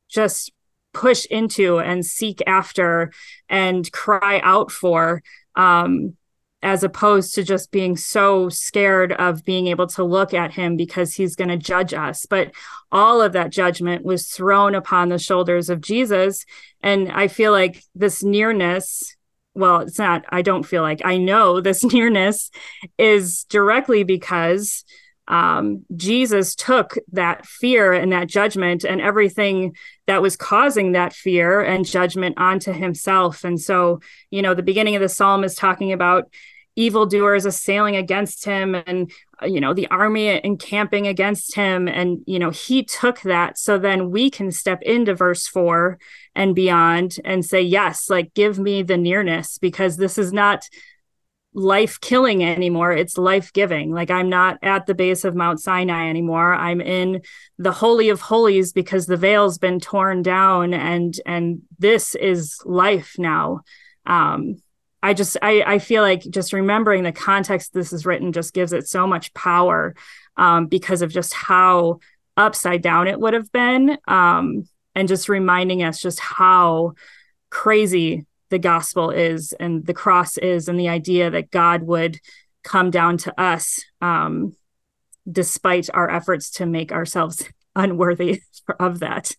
just 0.09 0.53
push 0.93 1.25
into 1.25 1.79
and 1.79 2.05
seek 2.05 2.41
after 2.47 3.11
and 3.49 3.91
cry 3.91 4.39
out 4.41 4.71
for, 4.71 5.21
um, 5.55 6.15
as 6.63 6.83
opposed 6.83 7.35
to 7.35 7.43
just 7.43 7.71
being 7.71 7.95
so 7.95 8.49
scared 8.49 9.11
of 9.13 9.43
being 9.43 9.67
able 9.67 9.87
to 9.87 10.03
look 10.03 10.33
at 10.33 10.53
him 10.53 10.75
because 10.75 11.13
he's 11.13 11.35
going 11.35 11.49
to 11.49 11.57
judge 11.57 11.93
us. 11.93 12.25
But 12.25 12.51
all 12.91 13.21
of 13.21 13.33
that 13.33 13.51
judgment 13.51 14.03
was 14.03 14.27
thrown 14.27 14.73
upon 14.73 15.09
the 15.09 15.19
shoulders 15.19 15.69
of 15.69 15.81
Jesus. 15.81 16.45
And 16.81 17.11
I 17.11 17.27
feel 17.27 17.51
like 17.51 17.83
this 17.93 18.23
nearness 18.23 19.16
well, 19.57 19.79
it's 19.81 19.97
not, 19.97 20.23
I 20.29 20.41
don't 20.41 20.63
feel 20.63 20.83
like 20.83 21.01
I 21.03 21.17
know 21.17 21.59
this 21.61 21.83
nearness 21.83 22.51
is 22.97 23.43
directly 23.45 24.03
because 24.03 24.85
um, 25.27 25.83
Jesus 25.95 26.55
took 26.55 26.95
that 27.11 27.45
fear 27.45 27.91
and 27.91 28.13
that 28.13 28.27
judgment 28.27 28.85
and 28.85 29.01
everything 29.01 29.75
that 30.05 30.21
was 30.21 30.37
causing 30.37 30.93
that 30.93 31.11
fear 31.11 31.59
and 31.59 31.85
judgment 31.85 32.37
onto 32.37 32.71
himself. 32.71 33.43
And 33.43 33.59
so, 33.59 33.99
you 34.31 34.41
know, 34.41 34.53
the 34.53 34.63
beginning 34.63 34.95
of 34.95 35.01
the 35.01 35.09
psalm 35.09 35.43
is 35.43 35.53
talking 35.53 35.91
about 35.91 36.31
evildoers 36.77 37.45
assailing 37.45 37.97
against 37.97 38.45
him 38.45 38.75
and 38.75 39.11
you 39.45 39.61
know 39.61 39.73
the 39.73 39.87
army 39.87 40.27
encamping 40.43 41.07
against 41.07 41.55
him 41.55 41.87
and 41.87 42.19
you 42.25 42.39
know 42.39 42.49
he 42.49 42.83
took 42.83 43.21
that. 43.21 43.57
So 43.57 43.77
then 43.77 44.09
we 44.09 44.29
can 44.29 44.51
step 44.51 44.81
into 44.81 45.13
verse 45.13 45.47
4 45.47 45.99
and 46.35 46.55
beyond 46.55 47.17
and 47.23 47.45
say 47.45 47.61
yes 47.61 48.09
like 48.09 48.33
give 48.33 48.57
me 48.59 48.83
the 48.83 48.97
nearness 48.97 49.57
because 49.57 49.97
this 49.97 50.17
is 50.17 50.33
not 50.33 50.63
life 51.53 51.99
killing 51.99 52.43
anymore. 52.43 52.91
It's 52.91 53.17
life 53.17 53.51
giving 53.51 53.91
like 53.91 54.11
i'm 54.11 54.29
not 54.29 54.59
at 54.61 54.85
the 54.85 54.93
base 54.93 55.23
of 55.23 55.35
mount 55.35 55.59
sinai 55.59 56.09
anymore. 56.09 56.53
I'm 56.53 56.81
in 56.81 57.21
the 57.57 57.71
holy 57.71 58.09
of 58.09 58.21
holies 58.21 58.73
because 58.73 59.07
the 59.07 59.17
veil's 59.17 59.57
been 59.57 59.79
torn 59.79 60.21
down 60.21 60.73
and 60.73 61.19
and 61.25 61.61
this 61.79 62.15
is 62.15 62.59
life 62.65 63.15
now. 63.17 63.61
Um 64.05 64.57
I 65.07 65.13
just 65.13 65.37
I, 65.41 65.63
I 65.65 65.79
feel 65.79 66.01
like 66.01 66.21
just 66.29 66.51
remembering 66.51 67.03
the 67.03 67.13
context 67.13 67.73
this 67.73 67.93
is 67.93 68.05
written 68.05 68.33
just 68.33 68.53
gives 68.53 68.73
it 68.73 68.89
so 68.89 69.07
much 69.07 69.33
power 69.33 69.95
um, 70.35 70.67
because 70.67 71.01
of 71.01 71.13
just 71.13 71.33
how 71.33 71.99
upside 72.35 72.81
down 72.81 73.07
it 73.07 73.17
would 73.17 73.33
have 73.33 73.49
been 73.53 73.97
um, 74.05 74.67
and 74.95 75.07
just 75.07 75.29
reminding 75.29 75.81
us 75.81 76.01
just 76.01 76.19
how 76.19 76.91
crazy 77.49 78.25
the 78.49 78.59
gospel 78.59 79.09
is 79.09 79.53
and 79.53 79.85
the 79.85 79.93
cross 79.93 80.37
is 80.37 80.67
and 80.67 80.77
the 80.77 80.89
idea 80.89 81.29
that 81.29 81.51
God 81.51 81.83
would 81.83 82.19
come 82.65 82.91
down 82.91 83.15
to 83.19 83.41
us 83.41 83.79
um, 84.01 84.57
despite 85.31 85.89
our 85.93 86.09
efforts 86.09 86.51
to 86.51 86.65
make 86.65 86.91
ourselves 86.91 87.47
unworthy 87.77 88.41
of 88.77 88.99
that. 88.99 89.31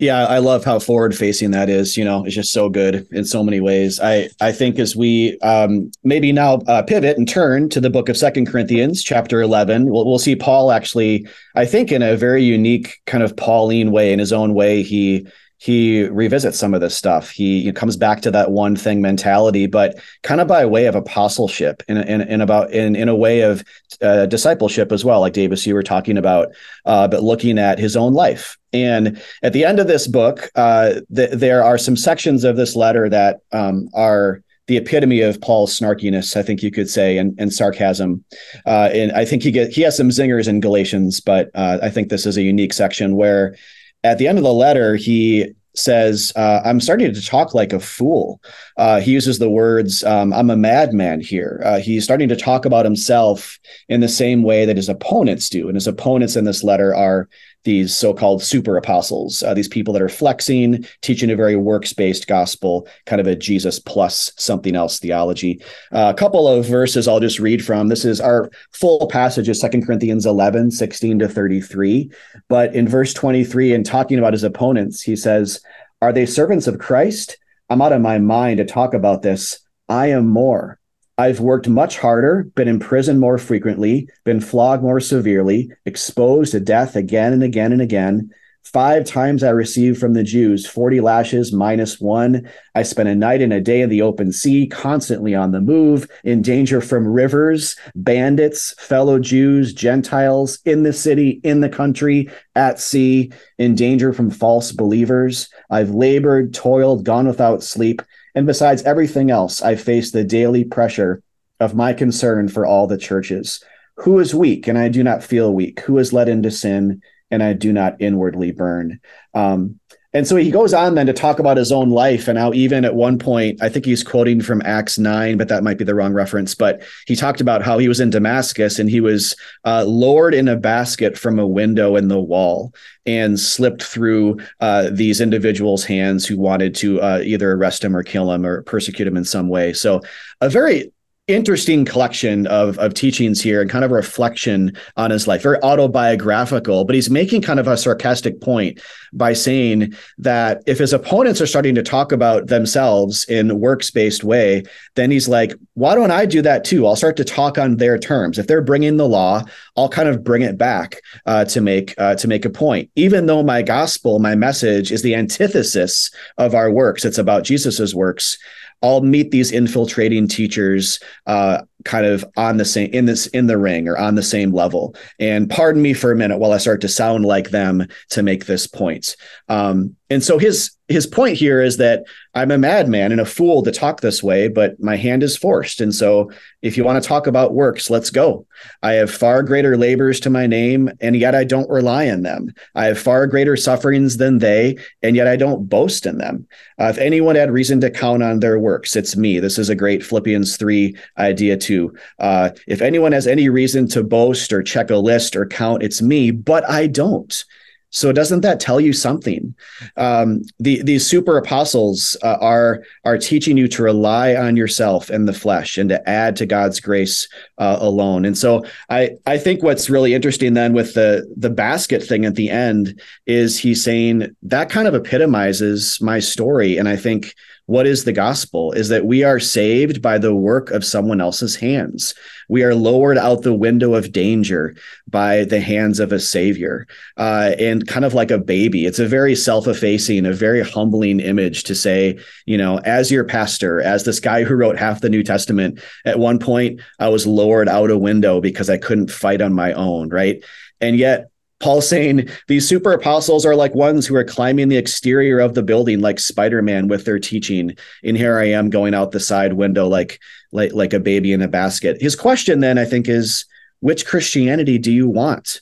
Yeah, 0.00 0.26
I 0.26 0.38
love 0.38 0.64
how 0.64 0.78
forward 0.78 1.14
facing 1.14 1.50
that 1.50 1.68
is. 1.68 1.94
You 1.94 2.06
know, 2.06 2.24
it's 2.24 2.34
just 2.34 2.54
so 2.54 2.70
good 2.70 3.06
in 3.10 3.26
so 3.26 3.44
many 3.44 3.60
ways. 3.60 4.00
I 4.00 4.30
I 4.40 4.50
think 4.50 4.78
as 4.78 4.96
we 4.96 5.38
um, 5.40 5.92
maybe 6.02 6.32
now 6.32 6.54
uh, 6.66 6.82
pivot 6.82 7.18
and 7.18 7.28
turn 7.28 7.68
to 7.68 7.82
the 7.82 7.90
book 7.90 8.08
of 8.08 8.16
Second 8.16 8.46
Corinthians, 8.46 9.02
chapter 9.02 9.42
eleven, 9.42 9.90
we'll 9.90 10.06
we'll 10.06 10.18
see 10.18 10.34
Paul 10.34 10.72
actually. 10.72 11.28
I 11.54 11.66
think 11.66 11.92
in 11.92 12.00
a 12.02 12.16
very 12.16 12.42
unique 12.42 12.98
kind 13.04 13.22
of 13.22 13.36
Pauline 13.36 13.92
way, 13.92 14.10
in 14.10 14.18
his 14.18 14.32
own 14.32 14.54
way, 14.54 14.82
he 14.82 15.26
he 15.60 16.04
revisits 16.04 16.58
some 16.58 16.72
of 16.72 16.80
this 16.80 16.96
stuff. 16.96 17.28
He, 17.28 17.62
he, 17.64 17.72
comes 17.72 17.94
back 17.94 18.22
to 18.22 18.30
that 18.30 18.50
one 18.50 18.74
thing 18.74 19.02
mentality, 19.02 19.66
but 19.66 20.00
kind 20.22 20.40
of 20.40 20.48
by 20.48 20.64
way 20.64 20.86
of 20.86 20.94
apostleship 20.94 21.82
in, 21.86 21.98
in, 21.98 22.22
in 22.22 22.40
about 22.40 22.72
in, 22.72 22.96
in 22.96 23.10
a 23.10 23.14
way 23.14 23.42
of 23.42 23.62
uh, 24.00 24.24
discipleship 24.24 24.90
as 24.90 25.04
well, 25.04 25.20
like 25.20 25.34
Davis, 25.34 25.66
you 25.66 25.74
were 25.74 25.82
talking 25.82 26.16
about, 26.16 26.48
uh, 26.86 27.06
but 27.08 27.22
looking 27.22 27.58
at 27.58 27.78
his 27.78 27.94
own 27.94 28.14
life. 28.14 28.56
And 28.72 29.20
at 29.42 29.52
the 29.52 29.66
end 29.66 29.78
of 29.80 29.86
this 29.86 30.06
book, 30.06 30.50
uh, 30.54 31.00
th- 31.14 31.32
there 31.32 31.62
are 31.62 31.76
some 31.76 31.96
sections 31.96 32.42
of 32.44 32.56
this 32.56 32.74
letter 32.74 33.10
that 33.10 33.40
um, 33.52 33.90
are 33.92 34.42
the 34.66 34.78
epitome 34.78 35.20
of 35.20 35.42
Paul's 35.42 35.78
snarkiness, 35.78 36.36
I 36.36 36.42
think 36.42 36.62
you 36.62 36.70
could 36.70 36.88
say, 36.88 37.18
and, 37.18 37.38
and 37.38 37.52
sarcasm. 37.52 38.24
Uh, 38.64 38.88
and 38.94 39.12
I 39.12 39.26
think 39.26 39.42
he 39.42 39.50
get 39.50 39.72
he 39.72 39.82
has 39.82 39.94
some 39.94 40.08
zingers 40.08 40.48
in 40.48 40.60
Galatians, 40.60 41.20
but 41.20 41.50
uh, 41.54 41.80
I 41.82 41.90
think 41.90 42.08
this 42.08 42.24
is 42.24 42.38
a 42.38 42.42
unique 42.42 42.72
section 42.72 43.14
where 43.14 43.56
at 44.04 44.18
the 44.18 44.28
end 44.28 44.38
of 44.38 44.44
the 44.44 44.52
letter, 44.52 44.96
he 44.96 45.54
says, 45.74 46.32
uh, 46.36 46.60
I'm 46.64 46.80
starting 46.80 47.12
to 47.12 47.24
talk 47.24 47.54
like 47.54 47.72
a 47.72 47.80
fool. 47.80 48.40
Uh, 48.76 49.00
he 49.00 49.12
uses 49.12 49.38
the 49.38 49.50
words, 49.50 50.02
um, 50.04 50.32
I'm 50.32 50.50
a 50.50 50.56
madman 50.56 51.20
here. 51.20 51.62
Uh, 51.64 51.78
he's 51.78 52.04
starting 52.04 52.28
to 52.28 52.36
talk 52.36 52.64
about 52.64 52.84
himself 52.84 53.58
in 53.88 54.00
the 54.00 54.08
same 54.08 54.42
way 54.42 54.64
that 54.64 54.76
his 54.76 54.88
opponents 54.88 55.48
do. 55.48 55.68
And 55.68 55.76
his 55.76 55.86
opponents 55.86 56.36
in 56.36 56.44
this 56.44 56.64
letter 56.64 56.94
are 56.94 57.28
these 57.64 57.94
so-called 57.94 58.42
super 58.42 58.76
apostles, 58.76 59.42
uh, 59.42 59.54
these 59.54 59.68
people 59.68 59.92
that 59.92 60.02
are 60.02 60.08
flexing, 60.08 60.86
teaching 61.02 61.30
a 61.30 61.36
very 61.36 61.56
works-based 61.56 62.26
gospel, 62.26 62.88
kind 63.06 63.20
of 63.20 63.26
a 63.26 63.36
Jesus 63.36 63.78
plus 63.78 64.32
something 64.36 64.74
else 64.74 64.98
theology. 64.98 65.62
Uh, 65.92 66.12
a 66.14 66.18
couple 66.18 66.48
of 66.48 66.66
verses 66.66 67.06
I'll 67.06 67.20
just 67.20 67.38
read 67.38 67.64
from. 67.64 67.88
This 67.88 68.04
is 68.04 68.20
our 68.20 68.50
full 68.72 69.06
passage 69.08 69.48
of 69.48 69.56
Second 69.56 69.86
Corinthians 69.86 70.26
11, 70.26 70.70
16 70.70 71.18
to 71.18 71.28
33. 71.28 72.10
But 72.48 72.74
in 72.74 72.88
verse 72.88 73.12
23, 73.12 73.74
in 73.74 73.84
talking 73.84 74.18
about 74.18 74.32
his 74.32 74.44
opponents, 74.44 75.02
he 75.02 75.14
says, 75.14 75.60
are 76.02 76.12
they 76.12 76.24
servants 76.24 76.66
of 76.66 76.78
Christ? 76.78 77.36
I'm 77.68 77.82
out 77.82 77.92
of 77.92 78.00
my 78.00 78.18
mind 78.18 78.56
to 78.58 78.64
talk 78.64 78.94
about 78.94 79.22
this. 79.22 79.60
I 79.88 80.08
am 80.08 80.26
more. 80.26 80.79
I've 81.20 81.38
worked 81.38 81.68
much 81.68 81.98
harder, 81.98 82.44
been 82.54 82.66
imprisoned 82.66 83.20
more 83.20 83.36
frequently, 83.36 84.08
been 84.24 84.40
flogged 84.40 84.82
more 84.82 85.00
severely, 85.00 85.70
exposed 85.84 86.52
to 86.52 86.60
death 86.60 86.96
again 86.96 87.34
and 87.34 87.42
again 87.42 87.72
and 87.72 87.82
again. 87.82 88.30
Five 88.62 89.04
times 89.04 89.42
I 89.42 89.50
received 89.50 90.00
from 90.00 90.14
the 90.14 90.22
Jews 90.22 90.66
40 90.66 91.02
lashes 91.02 91.52
minus 91.52 92.00
one. 92.00 92.48
I 92.74 92.84
spent 92.84 93.10
a 93.10 93.14
night 93.14 93.42
and 93.42 93.52
a 93.52 93.60
day 93.60 93.82
in 93.82 93.90
the 93.90 94.00
open 94.00 94.32
sea, 94.32 94.66
constantly 94.66 95.34
on 95.34 95.52
the 95.52 95.60
move, 95.60 96.08
in 96.24 96.40
danger 96.40 96.80
from 96.80 97.06
rivers, 97.06 97.76
bandits, 97.94 98.72
fellow 98.78 99.18
Jews, 99.18 99.74
Gentiles, 99.74 100.58
in 100.64 100.84
the 100.84 100.92
city, 100.94 101.42
in 101.44 101.60
the 101.60 101.68
country, 101.68 102.30
at 102.54 102.80
sea, 102.80 103.30
in 103.58 103.74
danger 103.74 104.14
from 104.14 104.30
false 104.30 104.72
believers. 104.72 105.50
I've 105.68 105.90
labored, 105.90 106.54
toiled, 106.54 107.04
gone 107.04 107.26
without 107.26 107.62
sleep. 107.62 108.00
And 108.34 108.46
besides 108.46 108.82
everything 108.82 109.30
else, 109.30 109.62
I 109.62 109.74
face 109.74 110.10
the 110.10 110.24
daily 110.24 110.64
pressure 110.64 111.22
of 111.58 111.74
my 111.74 111.92
concern 111.92 112.48
for 112.48 112.64
all 112.64 112.86
the 112.86 112.98
churches. 112.98 113.62
Who 113.96 114.18
is 114.18 114.34
weak 114.34 114.66
and 114.66 114.78
I 114.78 114.88
do 114.88 115.02
not 115.02 115.22
feel 115.22 115.52
weak? 115.52 115.80
Who 115.80 115.98
is 115.98 116.12
led 116.12 116.28
into 116.28 116.50
sin 116.50 117.02
and 117.30 117.42
I 117.42 117.52
do 117.52 117.72
not 117.72 118.00
inwardly 118.00 118.52
burn. 118.52 119.00
Um, 119.34 119.79
and 120.12 120.26
so 120.26 120.34
he 120.34 120.50
goes 120.50 120.74
on 120.74 120.96
then 120.96 121.06
to 121.06 121.12
talk 121.12 121.38
about 121.38 121.56
his 121.56 121.70
own 121.70 121.90
life 121.90 122.26
and 122.26 122.36
how 122.36 122.52
even 122.52 122.84
at 122.84 122.96
one 122.96 123.16
point, 123.16 123.62
I 123.62 123.68
think 123.68 123.84
he's 123.84 124.02
quoting 124.02 124.40
from 124.40 124.60
Acts 124.64 124.98
9, 124.98 125.36
but 125.36 125.46
that 125.48 125.62
might 125.62 125.78
be 125.78 125.84
the 125.84 125.94
wrong 125.94 126.12
reference. 126.12 126.52
But 126.52 126.82
he 127.06 127.14
talked 127.14 127.40
about 127.40 127.62
how 127.62 127.78
he 127.78 127.86
was 127.86 128.00
in 128.00 128.10
Damascus 128.10 128.80
and 128.80 128.90
he 128.90 129.00
was 129.00 129.36
uh, 129.64 129.84
lowered 129.84 130.34
in 130.34 130.48
a 130.48 130.56
basket 130.56 131.16
from 131.16 131.38
a 131.38 131.46
window 131.46 131.94
in 131.94 132.08
the 132.08 132.18
wall 132.18 132.74
and 133.06 133.38
slipped 133.38 133.84
through 133.84 134.38
uh, 134.58 134.90
these 134.90 135.20
individuals' 135.20 135.84
hands 135.84 136.26
who 136.26 136.36
wanted 136.36 136.74
to 136.76 137.00
uh, 137.00 137.20
either 137.22 137.52
arrest 137.52 137.84
him 137.84 137.94
or 137.94 138.02
kill 138.02 138.32
him 138.32 138.44
or 138.44 138.62
persecute 138.62 139.06
him 139.06 139.16
in 139.16 139.24
some 139.24 139.48
way. 139.48 139.72
So 139.72 140.00
a 140.40 140.48
very 140.48 140.92
interesting 141.34 141.84
collection 141.84 142.46
of, 142.46 142.78
of 142.78 142.94
teachings 142.94 143.40
here 143.40 143.60
and 143.60 143.70
kind 143.70 143.84
of 143.84 143.90
a 143.90 143.94
reflection 143.94 144.76
on 144.96 145.10
his 145.10 145.26
life, 145.26 145.42
very 145.42 145.58
autobiographical, 145.62 146.84
but 146.84 146.94
he's 146.94 147.10
making 147.10 147.42
kind 147.42 147.60
of 147.60 147.66
a 147.66 147.76
sarcastic 147.76 148.40
point 148.40 148.80
by 149.12 149.32
saying 149.32 149.94
that 150.18 150.62
if 150.66 150.78
his 150.78 150.92
opponents 150.92 151.40
are 151.40 151.46
starting 151.46 151.74
to 151.74 151.82
talk 151.82 152.12
about 152.12 152.46
themselves 152.46 153.24
in 153.24 153.60
works-based 153.60 154.24
way, 154.24 154.62
then 154.94 155.10
he's 155.10 155.28
like, 155.28 155.52
why 155.74 155.94
don't 155.94 156.10
I 156.10 156.26
do 156.26 156.42
that 156.42 156.64
too? 156.64 156.86
I'll 156.86 156.96
start 156.96 157.16
to 157.16 157.24
talk 157.24 157.58
on 157.58 157.76
their 157.76 157.98
terms. 157.98 158.38
If 158.38 158.46
they're 158.46 158.62
bringing 158.62 158.96
the 158.96 159.08
law, 159.08 159.42
I'll 159.76 159.88
kind 159.88 160.08
of 160.08 160.22
bring 160.22 160.42
it 160.42 160.58
back 160.58 161.00
uh, 161.26 161.44
to 161.46 161.60
make 161.60 161.94
uh, 161.98 162.14
to 162.16 162.28
make 162.28 162.44
a 162.44 162.50
point. 162.50 162.90
Even 162.96 163.26
though 163.26 163.42
my 163.42 163.62
gospel, 163.62 164.18
my 164.18 164.34
message 164.34 164.92
is 164.92 165.02
the 165.02 165.14
antithesis 165.14 166.10
of 166.38 166.54
our 166.54 166.70
works, 166.70 167.04
it's 167.04 167.18
about 167.18 167.44
Jesus's 167.44 167.94
works. 167.94 168.38
I'll 168.82 169.02
meet 169.02 169.30
these 169.30 169.52
infiltrating 169.52 170.26
teachers 170.26 171.00
uh, 171.26 171.62
kind 171.84 172.06
of 172.06 172.24
on 172.36 172.56
the 172.56 172.64
same 172.64 172.90
in 172.92 173.06
this 173.06 173.26
in 173.28 173.46
the 173.46 173.58
ring 173.58 173.88
or 173.88 173.96
on 173.96 174.14
the 174.14 174.22
same 174.22 174.52
level. 174.52 174.94
And 175.18 175.48
pardon 175.48 175.82
me 175.82 175.92
for 175.92 176.12
a 176.12 176.16
minute 176.16 176.38
while 176.38 176.52
I 176.52 176.58
start 176.58 176.80
to 176.82 176.88
sound 176.88 177.24
like 177.24 177.50
them 177.50 177.86
to 178.10 178.22
make 178.22 178.46
this 178.46 178.66
point. 178.66 179.16
Um, 179.48 179.96
and 180.08 180.22
so 180.22 180.38
his 180.38 180.72
his 180.90 181.06
point 181.06 181.36
here 181.36 181.62
is 181.62 181.76
that 181.76 182.04
I'm 182.34 182.50
a 182.50 182.58
madman 182.58 183.12
and 183.12 183.20
a 183.20 183.24
fool 183.24 183.62
to 183.62 183.70
talk 183.70 184.00
this 184.00 184.22
way, 184.22 184.48
but 184.48 184.80
my 184.80 184.96
hand 184.96 185.22
is 185.22 185.36
forced. 185.36 185.80
And 185.80 185.94
so 185.94 186.30
if 186.62 186.76
you 186.76 186.84
want 186.84 187.00
to 187.00 187.08
talk 187.08 187.28
about 187.28 187.54
works, 187.54 187.90
let's 187.90 188.10
go. 188.10 188.44
I 188.82 188.92
have 188.94 189.10
far 189.10 189.44
greater 189.44 189.76
labors 189.76 190.18
to 190.20 190.30
my 190.30 190.48
name, 190.48 190.90
and 191.00 191.16
yet 191.16 191.34
I 191.34 191.44
don't 191.44 191.70
rely 191.70 192.10
on 192.10 192.22
them. 192.22 192.52
I 192.74 192.86
have 192.86 192.98
far 192.98 193.26
greater 193.28 193.56
sufferings 193.56 194.16
than 194.16 194.38
they, 194.38 194.78
and 195.02 195.14
yet 195.14 195.28
I 195.28 195.36
don't 195.36 195.68
boast 195.68 196.06
in 196.06 196.18
them. 196.18 196.46
Uh, 196.78 196.86
if 196.86 196.98
anyone 196.98 197.36
had 197.36 197.52
reason 197.52 197.80
to 197.82 197.90
count 197.90 198.24
on 198.24 198.40
their 198.40 198.58
works, 198.58 198.96
it's 198.96 199.16
me. 199.16 199.38
This 199.38 199.58
is 199.58 199.68
a 199.68 199.76
great 199.76 200.04
Philippians 200.04 200.56
3 200.56 200.96
idea, 201.18 201.56
too. 201.56 201.94
Uh, 202.18 202.50
if 202.66 202.82
anyone 202.82 203.12
has 203.12 203.28
any 203.28 203.48
reason 203.48 203.86
to 203.88 204.02
boast 204.02 204.52
or 204.52 204.62
check 204.62 204.90
a 204.90 204.96
list 204.96 205.36
or 205.36 205.46
count, 205.46 205.84
it's 205.84 206.02
me, 206.02 206.32
but 206.32 206.68
I 206.68 206.88
don't. 206.88 207.44
So 207.90 208.12
doesn't 208.12 208.40
that 208.42 208.60
tell 208.60 208.80
you 208.80 208.92
something? 208.92 209.54
Um, 209.96 210.42
the, 210.58 210.82
these 210.82 211.06
super 211.06 211.36
apostles 211.36 212.16
uh, 212.22 212.38
are 212.40 212.84
are 213.04 213.18
teaching 213.18 213.56
you 213.56 213.68
to 213.68 213.82
rely 213.82 214.34
on 214.34 214.56
yourself 214.56 215.10
and 215.10 215.26
the 215.26 215.32
flesh 215.32 215.76
and 215.76 215.88
to 215.90 216.08
add 216.08 216.36
to 216.36 216.46
God's 216.46 216.80
grace 216.80 217.28
uh, 217.58 217.78
alone. 217.80 218.24
And 218.24 218.38
so 218.38 218.64
I 218.88 219.10
I 219.26 219.38
think 219.38 219.62
what's 219.62 219.90
really 219.90 220.14
interesting 220.14 220.54
then 220.54 220.72
with 220.72 220.94
the 220.94 221.32
the 221.36 221.50
basket 221.50 222.02
thing 222.02 222.24
at 222.24 222.36
the 222.36 222.48
end 222.48 223.00
is 223.26 223.58
he's 223.58 223.82
saying 223.82 224.34
that 224.42 224.70
kind 224.70 224.86
of 224.86 224.94
epitomizes 224.94 226.00
my 226.00 226.20
story. 226.20 226.78
And 226.78 226.88
I 226.88 226.96
think 226.96 227.34
what 227.70 227.86
is 227.86 228.02
the 228.02 228.12
gospel 228.12 228.72
is 228.72 228.88
that 228.88 229.06
we 229.06 229.22
are 229.22 229.38
saved 229.38 230.02
by 230.02 230.18
the 230.18 230.34
work 230.34 230.72
of 230.72 230.84
someone 230.84 231.20
else's 231.20 231.54
hands. 231.54 232.16
We 232.48 232.64
are 232.64 232.74
lowered 232.74 233.16
out 233.16 233.42
the 233.42 233.54
window 233.54 233.94
of 233.94 234.10
danger 234.10 234.74
by 235.06 235.44
the 235.44 235.60
hands 235.60 236.00
of 236.00 236.10
a 236.10 236.18
savior. 236.18 236.88
Uh, 237.16 237.52
and 237.60 237.86
kind 237.86 238.04
of 238.04 238.12
like 238.12 238.32
a 238.32 238.38
baby, 238.38 238.86
it's 238.86 238.98
a 238.98 239.06
very 239.06 239.36
self 239.36 239.68
effacing, 239.68 240.26
a 240.26 240.32
very 240.32 240.64
humbling 240.64 241.20
image 241.20 241.62
to 241.62 241.76
say, 241.76 242.18
you 242.44 242.58
know, 242.58 242.78
as 242.78 243.08
your 243.08 243.22
pastor, 243.22 243.80
as 243.80 244.02
this 244.02 244.18
guy 244.18 244.42
who 244.42 244.56
wrote 244.56 244.76
half 244.76 245.00
the 245.00 245.08
New 245.08 245.22
Testament, 245.22 245.80
at 246.04 246.18
one 246.18 246.40
point, 246.40 246.80
I 246.98 247.08
was 247.08 247.24
lowered 247.24 247.68
out 247.68 247.92
a 247.92 247.96
window 247.96 248.40
because 248.40 248.68
I 248.68 248.78
couldn't 248.78 249.12
fight 249.12 249.40
on 249.40 249.52
my 249.52 249.74
own, 249.74 250.08
right? 250.08 250.42
And 250.80 250.96
yet, 250.96 251.30
Paul 251.60 251.82
saying 251.82 252.28
these 252.48 252.66
super 252.66 252.92
apostles 252.92 253.44
are 253.44 253.54
like 253.54 253.74
ones 253.74 254.06
who 254.06 254.16
are 254.16 254.24
climbing 254.24 254.68
the 254.68 254.78
exterior 254.78 255.38
of 255.38 255.54
the 255.54 255.62
building 255.62 256.00
like 256.00 256.18
Spider-Man 256.18 256.88
with 256.88 257.04
their 257.04 257.18
teaching. 257.18 257.76
And 258.02 258.16
here 258.16 258.38
I 258.38 258.46
am 258.46 258.70
going 258.70 258.94
out 258.94 259.12
the 259.12 259.20
side 259.20 259.52
window 259.52 259.86
like 259.86 260.20
like 260.52 260.72
like 260.72 260.92
a 260.92 261.00
baby 261.00 261.32
in 261.32 261.42
a 261.42 261.48
basket. 261.48 262.00
His 262.00 262.16
question 262.16 262.60
then 262.60 262.78
I 262.78 262.84
think 262.84 263.08
is 263.08 263.44
which 263.80 264.06
Christianity 264.06 264.78
do 264.78 264.90
you 264.90 265.08
want? 265.08 265.60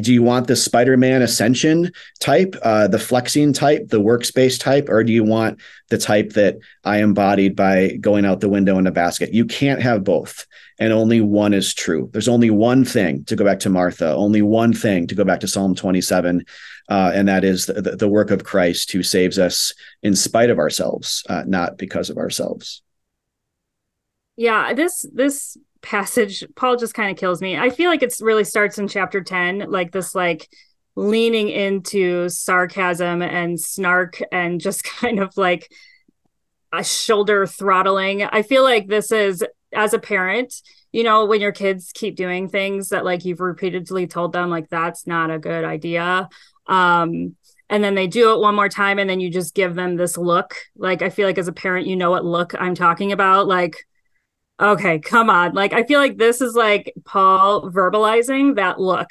Do 0.00 0.12
you 0.12 0.22
want 0.22 0.46
the 0.46 0.56
Spider-Man 0.56 1.22
ascension 1.22 1.90
type, 2.20 2.56
uh, 2.62 2.88
the 2.88 2.98
flexing 2.98 3.52
type, 3.52 3.88
the 3.88 4.00
works-based 4.00 4.60
type, 4.60 4.88
or 4.88 5.04
do 5.04 5.12
you 5.12 5.24
want 5.24 5.60
the 5.90 5.98
type 5.98 6.32
that 6.34 6.56
I 6.84 6.98
embodied 6.98 7.56
by 7.56 7.96
going 8.00 8.24
out 8.24 8.40
the 8.40 8.48
window 8.48 8.78
in 8.78 8.86
a 8.86 8.92
basket? 8.92 9.32
You 9.32 9.44
can't 9.44 9.82
have 9.82 10.04
both 10.04 10.46
and 10.78 10.92
only 10.92 11.20
one 11.20 11.54
is 11.54 11.72
true. 11.72 12.10
There's 12.12 12.28
only 12.28 12.50
one 12.50 12.84
thing 12.84 13.24
to 13.24 13.36
go 13.36 13.44
back 13.44 13.60
to 13.60 13.70
Martha, 13.70 14.12
only 14.12 14.42
one 14.42 14.72
thing 14.72 15.06
to 15.06 15.14
go 15.14 15.24
back 15.24 15.40
to 15.40 15.48
Psalm 15.48 15.74
27, 15.74 16.44
uh, 16.88 17.12
and 17.14 17.28
that 17.28 17.44
is 17.44 17.66
the, 17.66 17.96
the, 17.98 18.08
work 18.08 18.30
of 18.30 18.44
Christ 18.44 18.92
who 18.92 19.02
saves 19.02 19.38
us 19.38 19.72
in 20.02 20.14
spite 20.14 20.50
of 20.50 20.58
ourselves, 20.58 21.22
uh, 21.28 21.44
not 21.46 21.78
because 21.78 22.10
of 22.10 22.18
ourselves. 22.18 22.82
Yeah, 24.36 24.74
this 24.74 25.06
this 25.14 25.56
passage, 25.84 26.42
Paul 26.56 26.76
just 26.76 26.94
kind 26.94 27.10
of 27.10 27.16
kills 27.16 27.40
me. 27.40 27.56
I 27.56 27.70
feel 27.70 27.90
like 27.90 28.02
it 28.02 28.14
really 28.20 28.44
starts 28.44 28.78
in 28.78 28.88
chapter 28.88 29.22
10, 29.22 29.70
like 29.70 29.92
this 29.92 30.14
like 30.14 30.48
leaning 30.96 31.48
into 31.48 32.28
sarcasm 32.28 33.22
and 33.22 33.60
snark 33.60 34.20
and 34.32 34.60
just 34.60 34.84
kind 35.00 35.20
of 35.20 35.36
like 35.36 35.70
a 36.72 36.82
shoulder 36.82 37.46
throttling. 37.46 38.24
I 38.24 38.42
feel 38.42 38.64
like 38.64 38.88
this 38.88 39.12
is 39.12 39.44
as 39.72 39.92
a 39.92 39.98
parent, 39.98 40.54
you 40.92 41.02
know, 41.02 41.26
when 41.26 41.40
your 41.40 41.52
kids 41.52 41.92
keep 41.94 42.16
doing 42.16 42.48
things 42.48 42.88
that 42.88 43.04
like 43.04 43.24
you've 43.24 43.40
repeatedly 43.40 44.06
told 44.06 44.32
them 44.32 44.50
like 44.50 44.68
that's 44.68 45.06
not 45.06 45.30
a 45.30 45.38
good 45.38 45.64
idea. 45.64 46.28
Um 46.66 47.36
and 47.70 47.82
then 47.82 47.94
they 47.94 48.06
do 48.06 48.32
it 48.32 48.40
one 48.40 48.54
more 48.54 48.68
time 48.68 48.98
and 48.98 49.08
then 49.08 49.20
you 49.20 49.30
just 49.30 49.54
give 49.54 49.74
them 49.74 49.96
this 49.96 50.16
look. 50.16 50.54
Like 50.76 51.02
I 51.02 51.10
feel 51.10 51.26
like 51.26 51.38
as 51.38 51.48
a 51.48 51.52
parent 51.52 51.86
you 51.86 51.96
know 51.96 52.10
what 52.10 52.24
look 52.24 52.54
I'm 52.58 52.74
talking 52.74 53.12
about 53.12 53.46
like 53.46 53.84
okay, 54.60 54.98
come 54.98 55.30
on. 55.30 55.54
Like 55.54 55.72
I 55.72 55.84
feel 55.84 56.00
like 56.00 56.16
this 56.16 56.40
is 56.40 56.54
like 56.54 56.92
Paul 57.04 57.70
verbalizing 57.70 58.56
that 58.56 58.80
look. 58.80 59.10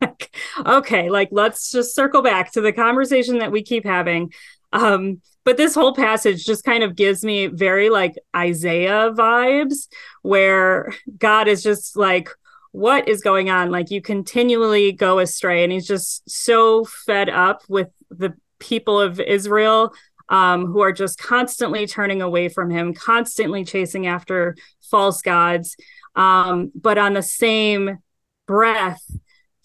okay, 0.66 1.10
like 1.10 1.28
let's 1.32 1.70
just 1.70 1.94
circle 1.94 2.22
back 2.22 2.52
to 2.52 2.60
the 2.60 2.72
conversation 2.72 3.38
that 3.38 3.52
we 3.52 3.62
keep 3.62 3.84
having. 3.84 4.32
Um 4.72 5.20
but 5.44 5.56
this 5.56 5.76
whole 5.76 5.94
passage 5.94 6.44
just 6.44 6.64
kind 6.64 6.82
of 6.82 6.96
gives 6.96 7.24
me 7.24 7.46
very 7.46 7.88
like 7.88 8.16
Isaiah 8.34 9.12
vibes 9.12 9.86
where 10.22 10.92
God 11.18 11.46
is 11.46 11.62
just 11.62 11.96
like 11.96 12.30
what 12.72 13.08
is 13.08 13.22
going 13.22 13.48
on 13.48 13.70
like 13.70 13.90
you 13.90 14.02
continually 14.02 14.92
go 14.92 15.18
astray 15.18 15.62
and 15.62 15.72
he's 15.72 15.86
just 15.86 16.28
so 16.28 16.84
fed 16.84 17.30
up 17.30 17.62
with 17.68 17.88
the 18.10 18.34
people 18.58 19.00
of 19.00 19.20
Israel 19.20 19.94
um, 20.28 20.66
who 20.66 20.80
are 20.80 20.92
just 20.92 21.18
constantly 21.18 21.86
turning 21.86 22.22
away 22.22 22.48
from 22.48 22.70
him, 22.70 22.94
constantly 22.94 23.64
chasing 23.64 24.06
after 24.06 24.56
false 24.90 25.22
gods. 25.22 25.76
Um, 26.14 26.72
but 26.74 26.98
on 26.98 27.12
the 27.12 27.22
same 27.22 27.98
breath, 28.46 29.02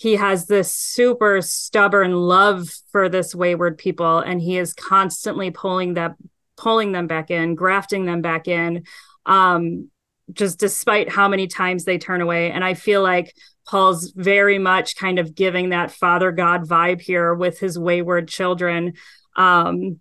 he 0.02 0.16
has 0.16 0.48
this 0.48 0.74
super 0.74 1.44
stubborn 1.44 2.14
love 2.14 2.68
for 2.92 3.08
this 3.08 3.36
wayward 3.36 3.78
people 3.78 4.18
and 4.18 4.42
he 4.42 4.58
is 4.58 4.74
constantly 4.74 5.52
pulling 5.52 5.94
that 5.94 6.16
pulling 6.58 6.92
them 6.92 7.06
back 7.06 7.30
in 7.30 7.54
grafting 7.54 8.06
them 8.06 8.20
back 8.20 8.48
in 8.48 8.84
um 9.28 9.90
just 10.34 10.60
despite 10.60 11.08
how 11.08 11.28
many 11.28 11.46
times 11.46 11.86
they 11.86 12.00
turn 12.00 12.20
away 12.20 12.52
and 12.52 12.64
i 12.64 12.74
feel 12.74 13.04
like 13.04 13.32
paul's 13.68 14.12
very 14.16 14.58
much 14.58 14.96
kind 14.96 15.20
of 15.20 15.36
giving 15.36 15.70
that 15.70 15.92
father 15.92 16.32
god 16.32 16.68
vibe 16.68 17.00
here 17.00 17.36
with 17.36 17.60
his 17.60 17.78
wayward 17.78 18.28
children 18.28 18.94
um 19.36 20.00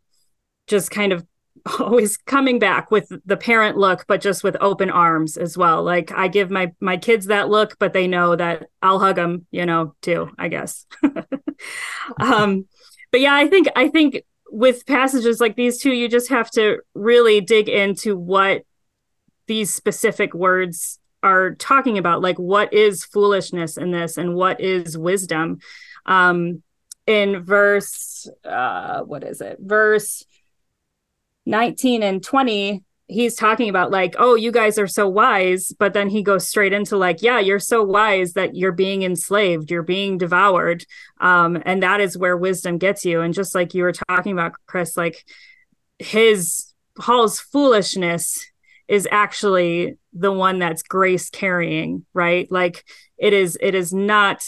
just 0.71 0.91
kind 0.91 1.13
of 1.13 1.27
always 1.79 2.17
coming 2.17 2.59
back 2.59 2.91
with 2.91 3.13
the 3.27 3.37
parent 3.37 3.77
look 3.77 4.07
but 4.07 4.23
just 4.23 4.43
with 4.43 4.57
open 4.61 4.89
arms 4.89 5.37
as 5.37 5.59
well. 5.59 5.83
Like 5.83 6.11
i 6.13 6.29
give 6.29 6.51
my 6.51 6.73
my 6.81 6.97
kids 6.97 7.27
that 7.27 7.51
look 7.51 7.77
but 7.79 7.93
they 7.93 8.07
know 8.07 8.35
that 8.37 8.69
i'll 8.81 8.99
hug 8.99 9.17
them 9.17 9.47
you 9.51 9.67
know 9.67 9.95
too 10.01 10.31
i 10.39 10.49
guess. 10.49 10.87
Um 12.19 12.67
but 13.13 13.21
yeah 13.21 13.35
i 13.35 13.47
think 13.47 13.69
i 13.77 13.89
think 13.89 14.23
with 14.51 14.87
passages 14.87 15.39
like 15.41 15.55
these 15.55 15.79
two 15.79 15.93
you 15.93 16.09
just 16.09 16.31
have 16.31 16.51
to 16.53 16.81
really 16.95 17.43
dig 17.43 17.69
into 17.69 18.17
what 18.17 18.63
these 19.47 19.75
specific 19.75 20.33
words 20.33 21.01
are 21.23 21.55
talking 21.55 21.99
about. 21.99 22.23
Like 22.23 22.39
what 22.39 22.73
is 22.73 23.05
foolishness 23.05 23.77
in 23.77 23.91
this 23.91 24.17
and 24.17 24.35
what 24.35 24.61
is 24.61 24.97
wisdom? 24.97 25.59
Um 26.07 26.63
in 27.07 27.43
verse 27.43 28.29
uh 28.45 29.01
what 29.01 29.25
is 29.25 29.41
it? 29.41 29.59
Verse 29.61 30.25
19 31.51 32.03
and 32.03 32.23
20 32.23 32.83
he's 33.09 33.35
talking 33.35 33.69
about 33.69 33.91
like 33.91 34.15
oh 34.19 34.37
you 34.37 34.53
guys 34.53 34.79
are 34.79 34.87
so 34.87 35.09
wise 35.09 35.73
but 35.79 35.93
then 35.93 36.09
he 36.09 36.23
goes 36.23 36.47
straight 36.47 36.73
into 36.73 36.97
like 36.97 37.23
yeah 37.23 37.41
you're 37.41 37.59
so 37.59 37.83
wise 37.83 38.35
that 38.35 38.55
you're 38.55 38.71
being 38.71 39.03
enslaved 39.03 39.71
you're 39.71 39.83
being 39.83 40.17
devoured 40.17 40.85
um 41.21 41.61
and 41.67 41.83
that 41.83 42.01
is 42.01 42.17
where 42.17 42.37
wisdom 42.37 42.79
gets 42.79 43.05
you. 43.05 43.21
And 43.21 43.35
just 43.35 43.55
like 43.55 43.75
you 43.75 43.83
were 43.83 43.93
talking 43.93 44.33
about 44.33 44.55
chris 44.67 44.97
like 44.97 45.25
his 45.99 46.73
paul's 46.99 47.41
foolishness 47.41 48.47
is 48.87 49.09
actually 49.11 49.97
the 50.13 50.33
one 50.33 50.59
that's 50.59 50.83
grace 50.83 51.31
carrying 51.31 52.05
right? 52.15 52.51
Like 52.51 52.85
it 53.19 53.33
is 53.33 53.59
it 53.61 53.75
is 53.75 53.93
not 53.93 54.43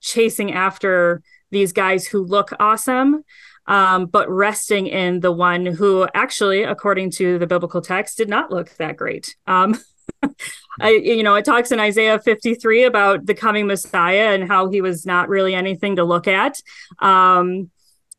chasing 0.00 0.52
after 0.52 1.22
these 1.50 1.72
guys 1.72 2.06
who 2.06 2.22
look 2.22 2.52
awesome 2.60 3.24
um, 3.68 4.06
but 4.06 4.28
resting 4.30 4.86
in 4.86 5.20
the 5.20 5.30
one 5.30 5.66
who 5.66 6.08
actually, 6.14 6.64
according 6.64 7.10
to 7.12 7.38
the 7.38 7.46
biblical 7.46 7.80
text, 7.80 8.16
did 8.16 8.28
not 8.28 8.50
look 8.50 8.70
that 8.78 8.96
great. 8.96 9.36
Um, 9.46 9.78
I, 10.80 10.90
you 10.90 11.22
know, 11.22 11.34
it 11.34 11.44
talks 11.44 11.70
in 11.70 11.78
Isaiah 11.78 12.18
53 12.18 12.84
about 12.84 13.26
the 13.26 13.34
coming 13.34 13.66
Messiah 13.66 14.34
and 14.34 14.48
how 14.48 14.70
he 14.70 14.80
was 14.80 15.04
not 15.04 15.28
really 15.28 15.54
anything 15.54 15.96
to 15.96 16.04
look 16.04 16.26
at. 16.26 16.60
Um, 16.98 17.70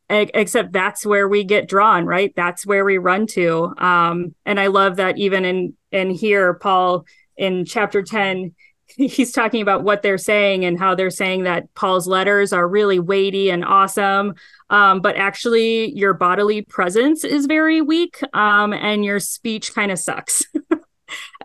except 0.08 0.72
that's 0.72 1.06
where 1.06 1.28
we 1.28 1.44
get 1.44 1.68
drawn, 1.68 2.04
right? 2.04 2.32
That's 2.34 2.66
where 2.66 2.84
we 2.84 2.98
run 2.98 3.26
to. 3.28 3.72
Um, 3.78 4.34
and 4.44 4.58
I 4.58 4.66
love 4.68 4.96
that 4.96 5.18
even 5.18 5.44
in 5.44 5.74
in 5.92 6.10
here, 6.10 6.54
Paul 6.54 7.04
in 7.36 7.64
chapter 7.64 8.02
10, 8.02 8.54
he's 8.96 9.32
talking 9.32 9.62
about 9.62 9.82
what 9.82 10.02
they're 10.02 10.18
saying 10.18 10.64
and 10.64 10.78
how 10.78 10.94
they're 10.94 11.10
saying 11.10 11.44
that 11.44 11.72
Paul's 11.74 12.06
letters 12.06 12.52
are 12.52 12.68
really 12.68 12.98
weighty 12.98 13.50
and 13.50 13.64
awesome. 13.64 14.34
Um, 14.68 15.00
but 15.00 15.16
actually, 15.16 15.92
your 15.92 16.14
bodily 16.14 16.62
presence 16.62 17.24
is 17.24 17.46
very 17.46 17.80
weak 17.80 18.20
um, 18.34 18.72
and 18.72 19.04
your 19.04 19.18
speech 19.20 19.74
kind 19.74 19.90
of 19.90 19.98
sucks. 19.98 20.44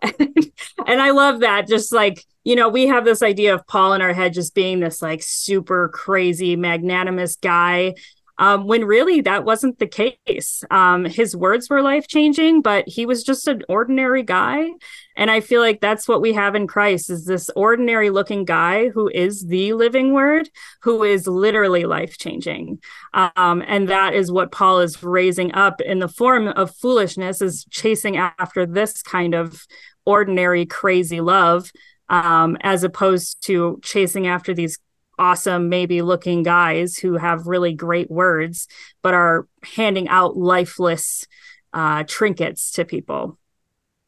and, 0.02 0.20
and 0.88 1.02
I 1.02 1.12
love 1.12 1.40
that. 1.40 1.68
Just 1.68 1.92
like, 1.92 2.24
you 2.44 2.56
know, 2.56 2.70
we 2.70 2.88
have 2.88 3.06
this 3.06 3.24
idea 3.24 3.56
of 3.56 3.66
Paul 3.68 3.94
in 3.94 4.02
our 4.02 4.14
head 4.14 4.34
just 4.34 4.54
being 4.54 4.80
this 4.80 5.02
like 5.02 5.24
super 5.24 5.90
crazy, 5.90 6.56
magnanimous 6.56 7.36
guy 7.38 7.96
um, 8.38 8.68
when 8.68 8.86
really 8.86 9.22
that 9.22 9.46
wasn't 9.46 9.80
the 9.80 9.88
case. 9.88 10.64
Um, 10.70 11.06
his 11.06 11.36
words 11.36 11.70
were 11.70 11.82
life 11.82 12.08
changing, 12.08 12.62
but 12.62 12.88
he 12.88 13.06
was 13.06 13.24
just 13.24 13.48
an 13.48 13.64
ordinary 13.70 14.24
guy. 14.24 14.72
And 15.16 15.32
I 15.32 15.40
feel 15.40 15.62
like 15.62 15.80
that's 15.80 16.08
what 16.08 16.22
we 16.22 16.34
have 16.34 16.56
in 16.56 16.68
Christ 16.68 17.10
is 17.10 17.26
this 17.26 17.50
ordinary 17.56 18.10
looking 18.10 18.44
guy 18.44 18.90
who 18.90 19.08
is 19.08 19.46
the 19.46 19.74
living 19.74 20.12
word, 20.12 20.50
who 20.82 21.04
is 21.04 21.28
literally 21.28 21.86
life 21.86 22.18
changing. 22.18 22.80
Um, 23.14 23.64
and 23.66 23.88
that 23.88 24.14
is 24.14 24.32
what 24.32 24.52
Paul 24.52 24.82
is 24.82 25.02
raising 25.02 25.54
up 25.54 25.80
in 25.80 26.00
the 26.00 26.10
form 26.10 26.50
of 26.50 26.76
foolishness, 26.76 27.42
is 27.42 27.66
chasing 27.70 28.18
after 28.18 28.66
this 28.66 29.02
kind 29.02 29.34
of 29.34 29.66
ordinary, 30.06 30.66
crazy 30.66 31.22
love. 31.22 31.72
Um, 32.08 32.56
as 32.62 32.84
opposed 32.84 33.44
to 33.48 33.80
chasing 33.82 34.28
after 34.28 34.54
these 34.54 34.78
awesome, 35.18 35.70
maybe 35.70 36.02
looking 36.02 36.44
guys 36.44 36.98
who 36.98 37.18
have 37.18 37.48
really 37.48 37.74
great 37.74 38.10
words, 38.10 38.68
but 39.02 39.14
are 39.14 39.48
handing 39.64 40.08
out 40.08 40.38
lifeless 40.38 41.26
uh, 41.74 42.04
trinkets 42.08 42.72
to 42.72 42.86
people. 42.86 43.38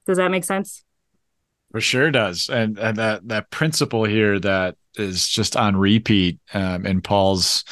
Does 0.05 0.17
that 0.17 0.31
make 0.31 0.43
sense? 0.43 0.83
For 1.71 1.81
sure 1.81 2.11
does. 2.11 2.49
And, 2.49 2.77
and 2.77 2.97
that, 2.97 3.27
that 3.27 3.51
principle 3.51 4.05
here 4.05 4.39
that 4.39 4.75
is 4.95 5.27
just 5.27 5.57
on 5.57 5.75
repeat 5.75 6.39
um, 6.53 6.85
in 6.85 7.01
Paul's 7.01 7.63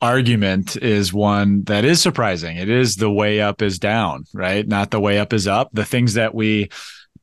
argument 0.00 0.76
is 0.76 1.12
one 1.12 1.62
that 1.64 1.84
is 1.84 2.00
surprising. 2.00 2.56
It 2.56 2.68
is 2.68 2.96
the 2.96 3.10
way 3.10 3.40
up 3.40 3.62
is 3.62 3.78
down, 3.78 4.24
right? 4.34 4.66
Not 4.66 4.90
the 4.90 5.00
way 5.00 5.18
up 5.18 5.32
is 5.32 5.46
up. 5.46 5.70
The 5.72 5.84
things 5.84 6.14
that 6.14 6.34
we 6.34 6.68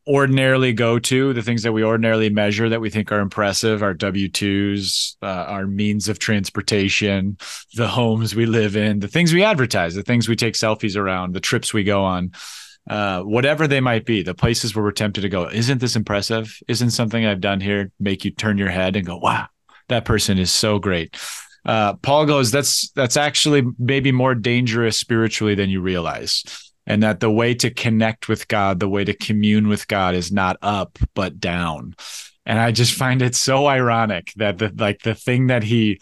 ordinarily 0.10 0.74
go 0.74 0.97
to, 0.97 1.34
the 1.34 1.43
things 1.43 1.62
that 1.62 1.72
we 1.72 1.84
ordinarily 1.84 2.32
measure 2.32 2.68
that 2.68 2.82
we 2.82 2.89
think 2.89 3.12
are 3.12 3.20
impressive, 3.20 3.84
our 3.84 3.93
W 3.93 4.28
2s, 4.28 5.16
uh, 5.22 5.26
our 5.26 5.68
means 5.68 6.10
of 6.10 6.18
transportation, 6.18 7.38
the 7.76 7.88
homes 7.88 8.36
we 8.36 8.47
live 8.47 8.76
in, 8.76 8.99
the 8.99 9.07
things 9.07 9.32
we 9.32 9.43
advertise, 9.43 9.93
the 9.93 10.01
things 10.01 10.28
we 10.28 10.36
take 10.36 10.55
selfies 10.55 10.97
around, 10.97 11.34
the 11.34 11.39
trips 11.39 11.74
we 11.74 11.84
go 11.84 12.03
on. 12.03 12.32
Uh, 12.89 13.22
whatever 13.22 13.68
they 13.68 13.80
might 13.80 14.03
be, 14.03 14.24
the 14.24 14.34
places 14.34 14.76
where 14.76 14.84
we're 14.84 14.91
tempted 14.91 15.22
to 15.22 15.30
go, 15.30 15.47
isn't 15.47 15.80
this 15.80 15.95
impressive? 15.95 16.57
Isn't 16.68 16.89
something 16.89 17.24
I've 17.24 17.41
done 17.41 17.62
here 17.62 17.91
make 17.99 18.26
you 18.26 18.32
turn 18.32 18.57
your 18.57 18.70
head 18.70 18.95
and 18.95 19.05
go, 19.05 19.18
wow, 19.18 19.45
that 19.89 20.05
person 20.05 20.39
is 20.39 20.51
so 20.51 20.80
great? 20.80 21.16
Uh, 21.66 21.93
Paul 21.95 22.26
goes, 22.26 22.49
that's 22.49 22.89
that's 22.91 23.18
actually 23.18 23.62
maybe 23.78 24.12
more 24.12 24.34
dangerous 24.34 24.97
spiritually 24.97 25.53
than 25.53 25.70
you 25.70 25.82
realize 25.82 26.68
and 26.89 27.03
that 27.03 27.19
the 27.19 27.31
way 27.31 27.53
to 27.53 27.69
connect 27.69 28.27
with 28.27 28.47
God, 28.47 28.79
the 28.79 28.89
way 28.89 29.05
to 29.05 29.13
commune 29.13 29.67
with 29.67 29.87
God 29.87 30.15
is 30.15 30.31
not 30.31 30.57
up 30.63 30.97
but 31.13 31.39
down. 31.39 31.95
And 32.47 32.59
I 32.59 32.71
just 32.71 32.95
find 32.95 33.21
it 33.21 33.35
so 33.35 33.67
ironic 33.67 34.33
that 34.37 34.57
the 34.57 34.73
like 34.75 35.03
the 35.03 35.13
thing 35.13 35.47
that 35.47 35.63
he 35.63 36.01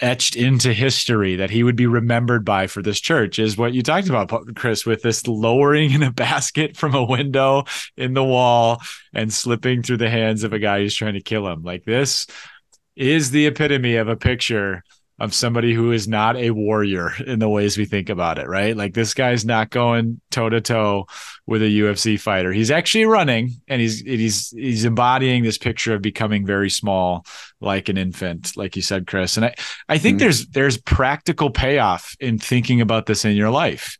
etched 0.00 0.34
into 0.34 0.72
history 0.72 1.36
that 1.36 1.50
he 1.50 1.62
would 1.62 1.76
be 1.76 1.86
remembered 1.86 2.44
by 2.44 2.66
for 2.66 2.82
this 2.82 3.00
church 3.00 3.38
is 3.38 3.56
what 3.56 3.72
you 3.72 3.82
talked 3.82 4.08
about 4.08 4.32
Chris 4.56 4.84
with 4.84 5.02
this 5.02 5.28
lowering 5.28 5.92
in 5.92 6.02
a 6.02 6.10
basket 6.10 6.76
from 6.76 6.94
a 6.94 7.04
window 7.04 7.64
in 7.96 8.14
the 8.14 8.24
wall 8.24 8.80
and 9.12 9.32
slipping 9.32 9.82
through 9.82 9.98
the 9.98 10.10
hands 10.10 10.42
of 10.42 10.52
a 10.52 10.58
guy 10.58 10.80
who's 10.80 10.96
trying 10.96 11.14
to 11.14 11.20
kill 11.20 11.46
him. 11.46 11.62
Like 11.62 11.84
this 11.84 12.26
is 12.96 13.30
the 13.30 13.46
epitome 13.46 13.96
of 13.96 14.08
a 14.08 14.16
picture 14.16 14.82
of 15.22 15.32
somebody 15.32 15.72
who 15.72 15.92
is 15.92 16.08
not 16.08 16.36
a 16.36 16.50
warrior 16.50 17.12
in 17.24 17.38
the 17.38 17.48
ways 17.48 17.78
we 17.78 17.84
think 17.84 18.08
about 18.08 18.40
it, 18.40 18.48
right? 18.48 18.76
Like 18.76 18.92
this 18.92 19.14
guy's 19.14 19.44
not 19.44 19.70
going 19.70 20.20
toe 20.32 20.48
to 20.48 20.60
toe 20.60 21.06
with 21.46 21.62
a 21.62 21.66
UFC 21.66 22.18
fighter. 22.18 22.52
He's 22.52 22.72
actually 22.72 23.04
running 23.04 23.52
and 23.68 23.80
he's 23.80 24.00
he's 24.00 24.50
he's 24.50 24.84
embodying 24.84 25.44
this 25.44 25.58
picture 25.58 25.94
of 25.94 26.02
becoming 26.02 26.44
very 26.44 26.68
small 26.68 27.24
like 27.60 27.88
an 27.88 27.98
infant, 27.98 28.56
like 28.56 28.74
you 28.74 28.82
said, 28.82 29.06
Chris. 29.06 29.36
And 29.36 29.46
I 29.46 29.54
I 29.88 29.96
think 29.96 30.16
mm-hmm. 30.16 30.24
there's 30.24 30.46
there's 30.48 30.76
practical 30.76 31.50
payoff 31.50 32.16
in 32.18 32.36
thinking 32.40 32.80
about 32.80 33.06
this 33.06 33.24
in 33.24 33.36
your 33.36 33.50
life. 33.50 33.96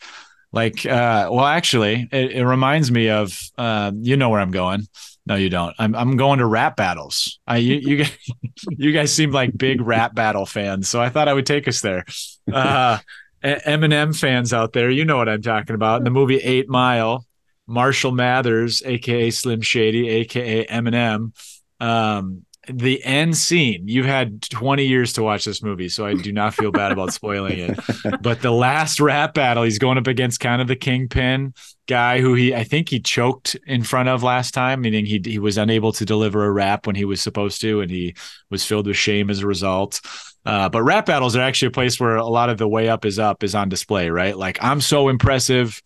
Like 0.53 0.85
uh 0.85 1.29
well 1.33 1.47
actually 1.47 2.09
it, 2.13 2.33
it 2.33 2.47
reminds 2.47 2.91
me 2.91 3.09
of 3.09 3.39
uh 3.57 3.93
you 3.95 4.17
know 4.17 4.29
where 4.29 4.41
I'm 4.41 4.51
going 4.51 4.87
no, 5.25 5.37
you 5.37 5.51
don't. 5.51 5.75
I'm 5.79 5.95
I'm 5.95 6.17
going 6.17 6.41
to 6.41 6.47
rap 6.47 6.77
battles. 6.77 7.39
I 7.47 7.59
you 7.59 7.77
you 7.77 7.97
guys, 7.99 8.19
you 8.71 8.93
guys 8.93 9.15
seem 9.15 9.31
like 9.31 9.57
big 9.57 9.81
rap 9.81 10.15
battle 10.15 10.47
fans, 10.47 10.89
so 10.89 11.01
I 11.01 11.11
thought 11.11 11.29
I 11.29 11.33
would 11.33 11.47
take 11.47 11.69
us 11.69 11.81
there. 11.81 12.05
Uh, 12.53 12.99
Eminem 13.45 14.19
fans 14.19 14.53
out 14.53 14.73
there, 14.73 14.89
you 14.91 15.05
know 15.05 15.17
what 15.17 15.29
I'm 15.29 15.43
talking 15.43 15.75
about. 15.75 15.99
In 15.99 16.05
the 16.05 16.11
movie 16.11 16.39
Eight 16.39 16.69
Mile, 16.69 17.27
Marshall 17.67 18.13
Mathers, 18.13 18.83
aka 18.85 19.31
Slim 19.31 19.61
Shady, 19.61 20.09
aka 20.09 20.67
Eminem, 20.67 21.33
um, 21.81 22.45
the 22.69 23.03
end 23.05 23.37
scene 23.37 23.89
you've 23.89 24.07
had 24.07 24.41
20 24.43 24.87
years 24.87 25.13
to 25.13 25.23
watch 25.23 25.45
this 25.45 25.63
movie 25.63 25.89
so 25.89 26.07
i 26.07 26.15
do 26.15 26.33
not 26.33 26.55
feel 26.55 26.71
bad 26.71 26.93
about 26.93 27.13
spoiling 27.13 27.59
it. 27.59 27.79
But 28.21 28.41
the 28.41 28.53
last 28.53 29.01
rap 29.01 29.35
battle 29.35 29.65
he's 29.65 29.79
going 29.79 29.99
up 29.99 30.07
against 30.07 30.39
kind 30.39 30.63
of 30.63 30.69
the 30.69 30.77
kingpin 30.77 31.55
guy 31.89 32.21
who 32.21 32.35
he 32.35 32.55
i 32.55 32.63
think 32.63 32.89
he 32.89 33.01
choked 33.01 33.57
in 33.67 33.83
front 33.83 34.09
of 34.09 34.23
last 34.23 34.55
time 34.55 34.81
meaning 34.81 35.05
he, 35.05 35.21
he 35.25 35.39
was 35.41 35.59
unable 35.59 35.93
to 35.93 36.05
deliver 36.05 36.45
a 36.45 36.53
rap 36.53 36.87
when 36.87 36.95
he 36.95 37.05
was 37.05 37.21
supposed 37.21 37.61
to 37.61 37.81
and 37.81 37.91
he 37.91 38.15
was 38.51 38.65
filled 38.65 38.87
with 38.87 38.97
shame 38.97 39.31
as 39.31 39.41
a 39.41 39.47
result. 39.47 40.01
Uh, 40.45 40.69
but 40.69 40.83
rap 40.83 41.07
battles 41.07 41.37
are 41.37 41.41
actually 41.41 41.69
a 41.69 41.73
place 41.73 42.01
where 42.01 42.17
a 42.17 42.27
lot 42.27 42.51
of 42.51 42.59
the 42.59 42.67
way 42.67 42.89
up 42.89 43.05
is 43.05 43.17
up 43.17 43.45
is 43.45 43.55
on 43.55 43.69
display 43.69 44.09
right? 44.09 44.37
Like 44.37 44.59
i'm 44.63 44.81
so 44.81 45.09
impressive 45.09 45.83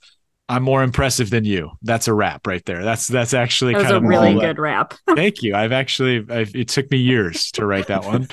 I'm 0.49 0.62
more 0.62 0.82
impressive 0.82 1.30
than 1.30 1.44
you. 1.44 1.72
That's 1.82 2.07
a 2.09 2.14
wrap 2.14 2.47
right 2.47 2.64
there. 2.64 2.84
That's 2.84 3.09
that's 3.09 3.34
actually 3.34 3.74
that 3.74 3.82
kind 3.82 3.94
a 3.94 3.97
of 3.97 4.03
really 4.05 4.34
good 4.34 4.59
wrap. 4.59 4.94
Thank 5.14 5.42
you. 5.42 5.55
I've 5.55 5.72
actually 5.72 6.24
I've, 6.28 6.55
it 6.55 6.68
took 6.68 6.90
me 6.90 6.99
years 6.99 7.51
to 7.53 7.66
write 7.66 7.88
that 7.88 8.05
one. 8.05 8.28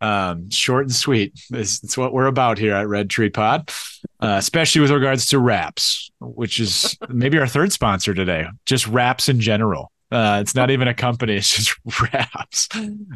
Um, 0.00 0.50
short 0.50 0.84
and 0.84 0.94
sweet. 0.94 1.32
It's, 1.50 1.82
it's, 1.82 1.96
what 1.96 2.12
we're 2.12 2.26
about 2.26 2.58
here 2.58 2.74
at 2.74 2.88
Red 2.88 3.08
Tree 3.08 3.30
Pod, 3.30 3.70
uh, 4.20 4.36
especially 4.38 4.82
with 4.82 4.90
regards 4.90 5.26
to 5.28 5.38
raps, 5.38 6.10
which 6.20 6.60
is 6.60 6.98
maybe 7.08 7.38
our 7.38 7.46
third 7.46 7.72
sponsor 7.72 8.12
today. 8.12 8.46
Just 8.66 8.86
raps 8.86 9.30
in 9.30 9.40
general. 9.40 9.90
Uh, 10.10 10.40
it's 10.42 10.54
not 10.54 10.70
even 10.70 10.88
a 10.88 10.94
company; 10.94 11.36
it's 11.36 11.48
just 11.48 11.74
raps. 12.12 12.68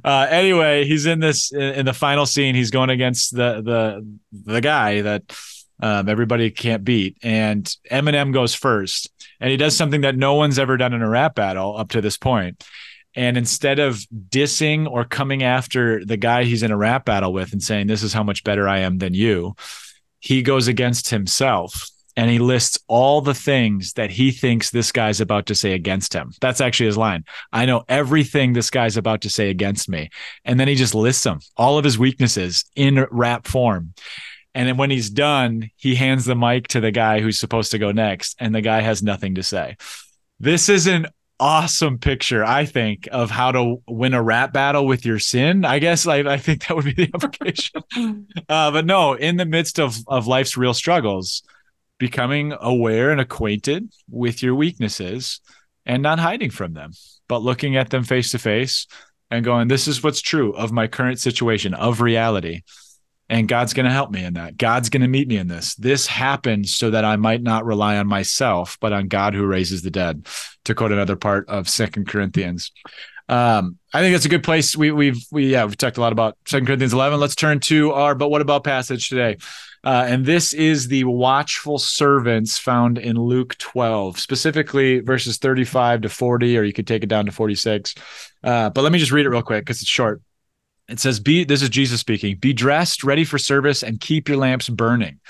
Uh, 0.02 0.26
anyway, 0.30 0.84
he's 0.84 1.04
in 1.04 1.20
this 1.20 1.52
in 1.52 1.84
the 1.84 1.92
final 1.92 2.24
scene. 2.24 2.54
He's 2.54 2.70
going 2.70 2.90
against 2.90 3.36
the 3.36 3.60
the 3.60 4.18
the 4.32 4.60
guy 4.60 5.02
that 5.02 5.24
Um, 5.80 6.08
everybody 6.08 6.50
can't 6.50 6.84
beat. 6.84 7.18
And 7.22 7.64
Eminem 7.90 8.32
goes 8.32 8.54
first, 8.54 9.10
and 9.40 9.50
he 9.50 9.56
does 9.56 9.76
something 9.76 10.00
that 10.02 10.16
no 10.16 10.34
one's 10.34 10.58
ever 10.58 10.76
done 10.76 10.92
in 10.92 11.02
a 11.02 11.08
rap 11.08 11.34
battle 11.34 11.76
up 11.76 11.90
to 11.90 12.00
this 12.00 12.16
point. 12.16 12.64
And 13.14 13.36
instead 13.36 13.78
of 13.78 14.04
dissing 14.28 14.88
or 14.88 15.04
coming 15.04 15.42
after 15.42 16.04
the 16.04 16.16
guy 16.16 16.44
he's 16.44 16.62
in 16.62 16.70
a 16.70 16.76
rap 16.76 17.04
battle 17.04 17.32
with 17.32 17.52
and 17.52 17.62
saying, 17.62 17.86
This 17.86 18.02
is 18.02 18.12
how 18.12 18.22
much 18.22 18.44
better 18.44 18.68
I 18.68 18.78
am 18.80 18.98
than 18.98 19.14
you, 19.14 19.54
he 20.20 20.42
goes 20.42 20.68
against 20.68 21.10
himself 21.10 21.90
and 22.18 22.28
he 22.28 22.40
lists 22.40 22.80
all 22.88 23.20
the 23.20 23.32
things 23.32 23.92
that 23.92 24.10
he 24.10 24.32
thinks 24.32 24.70
this 24.70 24.90
guy's 24.90 25.20
about 25.20 25.46
to 25.46 25.54
say 25.54 25.72
against 25.72 26.12
him. 26.12 26.32
That's 26.40 26.60
actually 26.60 26.86
his 26.86 26.96
line. 26.96 27.24
I 27.52 27.64
know 27.64 27.84
everything 27.88 28.52
this 28.52 28.70
guy's 28.70 28.96
about 28.96 29.20
to 29.20 29.30
say 29.30 29.50
against 29.50 29.88
me. 29.88 30.10
And 30.44 30.58
then 30.58 30.66
he 30.66 30.74
just 30.74 30.96
lists 30.96 31.22
them, 31.22 31.38
all 31.56 31.78
of 31.78 31.84
his 31.84 31.96
weaknesses 31.96 32.64
in 32.74 33.06
rap 33.12 33.46
form. 33.46 33.94
And 34.58 34.66
then 34.66 34.76
when 34.76 34.90
he's 34.90 35.08
done, 35.08 35.70
he 35.76 35.94
hands 35.94 36.24
the 36.24 36.34
mic 36.34 36.66
to 36.68 36.80
the 36.80 36.90
guy 36.90 37.20
who's 37.20 37.38
supposed 37.38 37.70
to 37.70 37.78
go 37.78 37.92
next, 37.92 38.34
and 38.40 38.52
the 38.52 38.60
guy 38.60 38.80
has 38.80 39.04
nothing 39.04 39.36
to 39.36 39.42
say. 39.44 39.76
This 40.40 40.68
is 40.68 40.88
an 40.88 41.06
awesome 41.38 41.98
picture, 41.98 42.44
I 42.44 42.64
think, 42.64 43.08
of 43.12 43.30
how 43.30 43.52
to 43.52 43.76
win 43.86 44.14
a 44.14 44.22
rap 44.22 44.52
battle 44.52 44.84
with 44.84 45.06
your 45.06 45.20
sin. 45.20 45.64
I 45.64 45.78
guess 45.78 46.08
I, 46.08 46.16
I 46.16 46.38
think 46.38 46.66
that 46.66 46.74
would 46.74 46.86
be 46.86 46.92
the 46.92 47.08
application. 47.14 48.26
uh, 48.48 48.72
but 48.72 48.84
no, 48.84 49.12
in 49.12 49.36
the 49.36 49.46
midst 49.46 49.78
of, 49.78 49.96
of 50.08 50.26
life's 50.26 50.56
real 50.56 50.74
struggles, 50.74 51.44
becoming 51.98 52.52
aware 52.60 53.12
and 53.12 53.20
acquainted 53.20 53.88
with 54.10 54.42
your 54.42 54.56
weaknesses 54.56 55.40
and 55.86 56.02
not 56.02 56.18
hiding 56.18 56.50
from 56.50 56.72
them, 56.74 56.90
but 57.28 57.42
looking 57.42 57.76
at 57.76 57.90
them 57.90 58.02
face 58.02 58.32
to 58.32 58.40
face 58.40 58.88
and 59.30 59.44
going, 59.44 59.68
This 59.68 59.86
is 59.86 60.02
what's 60.02 60.20
true 60.20 60.52
of 60.54 60.72
my 60.72 60.88
current 60.88 61.20
situation, 61.20 61.74
of 61.74 62.00
reality. 62.00 62.62
And 63.30 63.46
God's 63.46 63.74
going 63.74 63.84
to 63.84 63.92
help 63.92 64.10
me 64.10 64.24
in 64.24 64.34
that. 64.34 64.56
God's 64.56 64.88
going 64.88 65.02
to 65.02 65.08
meet 65.08 65.28
me 65.28 65.36
in 65.36 65.48
this. 65.48 65.74
This 65.74 66.06
happened 66.06 66.66
so 66.66 66.90
that 66.90 67.04
I 67.04 67.16
might 67.16 67.42
not 67.42 67.66
rely 67.66 67.98
on 67.98 68.06
myself, 68.06 68.78
but 68.80 68.92
on 68.92 69.08
God 69.08 69.34
who 69.34 69.44
raises 69.44 69.82
the 69.82 69.90
dead, 69.90 70.26
to 70.64 70.74
quote 70.74 70.92
another 70.92 71.16
part 71.16 71.46
of 71.48 71.68
Second 71.68 72.08
Corinthians. 72.08 72.72
Um, 73.28 73.76
I 73.92 74.00
think 74.00 74.14
that's 74.14 74.24
a 74.24 74.30
good 74.30 74.42
place. 74.42 74.74
We, 74.76 74.90
we've 74.90 75.22
we 75.30 75.52
yeah 75.52 75.66
we've 75.66 75.76
talked 75.76 75.98
a 75.98 76.00
lot 76.00 76.12
about 76.12 76.38
Second 76.46 76.66
Corinthians 76.66 76.94
eleven. 76.94 77.20
Let's 77.20 77.34
turn 77.34 77.60
to 77.60 77.92
our 77.92 78.14
but 78.14 78.30
what 78.30 78.40
about 78.40 78.64
passage 78.64 79.10
today. 79.10 79.36
Uh, 79.84 80.06
and 80.08 80.26
this 80.26 80.52
is 80.52 80.88
the 80.88 81.04
watchful 81.04 81.78
servants 81.78 82.58
found 82.58 82.98
in 82.98 83.16
Luke 83.16 83.56
12, 83.58 84.18
specifically 84.18 84.98
verses 84.98 85.38
35 85.38 86.02
to 86.02 86.08
40, 86.08 86.58
or 86.58 86.62
you 86.64 86.72
could 86.72 86.86
take 86.86 87.04
it 87.04 87.08
down 87.08 87.26
to 87.26 87.32
46. 87.32 87.94
Uh, 88.42 88.70
but 88.70 88.82
let 88.82 88.92
me 88.92 88.98
just 88.98 89.12
read 89.12 89.24
it 89.24 89.30
real 89.30 89.42
quick 89.42 89.64
because 89.64 89.80
it's 89.80 89.88
short. 89.88 90.20
It 90.88 91.00
says, 91.00 91.20
Be 91.20 91.44
this 91.44 91.62
is 91.62 91.68
Jesus 91.68 92.00
speaking, 92.00 92.36
be 92.36 92.52
dressed, 92.52 93.04
ready 93.04 93.24
for 93.24 93.38
service, 93.38 93.82
and 93.82 94.00
keep 94.00 94.28
your 94.28 94.38
lamps 94.38 94.68
burning. 94.68 95.20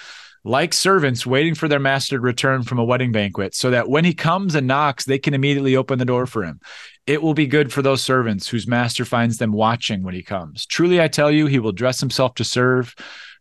Like 0.44 0.72
servants 0.72 1.26
waiting 1.26 1.54
for 1.54 1.68
their 1.68 1.80
master 1.80 2.16
to 2.16 2.22
return 2.22 2.62
from 2.62 2.78
a 2.78 2.84
wedding 2.84 3.12
banquet, 3.12 3.54
so 3.54 3.70
that 3.70 3.88
when 3.88 4.04
he 4.04 4.14
comes 4.14 4.54
and 4.54 4.66
knocks, 4.66 5.04
they 5.04 5.18
can 5.18 5.34
immediately 5.34 5.76
open 5.76 5.98
the 5.98 6.04
door 6.04 6.26
for 6.26 6.44
him. 6.44 6.60
It 7.06 7.22
will 7.22 7.34
be 7.34 7.46
good 7.46 7.72
for 7.72 7.82
those 7.82 8.02
servants 8.02 8.48
whose 8.48 8.68
master 8.68 9.04
finds 9.04 9.38
them 9.38 9.52
watching 9.52 10.02
when 10.02 10.14
he 10.14 10.22
comes. 10.22 10.64
Truly, 10.64 11.00
I 11.00 11.08
tell 11.08 11.30
you, 11.30 11.46
he 11.46 11.58
will 11.58 11.72
dress 11.72 12.00
himself 12.00 12.34
to 12.34 12.44
serve 12.44 12.94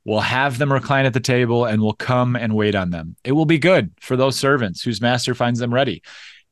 will 0.08 0.22
have 0.22 0.58
them 0.58 0.72
recline 0.72 1.06
at 1.06 1.14
the 1.14 1.20
table 1.20 1.66
and 1.66 1.82
will 1.82 1.94
come 1.94 2.38
and 2.38 2.56
wait 2.56 2.76
on 2.76 2.92
them. 2.92 3.18
It 3.26 3.34
will 3.34 3.46
be 3.46 3.60
good 3.60 3.92
for 4.00 4.16
those 4.16 4.38
servants 4.38 4.82
whose 4.82 5.02
master 5.02 5.36
finds 5.36 5.60
them 5.60 5.74
ready, 5.74 6.02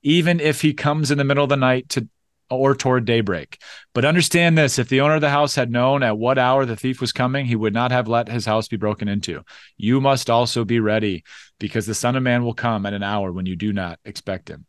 even 0.04 0.42
if 0.42 0.60
he 0.60 0.74
comes 0.74 1.10
in 1.10 1.18
the 1.18 1.24
middle 1.24 1.46
of 1.46 1.50
the 1.50 1.56
night 1.56 1.88
to 1.90 2.06
or 2.50 2.76
toward 2.76 3.06
daybreak. 3.06 3.60
But 3.94 4.06
understand 4.06 4.58
this 4.58 4.78
if 4.78 4.90
the 4.90 5.02
owner 5.02 5.16
of 5.16 5.22
the 5.22 5.30
house 5.30 5.56
had 5.56 5.72
known 5.72 6.04
at 6.04 6.18
what 6.18 6.38
hour 6.38 6.66
the 6.66 6.76
thief 6.76 7.02
was 7.02 7.12
coming, 7.12 7.46
he 7.46 7.56
would 7.56 7.74
not 7.74 7.92
have 7.92 8.08
let 8.08 8.28
his 8.28 8.46
house 8.46 8.68
be 8.68 8.78
broken 8.78 9.08
into. 9.08 9.44
You 9.78 10.00
must 10.02 10.30
also 10.30 10.66
be 10.66 10.80
ready, 10.80 11.24
because 11.60 11.86
the 11.86 11.96
Son 11.96 12.16
of 12.16 12.24
Man 12.24 12.44
will 12.44 12.54
come 12.54 12.86
at 12.86 12.94
an 12.94 13.04
hour 13.04 13.32
when 13.32 13.46
you 13.46 13.56
do 13.56 13.74
not 13.74 14.00
expect 14.06 14.50
him. 14.50 14.66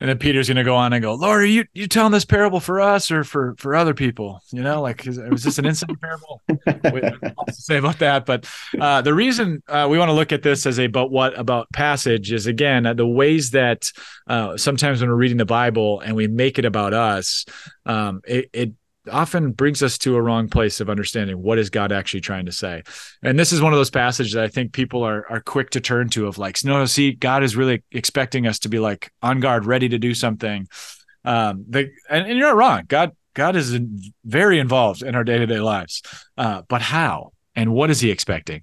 And 0.00 0.10
then 0.10 0.18
Peter's 0.18 0.48
going 0.48 0.56
to 0.56 0.64
go 0.64 0.74
on 0.74 0.92
and 0.92 1.00
go, 1.02 1.14
Lord, 1.14 1.42
are 1.42 1.46
you 1.46 1.64
you 1.72 1.86
telling 1.86 2.12
this 2.12 2.24
parable 2.24 2.60
for 2.60 2.80
us 2.80 3.10
or 3.10 3.22
for 3.22 3.54
for 3.58 3.76
other 3.76 3.94
people? 3.94 4.40
You 4.52 4.62
know, 4.62 4.82
like 4.82 5.06
is, 5.06 5.18
was 5.18 5.44
this 5.44 5.58
an 5.58 5.66
instant 5.66 5.98
parable? 6.00 6.42
to 6.48 7.52
say 7.52 7.78
about 7.78 8.00
that, 8.00 8.26
but 8.26 8.46
uh, 8.78 9.02
the 9.02 9.14
reason 9.14 9.62
uh, 9.68 9.86
we 9.88 9.96
want 9.96 10.08
to 10.08 10.12
look 10.12 10.32
at 10.32 10.42
this 10.42 10.66
as 10.66 10.78
a 10.78 10.88
but 10.88 11.10
what 11.10 11.38
about 11.38 11.70
passage 11.72 12.32
is 12.32 12.46
again 12.46 12.92
the 12.96 13.06
ways 13.06 13.52
that 13.52 13.90
uh, 14.26 14.56
sometimes 14.56 15.00
when 15.00 15.08
we're 15.08 15.16
reading 15.16 15.38
the 15.38 15.44
Bible 15.44 16.00
and 16.00 16.16
we 16.16 16.26
make 16.26 16.58
it 16.58 16.64
about 16.64 16.92
us, 16.92 17.46
um, 17.86 18.20
it, 18.26 18.50
it 18.52 18.72
often 19.10 19.52
brings 19.52 19.82
us 19.82 19.98
to 19.98 20.16
a 20.16 20.22
wrong 20.22 20.48
place 20.48 20.80
of 20.80 20.88
understanding 20.88 21.40
what 21.42 21.58
is 21.58 21.70
God 21.70 21.92
actually 21.92 22.20
trying 22.20 22.46
to 22.46 22.52
say. 22.52 22.82
And 23.22 23.38
this 23.38 23.52
is 23.52 23.60
one 23.60 23.72
of 23.72 23.78
those 23.78 23.90
passages 23.90 24.32
that 24.32 24.44
I 24.44 24.48
think 24.48 24.72
people 24.72 25.02
are 25.02 25.30
are 25.30 25.40
quick 25.40 25.70
to 25.70 25.80
turn 25.80 26.08
to 26.10 26.26
of 26.26 26.38
like, 26.38 26.64
no, 26.64 26.84
see, 26.86 27.12
God 27.12 27.42
is 27.42 27.56
really 27.56 27.82
expecting 27.92 28.46
us 28.46 28.58
to 28.60 28.68
be 28.68 28.78
like 28.78 29.12
on 29.22 29.40
guard, 29.40 29.66
ready 29.66 29.88
to 29.88 29.98
do 29.98 30.14
something. 30.14 30.68
Um, 31.24 31.64
the, 31.68 31.90
and, 32.08 32.26
and 32.26 32.38
you're 32.38 32.48
not 32.48 32.56
wrong. 32.56 32.82
God, 32.86 33.12
God 33.34 33.56
is 33.56 33.78
very 34.24 34.58
involved 34.58 35.02
in 35.02 35.14
our 35.14 35.24
day 35.24 35.38
to 35.38 35.46
day 35.46 35.60
lives. 35.60 36.02
Uh, 36.36 36.62
but 36.68 36.82
how 36.82 37.32
and 37.54 37.72
what 37.72 37.90
is 37.90 38.00
He 38.00 38.10
expecting? 38.10 38.62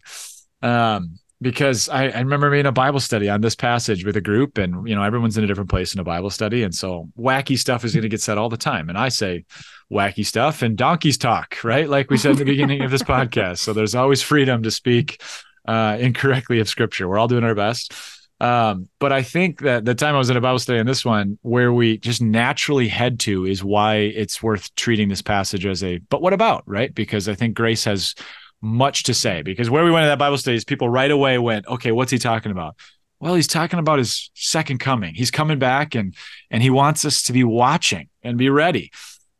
Um, 0.61 1.17
because 1.41 1.89
I, 1.89 2.09
I 2.09 2.19
remember 2.19 2.51
being 2.51 2.67
a 2.67 2.71
Bible 2.71 2.99
study 2.99 3.27
on 3.27 3.41
this 3.41 3.55
passage 3.55 4.05
with 4.05 4.15
a 4.15 4.21
group, 4.21 4.57
and 4.57 4.87
you 4.87 4.95
know 4.95 5.03
everyone's 5.03 5.37
in 5.37 5.43
a 5.43 5.47
different 5.47 5.69
place 5.69 5.93
in 5.93 5.99
a 5.99 6.03
Bible 6.03 6.29
study, 6.29 6.63
and 6.63 6.73
so 6.73 7.09
wacky 7.17 7.57
stuff 7.57 7.83
is 7.83 7.93
going 7.93 8.03
to 8.03 8.09
get 8.09 8.21
said 8.21 8.37
all 8.37 8.49
the 8.49 8.57
time. 8.57 8.89
And 8.89 8.97
I 8.97 9.09
say 9.09 9.45
wacky 9.91 10.25
stuff, 10.25 10.61
and 10.61 10.77
donkeys 10.77 11.17
talk, 11.17 11.63
right? 11.63 11.89
Like 11.89 12.11
we 12.11 12.17
said 12.17 12.31
in 12.31 12.37
the 12.37 12.45
beginning 12.45 12.83
of 12.83 12.91
this 12.91 13.03
podcast. 13.03 13.59
So 13.59 13.73
there's 13.73 13.95
always 13.95 14.21
freedom 14.21 14.63
to 14.63 14.71
speak 14.71 15.21
uh, 15.67 15.97
incorrectly 15.99 16.59
of 16.59 16.69
Scripture. 16.69 17.07
We're 17.07 17.17
all 17.17 17.27
doing 17.27 17.43
our 17.43 17.55
best. 17.55 17.93
Um, 18.39 18.89
but 18.99 19.11
I 19.11 19.21
think 19.21 19.61
that 19.61 19.85
the 19.85 19.93
time 19.93 20.15
I 20.15 20.17
was 20.17 20.31
in 20.31 20.37
a 20.37 20.41
Bible 20.41 20.57
study 20.57 20.79
on 20.79 20.87
this 20.87 21.05
one, 21.05 21.37
where 21.43 21.71
we 21.71 21.99
just 21.99 22.23
naturally 22.23 22.87
head 22.87 23.19
to 23.21 23.45
is 23.45 23.63
why 23.63 23.97
it's 23.97 24.41
worth 24.41 24.73
treating 24.75 25.09
this 25.09 25.21
passage 25.21 25.63
as 25.65 25.83
a, 25.83 25.99
but 26.09 26.23
what 26.23 26.33
about, 26.33 26.63
right? 26.65 26.93
Because 26.93 27.29
I 27.29 27.35
think 27.35 27.55
grace 27.55 27.83
has 27.83 28.15
much 28.61 29.03
to 29.03 29.13
say 29.13 29.41
because 29.41 29.69
where 29.69 29.83
we 29.83 29.91
went 29.91 30.03
in 30.03 30.09
that 30.09 30.19
Bible 30.19 30.37
study 30.37 30.55
is 30.55 30.63
people 30.63 30.89
right 30.89 31.11
away 31.11 31.37
went, 31.37 31.67
okay, 31.67 31.91
what's 31.91 32.11
he 32.11 32.17
talking 32.17 32.51
about? 32.51 32.75
Well, 33.19 33.35
he's 33.35 33.47
talking 33.47 33.79
about 33.79 33.99
his 33.99 34.31
second 34.33 34.79
coming. 34.79 35.13
He's 35.13 35.31
coming 35.31 35.59
back 35.59 35.95
and 35.95 36.15
and 36.49 36.61
he 36.61 36.69
wants 36.69 37.05
us 37.05 37.23
to 37.23 37.33
be 37.33 37.43
watching 37.43 38.09
and 38.23 38.37
be 38.37 38.49
ready. 38.49 38.91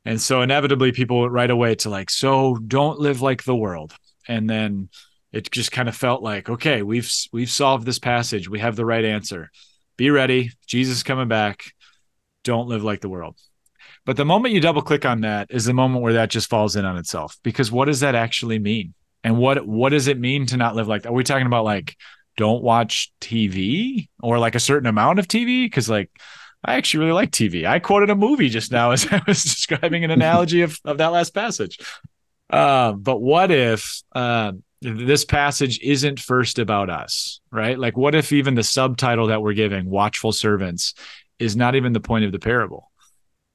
And 0.05 0.19
so 0.19 0.41
inevitably 0.41 0.91
people 0.91 1.22
went 1.22 1.32
right 1.32 1.49
away 1.49 1.76
to 1.76 1.89
like, 1.89 2.09
so 2.09 2.55
don't 2.55 2.99
live 2.99 3.22
like 3.22 3.43
the 3.43 3.55
world. 3.55 3.93
And 4.28 4.49
then 4.49 4.89
it 5.32 5.51
just 5.51 5.72
kind 5.72 5.88
of 5.88 5.95
felt 5.95 6.22
like, 6.24 6.49
okay, 6.49 6.82
we've 6.82 7.11
we've 7.32 7.49
solved 7.49 7.86
this 7.86 7.99
passage. 7.99 8.49
We 8.49 8.59
have 8.59 8.76
the 8.76 8.86
right 8.86 9.05
answer. 9.05 9.51
Be 9.97 10.09
ready. 10.09 10.51
Jesus 10.67 11.03
coming 11.03 11.28
back. 11.28 11.65
Don't 12.43 12.67
live 12.67 12.84
like 12.84 13.01
the 13.01 13.09
world. 13.09 13.38
But 14.05 14.17
the 14.17 14.26
moment 14.26 14.55
you 14.55 14.61
double 14.61 14.82
click 14.82 15.05
on 15.05 15.22
that 15.22 15.47
is 15.51 15.65
the 15.65 15.74
moment 15.74 16.01
where 16.01 16.13
that 16.13 16.32
just 16.32 16.49
falls 16.49 16.76
in 16.76 16.86
on 16.86 16.97
itself. 16.97 17.38
Because 17.43 17.72
what 17.72 17.86
does 17.86 17.99
that 17.99 18.15
actually 18.15 18.57
mean? 18.57 18.95
And 19.24 19.38
what 19.38 19.65
what 19.67 19.89
does 19.89 20.07
it 20.07 20.19
mean 20.19 20.45
to 20.47 20.57
not 20.57 20.76
live 20.76 20.88
like 20.88 21.03
that? 21.03 21.09
Are 21.09 21.13
we 21.13 21.24
talking 21.24 21.47
about 21.47 21.65
like 21.65 21.95
don't 22.38 22.63
watch 22.63 23.11
TV 23.22 24.09
or 24.22 24.39
like 24.39 24.55
a 24.55 24.59
certain 24.59 24.88
amount 24.88 25.19
of 25.19 25.28
TV? 25.28 25.65
Because 25.65 25.89
like 25.89 26.09
I 26.63 26.76
actually 26.76 27.05
really 27.05 27.13
like 27.13 27.32
TV. 27.32 27.65
I 27.65 27.80
quoted 27.80 28.09
a 28.09 28.15
movie 28.15 28.49
just 28.49 28.72
now 28.72 28.91
as 28.91 29.07
I 29.11 29.22
was 29.28 29.43
describing 29.43 30.03
an 30.03 30.11
analogy 30.11 30.61
of, 30.61 30.80
of 30.86 30.97
that 30.97 31.07
last 31.07 31.34
passage. 31.34 31.80
Uh, 32.49 32.91
but 32.93 33.22
what 33.22 33.49
if 33.49 34.01
uh, 34.13 34.51
this 34.82 35.26
passage 35.26 35.80
isn't 35.82 36.19
first 36.19 36.59
about 36.59 36.89
us, 36.89 37.39
right? 37.51 37.80
Like, 37.80 37.95
what 37.95 38.13
if 38.13 38.34
even 38.34 38.55
the 38.55 38.63
subtitle 38.63 39.28
that 39.28 39.41
we're 39.41 39.53
giving, 39.53 39.89
Watchful 39.89 40.34
Servants, 40.34 40.93
is 41.39 41.55
not 41.55 41.76
even 41.76 41.93
the 41.93 41.99
point 41.99 42.26
of 42.26 42.32
the 42.32 42.39
parable? 42.39 42.90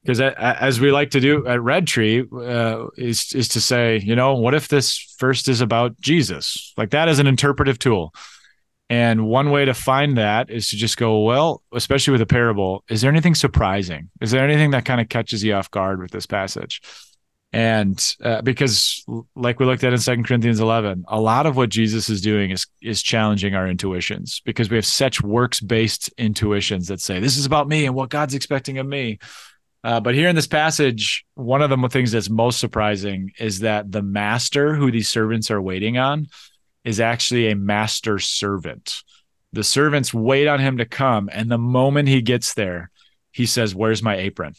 Because 0.06 0.20
as 0.20 0.80
we 0.80 0.92
like 0.92 1.10
to 1.10 1.20
do 1.20 1.46
at 1.46 1.60
Red 1.60 1.86
Tree 1.86 2.24
uh, 2.32 2.86
is 2.96 3.32
is 3.34 3.48
to 3.48 3.60
say, 3.60 3.98
you 3.98 4.14
know, 4.14 4.34
what 4.34 4.54
if 4.54 4.68
this 4.68 5.14
first 5.18 5.48
is 5.48 5.60
about 5.60 6.00
Jesus? 6.00 6.72
Like 6.76 6.90
that 6.90 7.08
is 7.08 7.18
an 7.18 7.26
interpretive 7.26 7.78
tool. 7.78 8.14
And 8.88 9.26
one 9.26 9.50
way 9.50 9.64
to 9.64 9.74
find 9.74 10.16
that 10.16 10.48
is 10.48 10.70
to 10.70 10.76
just 10.76 10.96
go, 10.96 11.24
well, 11.24 11.62
especially 11.72 12.12
with 12.12 12.20
a 12.20 12.26
parable, 12.26 12.84
is 12.88 13.00
there 13.00 13.10
anything 13.10 13.34
surprising? 13.34 14.10
Is 14.20 14.30
there 14.30 14.44
anything 14.44 14.70
that 14.70 14.84
kind 14.84 15.00
of 15.00 15.08
catches 15.08 15.42
you 15.42 15.54
off 15.54 15.70
guard 15.72 16.00
with 16.00 16.12
this 16.12 16.26
passage? 16.26 16.80
And 17.52 18.04
uh, 18.22 18.42
because, 18.42 19.04
like 19.34 19.58
we 19.58 19.66
looked 19.66 19.82
at 19.82 19.92
in 19.92 19.98
Second 19.98 20.24
Corinthians 20.24 20.60
11, 20.60 21.04
a 21.08 21.20
lot 21.20 21.46
of 21.46 21.56
what 21.56 21.70
Jesus 21.70 22.10
is 22.10 22.20
doing 22.20 22.50
is 22.50 22.66
is 22.82 23.02
challenging 23.02 23.54
our 23.54 23.66
intuitions 23.66 24.42
because 24.44 24.68
we 24.68 24.76
have 24.76 24.86
such 24.86 25.22
works 25.22 25.60
based 25.60 26.12
intuitions 26.18 26.88
that 26.88 27.00
say 27.00 27.18
this 27.18 27.36
is 27.36 27.46
about 27.46 27.68
me 27.68 27.86
and 27.86 27.94
what 27.94 28.10
God's 28.10 28.34
expecting 28.34 28.78
of 28.78 28.86
me. 28.86 29.18
Uh, 29.86 30.00
but 30.00 30.16
here 30.16 30.28
in 30.28 30.34
this 30.34 30.48
passage, 30.48 31.24
one 31.36 31.62
of 31.62 31.70
the 31.70 31.88
things 31.88 32.10
that's 32.10 32.28
most 32.28 32.58
surprising 32.58 33.30
is 33.38 33.60
that 33.60 33.92
the 33.92 34.02
master 34.02 34.74
who 34.74 34.90
these 34.90 35.08
servants 35.08 35.48
are 35.48 35.62
waiting 35.62 35.96
on 35.96 36.26
is 36.82 36.98
actually 36.98 37.52
a 37.52 37.54
master 37.54 38.18
servant. 38.18 39.04
The 39.52 39.62
servants 39.62 40.12
wait 40.12 40.48
on 40.48 40.58
him 40.58 40.78
to 40.78 40.86
come. 40.86 41.30
And 41.32 41.48
the 41.48 41.56
moment 41.56 42.08
he 42.08 42.20
gets 42.20 42.54
there, 42.54 42.90
he 43.30 43.46
says, 43.46 43.76
Where's 43.76 44.02
my 44.02 44.16
apron? 44.16 44.54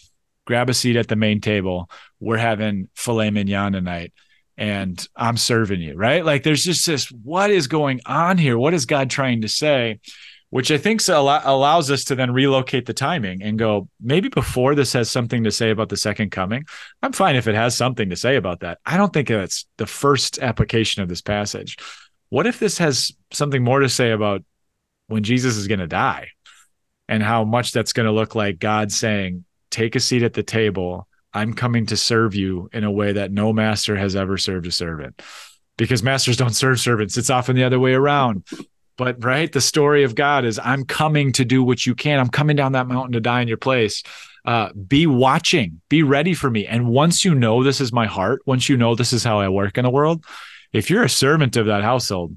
Grab 0.45 0.69
a 0.69 0.73
seat 0.73 0.95
at 0.95 1.09
the 1.09 1.17
main 1.17 1.41
table. 1.41 1.89
We're 2.21 2.38
having 2.38 2.88
filet 2.95 3.30
mignon 3.30 3.73
tonight. 3.73 4.13
and 4.57 5.05
I'm 5.13 5.36
serving 5.36 5.82
you, 5.82 5.95
right? 5.95 6.23
Like 6.23 6.43
there's 6.43 6.63
just 6.63 6.88
this 6.88 7.11
what 7.11 7.51
is 7.51 7.67
going 7.67 7.99
on 8.05 8.38
here? 8.38 8.57
What 8.57 8.73
is 8.73 8.86
God 8.86 9.09
trying 9.09 9.41
to 9.41 9.49
say? 9.49 9.99
Which 10.50 10.72
I 10.72 10.78
think 10.78 11.02
allows 11.10 11.91
us 11.91 12.06
to 12.06 12.16
then 12.16 12.32
relocate 12.32 12.86
the 12.86 12.93
timing 12.93 13.43
and 13.43 13.60
go, 13.60 13.89
maybe 14.00 14.30
before 14.30 14.76
this 14.76 14.93
has 14.93 15.12
something 15.12 15.43
to 15.43 15.52
say 15.52 15.72
about 15.72 15.89
the 15.89 15.98
second 15.98 16.32
coming. 16.32 16.64
I'm 17.02 17.12
fine 17.12 17.36
if 17.36 17.48
it 17.48 17.56
has 17.56 17.76
something 17.76 18.10
to 18.12 18.16
say 18.16 18.38
about 18.38 18.62
that. 18.62 18.78
I 18.86 18.95
don't 18.95 19.12
think 19.12 19.28
that's 19.28 19.66
the 19.76 19.86
first 19.86 20.39
application 20.39 21.04
of 21.04 21.10
this 21.10 21.22
passage. 21.22 21.76
What 22.30 22.48
if 22.48 22.60
this 22.60 22.78
has 22.78 23.12
something 23.32 23.62
more 23.62 23.82
to 23.82 23.89
say 23.89 24.12
about 24.12 24.43
when 25.08 25.24
Jesus 25.24 25.58
is 25.58 25.68
going 25.68 25.80
to 25.80 25.88
die 25.88 26.30
and 27.10 27.24
how 27.24 27.43
much 27.43 27.72
that's 27.72 27.93
going 27.93 28.06
to 28.06 28.12
look 28.14 28.36
like 28.36 28.60
God 28.60 28.91
saying, 28.91 29.43
Take 29.70 29.95
a 29.95 30.00
seat 30.00 30.24
at 30.24 30.34
the 30.34 30.43
table. 30.43 31.08
I'm 31.34 31.54
coming 31.54 31.88
to 31.88 31.98
serve 31.98 32.36
you 32.36 32.70
in 32.72 32.84
a 32.84 32.91
way 32.91 33.12
that 33.14 33.32
no 33.32 33.52
master 33.52 33.98
has 33.98 34.16
ever 34.16 34.38
served 34.38 34.66
a 34.66 34.72
servant. 34.72 35.22
Because 35.78 36.02
masters 36.02 36.38
don't 36.38 36.56
serve 36.56 36.80
servants, 36.80 37.18
it's 37.18 37.30
often 37.30 37.56
the 37.56 37.66
other 37.66 37.80
way 37.80 37.93
around. 37.93 38.45
But 38.98 39.24
right, 39.24 39.52
the 39.52 39.62
story 39.62 40.04
of 40.04 40.16
God 40.16 40.43
is 40.43 40.60
I'm 40.60 40.84
coming 40.84 41.32
to 41.34 41.45
do 41.45 41.64
what 41.64 41.86
you 41.86 41.93
can. 41.93 42.20
I'm 42.20 42.30
coming 42.30 42.56
down 42.56 42.72
that 42.72 42.88
mountain 42.88 43.14
to 43.14 43.22
die 43.22 43.41
in 43.41 43.48
your 43.48 43.58
place. 43.58 44.04
Uh, 44.43 44.72
be 44.74 45.06
watching, 45.06 45.82
be 45.89 46.04
ready 46.04 46.34
for 46.34 46.50
me. 46.50 46.66
And 46.66 46.88
once 46.88 47.24
you 47.24 47.36
know 47.36 47.64
this 47.64 47.80
is 47.80 47.93
my 47.93 48.08
heart, 48.08 48.41
once 48.45 48.70
you 48.70 48.78
know 48.78 48.95
this 48.95 49.14
is 49.14 49.24
how 49.24 49.39
I 49.39 49.50
work 49.50 49.78
in 49.78 49.84
the 49.84 49.89
world, 49.89 50.26
if 50.74 50.89
you're 50.89 51.04
a 51.04 51.10
servant 51.10 51.58
of 51.58 51.68
that 51.68 51.84
household, 51.84 52.36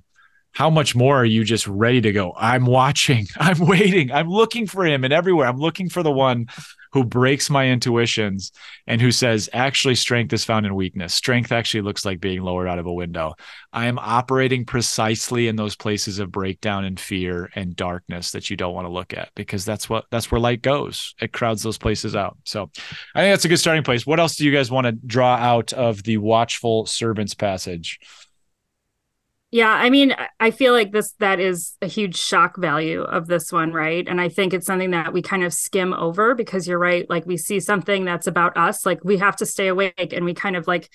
how 0.52 0.70
much 0.70 0.96
more 0.96 1.16
are 1.16 1.24
you 1.24 1.44
just 1.44 1.66
ready 1.66 2.00
to 2.00 2.12
go? 2.12 2.32
I'm 2.36 2.66
watching, 2.66 3.26
I'm 3.36 3.58
waiting, 3.66 4.12
I'm 4.12 4.28
looking 4.28 4.66
for 4.66 4.84
him 4.84 5.04
and 5.04 5.12
everywhere. 5.12 5.46
I'm 5.46 5.58
looking 5.58 5.88
for 5.88 6.02
the 6.02 6.12
one 6.12 6.46
who 6.92 7.04
breaks 7.04 7.48
my 7.48 7.68
intuitions 7.68 8.50
and 8.86 9.00
who 9.00 9.12
says, 9.12 9.48
actually, 9.52 9.94
strength 9.94 10.32
is 10.32 10.44
found 10.44 10.66
in 10.66 10.74
weakness. 10.74 11.14
Strength 11.14 11.52
actually 11.52 11.82
looks 11.82 12.04
like 12.04 12.20
being 12.20 12.42
lowered 12.42 12.66
out 12.66 12.80
of 12.80 12.86
a 12.86 12.92
window. 12.92 13.34
I 13.72 13.86
am 13.86 13.98
operating 14.00 14.64
precisely 14.64 15.46
in 15.46 15.54
those 15.54 15.76
places 15.76 16.18
of 16.18 16.32
breakdown 16.32 16.84
and 16.84 16.98
fear 16.98 17.48
and 17.54 17.76
darkness 17.76 18.32
that 18.32 18.50
you 18.50 18.56
don't 18.56 18.74
want 18.74 18.86
to 18.86 18.92
look 18.92 19.14
at 19.14 19.30
because 19.36 19.64
that's 19.64 19.88
what 19.88 20.06
that's 20.10 20.32
where 20.32 20.40
light 20.40 20.62
goes. 20.62 21.14
It 21.20 21.32
crowds 21.32 21.62
those 21.62 21.78
places 21.78 22.16
out. 22.16 22.36
So 22.44 22.70
I 23.14 23.20
think 23.20 23.32
that's 23.32 23.44
a 23.44 23.48
good 23.48 23.58
starting 23.58 23.84
place. 23.84 24.04
What 24.04 24.18
else 24.18 24.34
do 24.34 24.44
you 24.44 24.52
guys 24.52 24.70
want 24.70 24.86
to 24.86 24.92
draw 24.92 25.36
out 25.36 25.72
of 25.72 26.02
the 26.02 26.16
watchful 26.16 26.86
servants 26.86 27.34
passage? 27.34 28.00
Yeah, 29.52 29.70
I 29.70 29.90
mean, 29.90 30.14
I 30.38 30.52
feel 30.52 30.72
like 30.72 30.92
this 30.92 31.12
that 31.18 31.40
is 31.40 31.76
a 31.82 31.86
huge 31.88 32.16
shock 32.16 32.56
value 32.56 33.02
of 33.02 33.26
this 33.26 33.50
one, 33.50 33.72
right? 33.72 34.06
And 34.06 34.20
I 34.20 34.28
think 34.28 34.54
it's 34.54 34.66
something 34.66 34.92
that 34.92 35.12
we 35.12 35.22
kind 35.22 35.42
of 35.42 35.52
skim 35.52 35.92
over 35.92 36.36
because 36.36 36.68
you're 36.68 36.78
right, 36.78 37.08
like 37.10 37.26
we 37.26 37.36
see 37.36 37.58
something 37.58 38.04
that's 38.04 38.28
about 38.28 38.56
us, 38.56 38.86
like 38.86 39.02
we 39.02 39.16
have 39.18 39.34
to 39.36 39.46
stay 39.46 39.66
awake 39.66 40.12
and 40.12 40.24
we 40.24 40.34
kind 40.34 40.54
of 40.56 40.68
like 40.68 40.88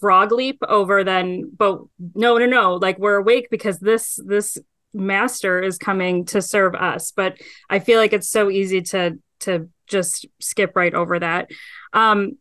frog 0.00 0.32
leap 0.32 0.58
over 0.68 1.04
then 1.04 1.50
but 1.56 1.78
no 2.14 2.38
no 2.38 2.46
no 2.46 2.74
like 2.76 2.98
we're 2.98 3.16
awake 3.16 3.48
because 3.50 3.78
this 3.80 4.18
this 4.26 4.58
master 4.94 5.60
is 5.62 5.78
coming 5.78 6.24
to 6.24 6.42
serve 6.42 6.74
us 6.74 7.12
but 7.12 7.38
i 7.70 7.78
feel 7.78 7.98
like 8.00 8.12
it's 8.14 8.30
so 8.30 8.50
easy 8.50 8.82
to 8.82 9.18
to 9.40 9.68
just 9.86 10.26
skip 10.40 10.72
right 10.74 10.94
over 10.94 11.18
that 11.18 11.50
um 11.92 12.32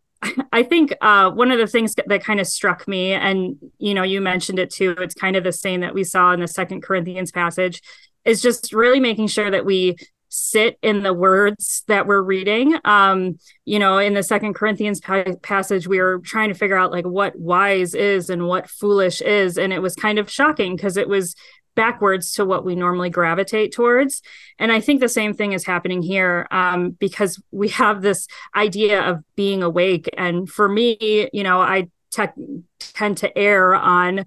I 0.51 0.63
think 0.63 0.93
uh, 1.01 1.31
one 1.31 1.51
of 1.51 1.59
the 1.59 1.67
things 1.67 1.95
that 1.95 2.23
kind 2.23 2.39
of 2.39 2.47
struck 2.47 2.87
me, 2.87 3.13
and 3.13 3.57
you 3.77 3.93
know, 3.93 4.03
you 4.03 4.21
mentioned 4.21 4.59
it 4.59 4.69
too. 4.69 4.95
It's 4.99 5.15
kind 5.15 5.35
of 5.35 5.43
the 5.43 5.51
same 5.51 5.81
that 5.81 5.93
we 5.93 6.03
saw 6.03 6.33
in 6.33 6.39
the 6.39 6.47
Second 6.47 6.83
Corinthians 6.83 7.31
passage, 7.31 7.81
is 8.25 8.41
just 8.41 8.73
really 8.73 8.99
making 8.99 9.27
sure 9.27 9.49
that 9.49 9.65
we 9.65 9.95
sit 10.29 10.77
in 10.81 11.01
the 11.01 11.13
words 11.13 11.83
that 11.87 12.05
we're 12.05 12.21
reading. 12.21 12.75
Um, 12.85 13.39
you 13.65 13.79
know, 13.79 13.97
in 13.97 14.13
the 14.13 14.23
Second 14.23 14.53
Corinthians 14.53 14.99
pa- 14.99 15.23
passage, 15.41 15.87
we 15.87 15.99
were 15.99 16.19
trying 16.19 16.49
to 16.49 16.55
figure 16.55 16.77
out 16.77 16.91
like 16.91 17.05
what 17.05 17.37
wise 17.37 17.95
is 17.95 18.29
and 18.29 18.47
what 18.47 18.69
foolish 18.69 19.21
is, 19.21 19.57
and 19.57 19.73
it 19.73 19.81
was 19.81 19.95
kind 19.95 20.19
of 20.19 20.29
shocking 20.29 20.75
because 20.75 20.97
it 20.97 21.07
was 21.07 21.35
backwards 21.79 22.33
to 22.33 22.43
what 22.43 22.65
we 22.65 22.75
normally 22.75 23.09
gravitate 23.09 23.71
towards. 23.71 24.21
And 24.59 24.69
I 24.69 24.81
think 24.81 24.99
the 24.99 25.07
same 25.07 25.33
thing 25.33 25.53
is 25.53 25.65
happening 25.65 26.01
here 26.01 26.45
um, 26.51 26.89
because 26.89 27.41
we 27.51 27.69
have 27.69 28.01
this 28.01 28.27
idea 28.53 29.01
of 29.01 29.23
being 29.37 29.63
awake. 29.63 30.09
And 30.17 30.49
for 30.49 30.67
me, 30.67 31.29
you 31.31 31.41
know, 31.41 31.61
I 31.61 31.87
te- 32.11 32.63
tend 32.79 33.19
to 33.19 33.37
err 33.37 33.75
on 33.75 34.25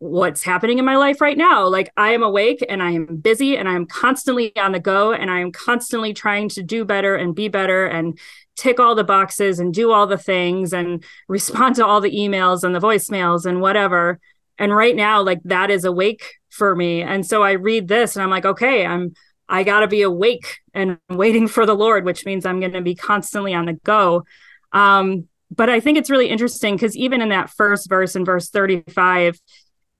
what's 0.00 0.42
happening 0.42 0.80
in 0.80 0.84
my 0.84 0.96
life 0.96 1.20
right 1.20 1.38
now. 1.38 1.68
Like 1.68 1.92
I 1.96 2.10
am 2.14 2.24
awake 2.24 2.66
and 2.68 2.82
I 2.82 2.90
am 2.90 3.06
busy 3.18 3.56
and 3.56 3.68
I 3.68 3.74
am 3.74 3.86
constantly 3.86 4.56
on 4.56 4.72
the 4.72 4.80
go 4.80 5.12
and 5.12 5.30
I 5.30 5.38
am 5.38 5.52
constantly 5.52 6.12
trying 6.12 6.48
to 6.50 6.64
do 6.64 6.84
better 6.84 7.14
and 7.14 7.32
be 7.32 7.46
better 7.46 7.86
and 7.86 8.18
tick 8.56 8.80
all 8.80 8.96
the 8.96 9.04
boxes 9.04 9.60
and 9.60 9.72
do 9.72 9.92
all 9.92 10.08
the 10.08 10.18
things 10.18 10.72
and 10.72 11.04
respond 11.28 11.76
to 11.76 11.86
all 11.86 12.00
the 12.00 12.10
emails 12.10 12.64
and 12.64 12.74
the 12.74 12.80
voicemails 12.80 13.46
and 13.46 13.60
whatever. 13.60 14.18
And 14.58 14.74
right 14.74 14.96
now, 14.96 15.22
like 15.22 15.40
that 15.44 15.70
is 15.70 15.84
awake 15.84 16.34
for 16.50 16.74
me. 16.74 17.02
And 17.02 17.24
so 17.24 17.42
I 17.42 17.52
read 17.52 17.88
this 17.88 18.16
and 18.16 18.22
I'm 18.22 18.30
like, 18.30 18.44
okay, 18.44 18.84
I'm 18.84 19.14
I 19.48 19.62
got 19.62 19.80
to 19.80 19.88
be 19.88 20.02
awake 20.02 20.58
and 20.74 20.98
waiting 21.08 21.48
for 21.48 21.64
the 21.64 21.74
Lord, 21.74 22.04
which 22.04 22.26
means 22.26 22.44
I'm 22.44 22.60
going 22.60 22.72
to 22.72 22.82
be 22.82 22.94
constantly 22.94 23.54
on 23.54 23.66
the 23.66 23.74
go. 23.74 24.24
Um, 24.72 25.28
but 25.50 25.70
I 25.70 25.80
think 25.80 25.96
it's 25.96 26.10
really 26.10 26.28
interesting 26.28 26.74
because 26.74 26.96
even 26.96 27.22
in 27.22 27.30
that 27.30 27.50
first 27.50 27.88
verse 27.88 28.14
in 28.14 28.24
verse 28.24 28.50
35, 28.50 29.40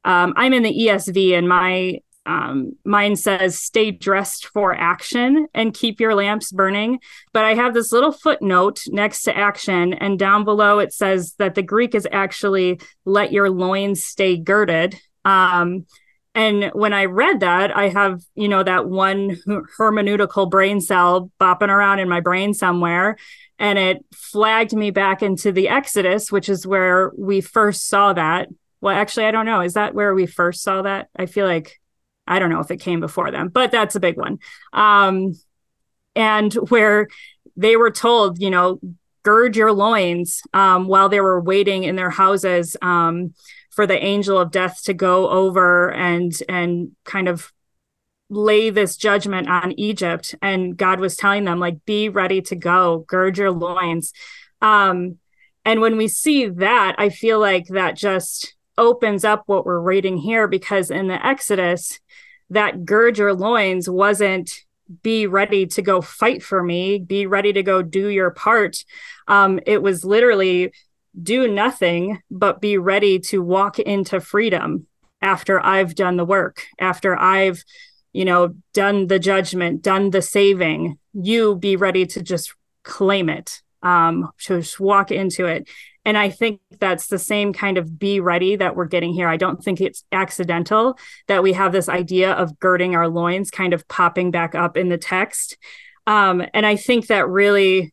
um, 0.04 0.34
I'm 0.36 0.52
in 0.52 0.62
the 0.62 0.74
ESV 0.74 1.36
and 1.36 1.48
my 1.48 2.00
um, 2.28 2.76
mine 2.84 3.16
says, 3.16 3.58
stay 3.58 3.90
dressed 3.90 4.48
for 4.48 4.74
action 4.74 5.46
and 5.54 5.72
keep 5.72 5.98
your 5.98 6.14
lamps 6.14 6.52
burning. 6.52 7.00
But 7.32 7.46
I 7.46 7.54
have 7.54 7.72
this 7.72 7.90
little 7.90 8.12
footnote 8.12 8.82
next 8.88 9.22
to 9.22 9.36
action, 9.36 9.94
and 9.94 10.18
down 10.18 10.44
below 10.44 10.78
it 10.78 10.92
says 10.92 11.34
that 11.38 11.54
the 11.54 11.62
Greek 11.62 11.94
is 11.94 12.06
actually 12.12 12.80
let 13.06 13.32
your 13.32 13.48
loins 13.48 14.04
stay 14.04 14.36
girded. 14.36 15.00
Um, 15.24 15.86
and 16.34 16.70
when 16.74 16.92
I 16.92 17.06
read 17.06 17.40
that, 17.40 17.74
I 17.74 17.88
have, 17.88 18.20
you 18.34 18.48
know, 18.48 18.62
that 18.62 18.86
one 18.86 19.38
hermeneutical 19.78 20.50
brain 20.50 20.82
cell 20.82 21.32
bopping 21.40 21.70
around 21.70 21.98
in 21.98 22.10
my 22.10 22.20
brain 22.20 22.52
somewhere. 22.52 23.16
And 23.58 23.78
it 23.78 24.04
flagged 24.14 24.74
me 24.74 24.90
back 24.90 25.22
into 25.22 25.50
the 25.50 25.68
Exodus, 25.68 26.30
which 26.30 26.48
is 26.50 26.66
where 26.66 27.10
we 27.16 27.40
first 27.40 27.88
saw 27.88 28.12
that. 28.12 28.48
Well, 28.82 28.94
actually, 28.94 29.24
I 29.24 29.30
don't 29.30 29.46
know. 29.46 29.62
Is 29.62 29.74
that 29.74 29.94
where 29.94 30.14
we 30.14 30.26
first 30.26 30.62
saw 30.62 30.82
that? 30.82 31.08
I 31.16 31.26
feel 31.26 31.46
like 31.46 31.80
I 32.28 32.38
don't 32.38 32.50
know 32.50 32.60
if 32.60 32.70
it 32.70 32.78
came 32.78 33.00
before 33.00 33.30
them, 33.30 33.48
but 33.48 33.70
that's 33.70 33.96
a 33.96 34.00
big 34.00 34.16
one. 34.16 34.38
Um, 34.72 35.34
and 36.14 36.52
where 36.54 37.08
they 37.56 37.76
were 37.76 37.90
told, 37.90 38.40
you 38.40 38.50
know, 38.50 38.80
gird 39.22 39.56
your 39.56 39.72
loins 39.72 40.42
um, 40.52 40.86
while 40.86 41.08
they 41.08 41.20
were 41.20 41.40
waiting 41.40 41.84
in 41.84 41.96
their 41.96 42.10
houses. 42.10 42.76
Um, 42.82 43.34
for 43.78 43.86
the 43.86 44.04
angel 44.04 44.36
of 44.36 44.50
death 44.50 44.82
to 44.82 44.92
go 44.92 45.28
over 45.28 45.92
and 45.92 46.32
and 46.48 46.96
kind 47.04 47.28
of 47.28 47.52
lay 48.28 48.70
this 48.70 48.96
judgment 48.96 49.48
on 49.48 49.70
Egypt 49.78 50.34
and 50.42 50.76
God 50.76 50.98
was 50.98 51.14
telling 51.14 51.44
them 51.44 51.60
like 51.60 51.84
be 51.84 52.08
ready 52.08 52.42
to 52.42 52.56
go 52.56 53.04
gird 53.06 53.38
your 53.38 53.52
loins 53.52 54.12
um 54.60 55.18
and 55.64 55.80
when 55.80 55.96
we 55.96 56.08
see 56.08 56.48
that 56.48 56.96
I 56.98 57.10
feel 57.10 57.38
like 57.38 57.68
that 57.68 57.96
just 57.96 58.56
opens 58.76 59.24
up 59.24 59.44
what 59.46 59.64
we're 59.64 59.78
reading 59.78 60.16
here 60.16 60.48
because 60.48 60.90
in 60.90 61.06
the 61.06 61.24
Exodus 61.24 62.00
that 62.50 62.84
gird 62.84 63.18
your 63.18 63.34
loins 63.34 63.88
wasn't 63.88 64.64
be 65.02 65.26
ready 65.26 65.66
to 65.66 65.82
go 65.82 66.00
fight 66.00 66.42
for 66.42 66.62
me 66.62 66.98
be 66.98 67.26
ready 67.26 67.52
to 67.52 67.62
go 67.62 67.82
do 67.82 68.08
your 68.08 68.30
part 68.30 68.84
um 69.26 69.60
it 69.66 69.82
was 69.82 70.04
literally 70.04 70.72
do 71.22 71.48
nothing 71.48 72.22
but 72.30 72.60
be 72.60 72.78
ready 72.78 73.18
to 73.18 73.42
walk 73.42 73.78
into 73.78 74.20
freedom 74.20 74.86
after 75.20 75.64
I've 75.64 75.94
done 75.94 76.16
the 76.16 76.24
work, 76.24 76.66
after 76.78 77.16
I've, 77.16 77.64
you 78.12 78.24
know, 78.24 78.54
done 78.72 79.08
the 79.08 79.18
judgment, 79.18 79.82
done 79.82 80.10
the 80.10 80.22
saving. 80.22 80.98
You 81.12 81.56
be 81.56 81.76
ready 81.76 82.06
to 82.06 82.22
just 82.22 82.54
claim 82.84 83.28
it, 83.28 83.62
um, 83.82 84.30
to 84.44 84.60
just 84.60 84.78
walk 84.78 85.10
into 85.10 85.46
it. 85.46 85.68
And 86.08 86.16
I 86.16 86.30
think 86.30 86.62
that's 86.80 87.08
the 87.08 87.18
same 87.18 87.52
kind 87.52 87.76
of 87.76 87.98
be 87.98 88.18
ready 88.18 88.56
that 88.56 88.74
we're 88.74 88.86
getting 88.86 89.12
here. 89.12 89.28
I 89.28 89.36
don't 89.36 89.62
think 89.62 89.78
it's 89.78 90.04
accidental 90.10 90.98
that 91.26 91.42
we 91.42 91.52
have 91.52 91.70
this 91.70 91.86
idea 91.86 92.32
of 92.32 92.58
girding 92.58 92.96
our 92.96 93.08
loins 93.08 93.50
kind 93.50 93.74
of 93.74 93.86
popping 93.88 94.30
back 94.30 94.54
up 94.54 94.78
in 94.78 94.88
the 94.88 94.96
text. 94.96 95.58
Um, 96.06 96.42
and 96.54 96.64
I 96.64 96.76
think 96.76 97.08
that 97.08 97.28
really 97.28 97.92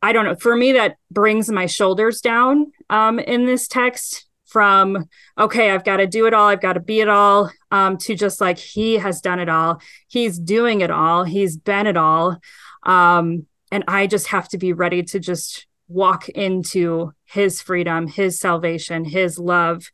I 0.00 0.12
don't 0.12 0.24
know. 0.24 0.34
For 0.34 0.56
me, 0.56 0.72
that 0.72 0.96
brings 1.10 1.50
my 1.50 1.66
shoulders 1.66 2.22
down 2.22 2.72
um, 2.88 3.18
in 3.18 3.44
this 3.44 3.68
text 3.68 4.24
from, 4.46 5.04
okay, 5.36 5.70
I've 5.70 5.84
got 5.84 5.98
to 5.98 6.06
do 6.06 6.24
it 6.24 6.32
all. 6.32 6.48
I've 6.48 6.62
got 6.62 6.74
to 6.74 6.80
be 6.80 7.00
it 7.00 7.08
all 7.10 7.50
um, 7.70 7.98
to 7.98 8.14
just 8.14 8.40
like, 8.40 8.56
he 8.56 8.94
has 8.94 9.20
done 9.20 9.40
it 9.40 9.50
all. 9.50 9.82
He's 10.06 10.38
doing 10.38 10.80
it 10.80 10.90
all. 10.90 11.24
He's 11.24 11.58
been 11.58 11.86
it 11.86 11.98
all. 11.98 12.38
Um, 12.84 13.46
and 13.70 13.84
I 13.86 14.06
just 14.06 14.28
have 14.28 14.48
to 14.50 14.58
be 14.58 14.72
ready 14.72 15.02
to 15.02 15.18
just 15.18 15.66
walk 15.88 16.28
into 16.28 17.12
his 17.24 17.60
freedom, 17.60 18.06
his 18.06 18.38
salvation, 18.38 19.04
his 19.04 19.38
love. 19.38 19.90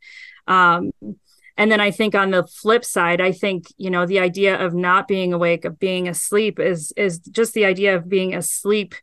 Um, 0.47 0.91
and 1.57 1.71
then 1.71 1.79
I 1.79 1.91
think 1.91 2.15
on 2.15 2.31
the 2.31 2.45
flip 2.45 2.83
side, 2.83 3.21
I 3.21 3.31
think, 3.31 3.67
you 3.77 3.89
know, 3.89 4.05
the 4.05 4.19
idea 4.19 4.59
of 4.63 4.73
not 4.73 5.07
being 5.07 5.31
awake, 5.31 5.63
of 5.63 5.79
being 5.79 6.07
asleep 6.07 6.59
is 6.59 6.93
is 6.97 7.19
just 7.19 7.53
the 7.53 7.65
idea 7.65 7.95
of 7.95 8.09
being 8.09 8.35
asleep 8.35 8.93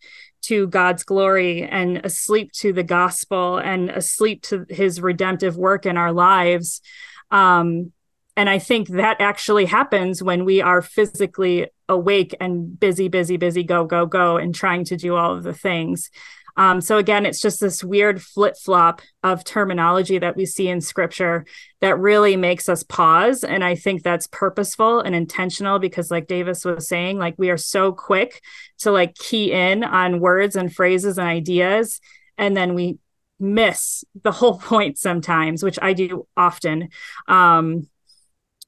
to 0.42 0.66
God's 0.66 1.04
glory 1.04 1.62
and 1.62 1.98
asleep 2.04 2.52
to 2.52 2.72
the 2.72 2.82
gospel 2.82 3.58
and 3.58 3.90
asleep 3.90 4.42
to 4.42 4.66
his 4.68 5.00
redemptive 5.00 5.56
work 5.56 5.86
in 5.86 5.96
our 5.96 6.12
lives. 6.12 6.82
Um, 7.30 7.92
and 8.36 8.48
I 8.48 8.58
think 8.58 8.88
that 8.88 9.20
actually 9.20 9.66
happens 9.66 10.22
when 10.22 10.44
we 10.44 10.60
are 10.60 10.82
physically 10.82 11.68
awake 11.88 12.34
and 12.40 12.78
busy, 12.78 13.08
busy, 13.08 13.36
busy, 13.36 13.62
go, 13.62 13.84
go, 13.84 14.06
go, 14.06 14.36
and 14.36 14.54
trying 14.54 14.84
to 14.86 14.96
do 14.96 15.14
all 15.14 15.36
of 15.36 15.42
the 15.42 15.52
things. 15.52 16.10
Um, 16.56 16.80
so 16.80 16.98
again, 16.98 17.26
it's 17.26 17.40
just 17.40 17.60
this 17.60 17.82
weird 17.82 18.22
flip 18.22 18.56
flop 18.56 19.00
of 19.22 19.44
terminology 19.44 20.18
that 20.18 20.36
we 20.36 20.46
see 20.46 20.68
in 20.68 20.80
scripture 20.80 21.44
that 21.80 21.98
really 21.98 22.36
makes 22.36 22.68
us 22.68 22.82
pause. 22.82 23.44
And 23.44 23.64
I 23.64 23.74
think 23.74 24.02
that's 24.02 24.26
purposeful 24.26 25.00
and 25.00 25.14
intentional 25.14 25.78
because, 25.78 26.10
like 26.10 26.26
Davis 26.26 26.64
was 26.64 26.88
saying, 26.88 27.18
like 27.18 27.34
we 27.38 27.50
are 27.50 27.56
so 27.56 27.92
quick 27.92 28.42
to 28.78 28.90
like 28.90 29.14
key 29.14 29.52
in 29.52 29.84
on 29.84 30.20
words 30.20 30.56
and 30.56 30.74
phrases 30.74 31.18
and 31.18 31.28
ideas. 31.28 32.00
And 32.36 32.56
then 32.56 32.74
we 32.74 32.98
miss 33.38 34.04
the 34.22 34.32
whole 34.32 34.58
point 34.60 34.98
sometimes, 34.98 35.62
which 35.62 35.78
I 35.80 35.92
do 35.92 36.26
often. 36.36 36.88
Um, 37.28 37.88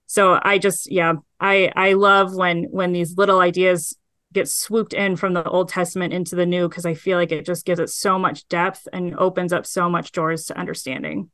so 0.06 0.38
I 0.40 0.58
just, 0.58 0.90
yeah, 0.90 1.14
I 1.40 1.72
I 1.74 1.94
love 1.94 2.34
when 2.34 2.64
when 2.64 2.92
these 2.92 3.16
little 3.16 3.40
ideas 3.40 3.96
gets 4.34 4.52
swooped 4.52 4.92
in 4.92 5.16
from 5.16 5.32
the 5.32 5.48
Old 5.48 5.68
Testament 5.68 6.12
into 6.12 6.36
the 6.36 6.44
New 6.44 6.68
because 6.68 6.84
I 6.84 6.94
feel 6.94 7.16
like 7.16 7.32
it 7.32 7.46
just 7.46 7.64
gives 7.64 7.80
it 7.80 7.88
so 7.88 8.18
much 8.18 8.46
depth 8.48 8.86
and 8.92 9.16
opens 9.16 9.52
up 9.52 9.66
so 9.66 9.88
much 9.88 10.12
doors 10.12 10.46
to 10.46 10.58
understanding. 10.58 11.30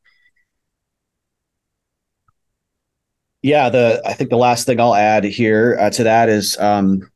Yeah, 3.41 3.69
the 3.69 4.01
I 4.05 4.13
think 4.13 4.29
the 4.29 4.37
last 4.37 4.65
thing 4.67 4.79
I'll 4.79 4.95
add 4.95 5.23
here 5.23 5.75
uh, 5.79 5.89
to 5.89 6.03
that 6.03 6.29
is, 6.29 6.57
um, 6.59 7.09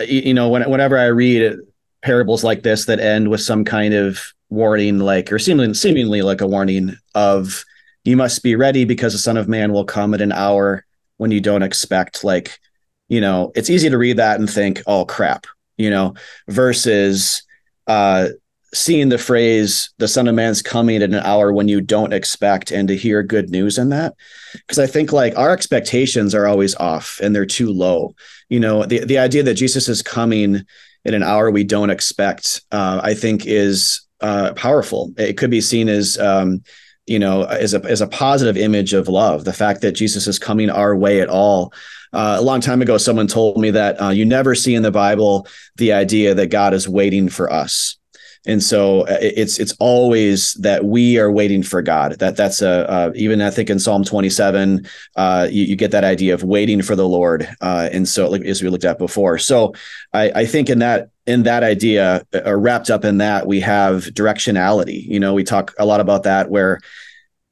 you, 0.00 0.20
you 0.20 0.34
know, 0.34 0.48
when, 0.48 0.68
whenever 0.70 0.96
I 0.96 1.06
read 1.06 1.56
parables 2.02 2.44
like 2.44 2.62
this 2.62 2.84
that 2.86 3.00
end 3.00 3.28
with 3.28 3.40
some 3.40 3.64
kind 3.64 3.94
of 3.94 4.20
warning, 4.48 5.00
like 5.00 5.32
or 5.32 5.38
seemingly 5.38 5.74
seemingly 5.74 6.22
like 6.22 6.40
a 6.40 6.46
warning 6.46 6.96
of, 7.14 7.64
you 8.04 8.16
must 8.16 8.44
be 8.44 8.54
ready 8.54 8.84
because 8.84 9.12
the 9.12 9.18
Son 9.18 9.36
of 9.36 9.48
Man 9.48 9.72
will 9.72 9.84
come 9.84 10.14
at 10.14 10.20
an 10.20 10.30
hour 10.30 10.84
when 11.16 11.32
you 11.32 11.40
don't 11.40 11.62
expect, 11.62 12.22
like 12.22 12.60
you 13.14 13.20
know, 13.20 13.52
it's 13.54 13.70
easy 13.70 13.88
to 13.88 13.96
read 13.96 14.16
that 14.16 14.40
and 14.40 14.50
think, 14.50 14.82
oh 14.88 15.04
crap, 15.04 15.46
you 15.76 15.88
know, 15.88 16.14
versus 16.48 17.44
uh, 17.86 18.26
seeing 18.72 19.08
the 19.08 19.18
phrase, 19.18 19.90
the 19.98 20.08
Son 20.08 20.26
of 20.26 20.34
Man's 20.34 20.62
coming 20.62 21.00
at 21.00 21.12
an 21.12 21.14
hour 21.14 21.52
when 21.52 21.68
you 21.68 21.80
don't 21.80 22.12
expect, 22.12 22.72
and 22.72 22.88
to 22.88 22.96
hear 22.96 23.22
good 23.22 23.50
news 23.50 23.78
in 23.78 23.90
that. 23.90 24.14
Because 24.54 24.80
I 24.80 24.88
think 24.88 25.12
like 25.12 25.38
our 25.38 25.52
expectations 25.52 26.34
are 26.34 26.48
always 26.48 26.74
off 26.74 27.20
and 27.22 27.36
they're 27.36 27.46
too 27.46 27.70
low. 27.70 28.16
You 28.48 28.58
know, 28.58 28.84
the, 28.84 29.04
the 29.04 29.18
idea 29.18 29.44
that 29.44 29.54
Jesus 29.54 29.88
is 29.88 30.02
coming 30.02 30.62
in 31.04 31.14
an 31.14 31.22
hour 31.22 31.52
we 31.52 31.62
don't 31.62 31.90
expect, 31.90 32.62
uh, 32.72 33.00
I 33.00 33.14
think 33.14 33.46
is 33.46 34.00
uh, 34.20 34.54
powerful. 34.54 35.12
It 35.16 35.38
could 35.38 35.50
be 35.50 35.60
seen 35.60 35.88
as, 35.88 36.18
um, 36.18 36.64
you 37.06 37.20
know, 37.20 37.44
as 37.44 37.74
a, 37.74 37.84
as 37.84 38.00
a 38.00 38.08
positive 38.08 38.56
image 38.56 38.92
of 38.92 39.06
love. 39.06 39.44
The 39.44 39.52
fact 39.52 39.82
that 39.82 39.92
Jesus 39.92 40.26
is 40.26 40.40
coming 40.40 40.68
our 40.68 40.96
way 40.96 41.20
at 41.20 41.28
all 41.28 41.72
uh, 42.14 42.36
a 42.38 42.42
long 42.42 42.60
time 42.60 42.80
ago, 42.80 42.96
someone 42.96 43.26
told 43.26 43.58
me 43.58 43.70
that 43.72 44.00
uh, 44.00 44.10
you 44.10 44.24
never 44.24 44.54
see 44.54 44.74
in 44.74 44.82
the 44.82 44.90
Bible 44.90 45.46
the 45.76 45.92
idea 45.92 46.34
that 46.34 46.46
God 46.46 46.72
is 46.72 46.88
waiting 46.88 47.28
for 47.28 47.52
us. 47.52 47.96
And 48.46 48.62
so 48.62 49.02
uh, 49.02 49.16
it's 49.20 49.58
it's 49.58 49.72
always 49.80 50.52
that 50.54 50.84
we 50.84 51.18
are 51.18 51.32
waiting 51.32 51.62
for 51.62 51.80
God. 51.80 52.18
That 52.18 52.36
that's 52.36 52.60
a 52.60 53.10
even 53.14 53.40
I 53.40 53.50
think 53.50 53.70
in 53.70 53.78
Psalm 53.78 54.04
27 54.04 54.86
uh, 55.16 55.48
you, 55.50 55.64
you, 55.64 55.76
get 55.76 55.92
that 55.92 56.04
idea 56.04 56.34
of 56.34 56.44
waiting 56.44 56.82
for 56.82 56.94
the 56.94 57.08
Lord. 57.08 57.48
Uh, 57.62 57.88
and 57.90 58.06
so 58.06 58.28
like, 58.28 58.42
as 58.42 58.62
we 58.62 58.68
looked 58.68 58.84
at 58.84 58.98
before, 58.98 59.38
so 59.38 59.72
I, 60.12 60.30
I 60.34 60.46
think 60.46 60.68
in 60.68 60.80
that 60.80 61.08
in 61.26 61.44
that 61.44 61.62
idea, 61.62 62.26
wrapped 62.44 62.90
up 62.90 63.02
in 63.02 63.16
that, 63.16 63.46
we 63.46 63.60
have 63.60 64.04
directionality. 64.04 65.06
You 65.06 65.18
know, 65.18 65.32
we 65.32 65.42
talk 65.42 65.72
a 65.78 65.86
lot 65.86 66.00
about 66.00 66.24
that 66.24 66.50
where 66.50 66.80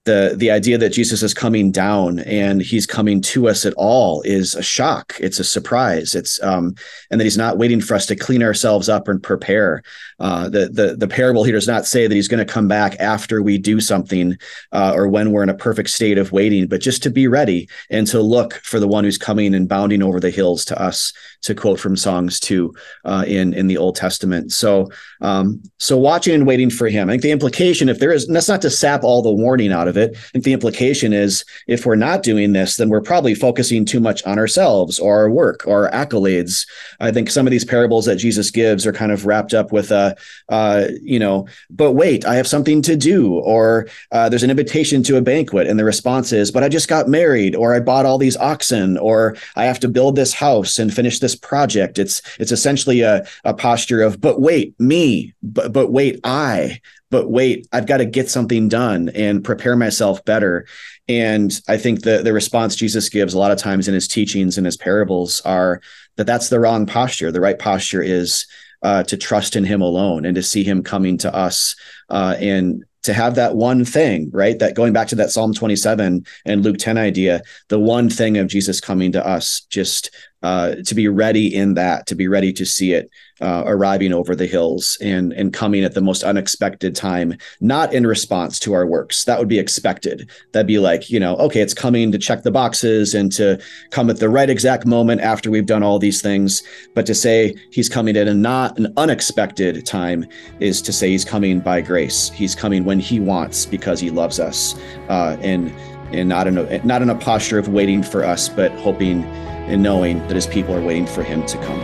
the 0.04 0.34
the 0.36 0.50
idea 0.50 0.78
that 0.78 0.92
Jesus 0.92 1.22
is 1.22 1.32
coming 1.32 1.70
down 1.70 2.18
and 2.20 2.60
he's 2.60 2.86
coming 2.86 3.20
to 3.20 3.48
us 3.48 3.64
at 3.64 3.74
all 3.74 4.20
is 4.22 4.54
a 4.54 4.62
shock. 4.62 5.14
It's 5.20 5.38
a 5.38 5.44
surprise. 5.44 6.14
It's 6.14 6.42
um, 6.42 6.74
and 7.10 7.20
that 7.20 7.24
he's 7.24 7.38
not 7.38 7.58
waiting 7.58 7.80
for 7.80 7.94
us 7.94 8.06
to 8.06 8.16
clean 8.16 8.42
ourselves 8.42 8.88
up 8.88 9.06
and 9.06 9.22
prepare. 9.22 9.82
Uh, 10.18 10.48
the 10.48 10.68
the 10.68 10.96
the 10.96 11.06
parable 11.06 11.44
here 11.44 11.54
does 11.54 11.68
not 11.68 11.86
say 11.86 12.06
that 12.06 12.14
he's 12.14 12.28
going 12.28 12.44
to 12.44 12.52
come 12.52 12.66
back 12.66 12.96
after 12.98 13.42
we 13.42 13.58
do 13.58 13.80
something 13.80 14.36
uh, 14.72 14.92
or 14.94 15.06
when 15.06 15.30
we're 15.30 15.44
in 15.44 15.48
a 15.48 15.54
perfect 15.54 15.90
state 15.90 16.18
of 16.18 16.32
waiting, 16.32 16.66
but 16.66 16.80
just 16.80 17.02
to 17.04 17.10
be 17.10 17.28
ready 17.28 17.68
and 17.88 18.06
to 18.08 18.20
look 18.20 18.54
for 18.64 18.80
the 18.80 18.88
one 18.88 19.04
who's 19.04 19.18
coming 19.18 19.54
and 19.54 19.68
bounding 19.68 20.02
over 20.02 20.18
the 20.18 20.30
hills 20.30 20.64
to 20.64 20.80
us. 20.80 21.12
To 21.42 21.56
quote 21.56 21.80
from 21.80 21.96
Songs 21.96 22.38
two 22.38 22.72
uh, 23.04 23.24
in 23.26 23.52
in 23.52 23.66
the 23.66 23.76
Old 23.76 23.96
Testament. 23.96 24.52
So 24.52 24.90
um, 25.20 25.60
so 25.78 25.96
watching 25.98 26.34
and 26.34 26.46
waiting 26.46 26.70
for 26.70 26.88
him. 26.88 27.08
I 27.08 27.14
think 27.14 27.22
the 27.22 27.32
implication, 27.32 27.88
if 27.88 27.98
there 27.98 28.12
is, 28.12 28.28
that's 28.28 28.48
not 28.48 28.62
to 28.62 28.70
sap 28.70 29.02
all 29.02 29.22
the 29.22 29.32
warning 29.32 29.72
out 29.72 29.88
of 29.92 29.96
it. 29.96 30.16
I 30.16 30.28
think 30.32 30.44
the 30.44 30.52
implication 30.58 31.12
is 31.12 31.44
if 31.66 31.84
we're 31.84 32.06
not 32.08 32.22
doing 32.22 32.52
this, 32.52 32.76
then 32.76 32.88
we're 32.88 33.00
probably 33.12 33.34
focusing 33.34 33.84
too 33.84 34.00
much 34.00 34.24
on 34.24 34.38
ourselves 34.38 34.98
or 34.98 35.12
our 35.18 35.30
work 35.30 35.64
or 35.66 35.84
our 35.84 36.06
accolades. 36.06 36.66
I 37.00 37.12
think 37.12 37.30
some 37.30 37.46
of 37.46 37.50
these 37.50 37.64
parables 37.64 38.06
that 38.06 38.16
Jesus 38.16 38.50
gives 38.50 38.86
are 38.86 38.92
kind 38.92 39.12
of 39.12 39.26
wrapped 39.26 39.54
up 39.54 39.72
with 39.72 39.90
a 39.90 40.16
uh, 40.48 40.88
you 41.02 41.18
know, 41.18 41.46
but 41.70 41.92
wait, 41.92 42.24
I 42.24 42.34
have 42.36 42.46
something 42.46 42.82
to 42.82 42.96
do, 42.96 43.34
or 43.34 43.88
uh, 44.10 44.28
there's 44.28 44.42
an 44.42 44.50
invitation 44.50 45.02
to 45.04 45.16
a 45.16 45.22
banquet, 45.22 45.66
and 45.66 45.78
the 45.78 45.84
response 45.84 46.32
is, 46.32 46.50
but 46.50 46.62
I 46.62 46.68
just 46.68 46.88
got 46.88 47.08
married, 47.08 47.54
or 47.54 47.74
I 47.74 47.80
bought 47.80 48.06
all 48.06 48.18
these 48.18 48.36
oxen, 48.36 48.98
or 48.98 49.36
I 49.56 49.64
have 49.64 49.80
to 49.80 49.88
build 49.88 50.16
this 50.16 50.32
house 50.32 50.78
and 50.78 50.92
finish 50.92 51.18
this 51.18 51.36
project. 51.36 51.98
It's 51.98 52.22
it's 52.38 52.52
essentially 52.52 53.00
a, 53.02 53.26
a 53.44 53.54
posture 53.54 54.02
of, 54.02 54.20
but 54.20 54.40
wait, 54.40 54.78
me, 54.80 55.34
but 55.42 55.72
but 55.72 55.90
wait, 55.90 56.20
I, 56.24 56.80
but 57.12 57.30
wait, 57.30 57.68
I've 57.72 57.86
got 57.86 57.98
to 57.98 58.06
get 58.06 58.30
something 58.30 58.68
done 58.68 59.10
and 59.10 59.44
prepare 59.44 59.76
myself 59.76 60.24
better. 60.24 60.66
And 61.08 61.52
I 61.68 61.76
think 61.76 62.02
the 62.02 62.22
the 62.22 62.32
response 62.32 62.74
Jesus 62.74 63.10
gives 63.10 63.34
a 63.34 63.38
lot 63.38 63.52
of 63.52 63.58
times 63.58 63.86
in 63.86 63.94
his 63.94 64.08
teachings 64.08 64.56
and 64.56 64.64
his 64.64 64.78
parables 64.78 65.42
are 65.42 65.82
that 66.16 66.26
that's 66.26 66.48
the 66.48 66.58
wrong 66.58 66.86
posture. 66.86 67.30
The 67.30 67.40
right 67.40 67.58
posture 67.58 68.02
is 68.02 68.46
uh, 68.82 69.02
to 69.04 69.16
trust 69.18 69.56
in 69.56 69.64
him 69.64 69.82
alone 69.82 70.24
and 70.24 70.34
to 70.34 70.42
see 70.42 70.64
him 70.64 70.82
coming 70.82 71.18
to 71.18 71.32
us 71.32 71.76
uh, 72.08 72.34
and 72.40 72.82
to 73.02 73.12
have 73.12 73.34
that 73.34 73.56
one 73.56 73.84
thing, 73.84 74.30
right? 74.32 74.58
That 74.58 74.74
going 74.74 74.94
back 74.94 75.08
to 75.08 75.16
that 75.16 75.30
Psalm 75.30 75.52
27 75.52 76.24
and 76.46 76.62
Luke 76.62 76.78
10 76.78 76.96
idea, 76.96 77.42
the 77.68 77.78
one 77.78 78.08
thing 78.08 78.38
of 78.38 78.46
Jesus 78.46 78.80
coming 78.80 79.12
to 79.12 79.26
us, 79.26 79.66
just 79.68 80.10
uh, 80.42 80.76
to 80.86 80.94
be 80.94 81.08
ready 81.08 81.54
in 81.54 81.74
that, 81.74 82.06
to 82.06 82.14
be 82.14 82.28
ready 82.28 82.52
to 82.52 82.64
see 82.64 82.92
it 82.92 83.10
uh, 83.42 83.64
arriving 83.66 84.12
over 84.12 84.36
the 84.36 84.46
hills 84.46 84.96
and 85.00 85.32
and 85.32 85.52
coming 85.52 85.82
at 85.84 85.94
the 85.94 86.00
most 86.00 86.22
unexpected 86.22 86.94
time, 86.94 87.36
not 87.60 87.92
in 87.92 88.06
response 88.06 88.58
to 88.60 88.72
our 88.72 88.86
works. 88.86 89.24
That 89.24 89.38
would 89.38 89.48
be 89.48 89.58
expected. 89.58 90.30
That'd 90.52 90.68
be 90.68 90.78
like, 90.78 91.10
you 91.10 91.18
know, 91.18 91.36
okay, 91.36 91.60
it's 91.60 91.74
coming 91.74 92.12
to 92.12 92.18
check 92.18 92.44
the 92.44 92.50
boxes 92.52 93.14
and 93.14 93.32
to 93.32 93.60
come 93.90 94.08
at 94.10 94.18
the 94.18 94.28
right 94.28 94.48
exact 94.48 94.86
moment 94.86 95.20
after 95.20 95.50
we've 95.50 95.66
done 95.66 95.82
all 95.82 95.98
these 95.98 96.22
things. 96.22 96.62
But 96.94 97.04
to 97.06 97.14
say 97.14 97.54
he's 97.72 97.88
coming 97.88 98.16
at 98.16 98.28
a 98.28 98.34
not 98.34 98.78
an 98.78 98.92
unexpected 98.96 99.84
time 99.84 100.24
is 100.60 100.80
to 100.82 100.92
say 100.92 101.10
he's 101.10 101.24
coming 101.24 101.58
by 101.58 101.80
grace. 101.80 102.30
He's 102.30 102.54
coming 102.54 102.84
when 102.84 103.00
he 103.00 103.18
wants 103.18 103.66
because 103.66 103.98
he 103.98 104.10
loves 104.10 104.38
us, 104.38 104.76
uh, 105.08 105.36
and 105.40 105.74
and 106.12 106.28
not 106.28 106.46
in 106.46 106.58
a 106.58 106.84
not 106.84 107.02
in 107.02 107.10
a 107.10 107.14
posture 107.14 107.58
of 107.58 107.68
waiting 107.68 108.02
for 108.02 108.24
us, 108.24 108.48
but 108.48 108.72
hoping 108.72 109.24
and 109.24 109.82
knowing 109.82 110.18
that 110.28 110.34
his 110.34 110.46
people 110.46 110.74
are 110.74 110.82
waiting 110.82 111.06
for 111.06 111.22
him 111.22 111.44
to 111.46 111.56
come. 111.58 111.80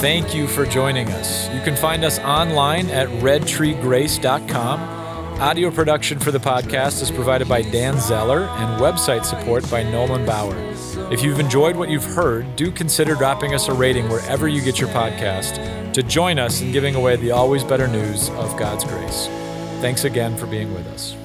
Thank 0.00 0.32
you 0.32 0.46
for 0.46 0.64
joining 0.64 1.08
us. 1.08 1.52
You 1.52 1.60
can 1.60 1.74
find 1.74 2.04
us 2.04 2.20
online 2.20 2.88
at 2.90 3.08
redtreegrace.com. 3.08 4.80
Audio 5.40 5.72
production 5.72 6.20
for 6.20 6.30
the 6.30 6.38
podcast 6.38 7.02
is 7.02 7.10
provided 7.10 7.48
by 7.48 7.62
Dan 7.62 7.98
Zeller 7.98 8.42
and 8.42 8.80
website 8.80 9.24
support 9.24 9.68
by 9.68 9.82
Nolan 9.82 10.24
Bauer. 10.24 10.54
If 11.10 11.22
you've 11.22 11.40
enjoyed 11.40 11.74
what 11.74 11.88
you've 11.88 12.04
heard, 12.04 12.54
do 12.54 12.70
consider 12.70 13.14
dropping 13.14 13.54
us 13.54 13.68
a 13.68 13.72
rating 13.72 14.10
wherever 14.10 14.46
you 14.46 14.60
get 14.60 14.78
your 14.78 14.90
podcast 14.90 15.92
to 15.94 16.02
join 16.02 16.38
us 16.38 16.60
in 16.60 16.70
giving 16.70 16.96
away 16.96 17.16
the 17.16 17.30
always 17.30 17.64
better 17.64 17.88
news 17.88 18.28
of 18.30 18.54
God's 18.58 18.84
grace. 18.84 19.26
Thanks 19.80 20.04
again 20.04 20.36
for 20.36 20.46
being 20.46 20.74
with 20.74 20.86
us. 20.88 21.16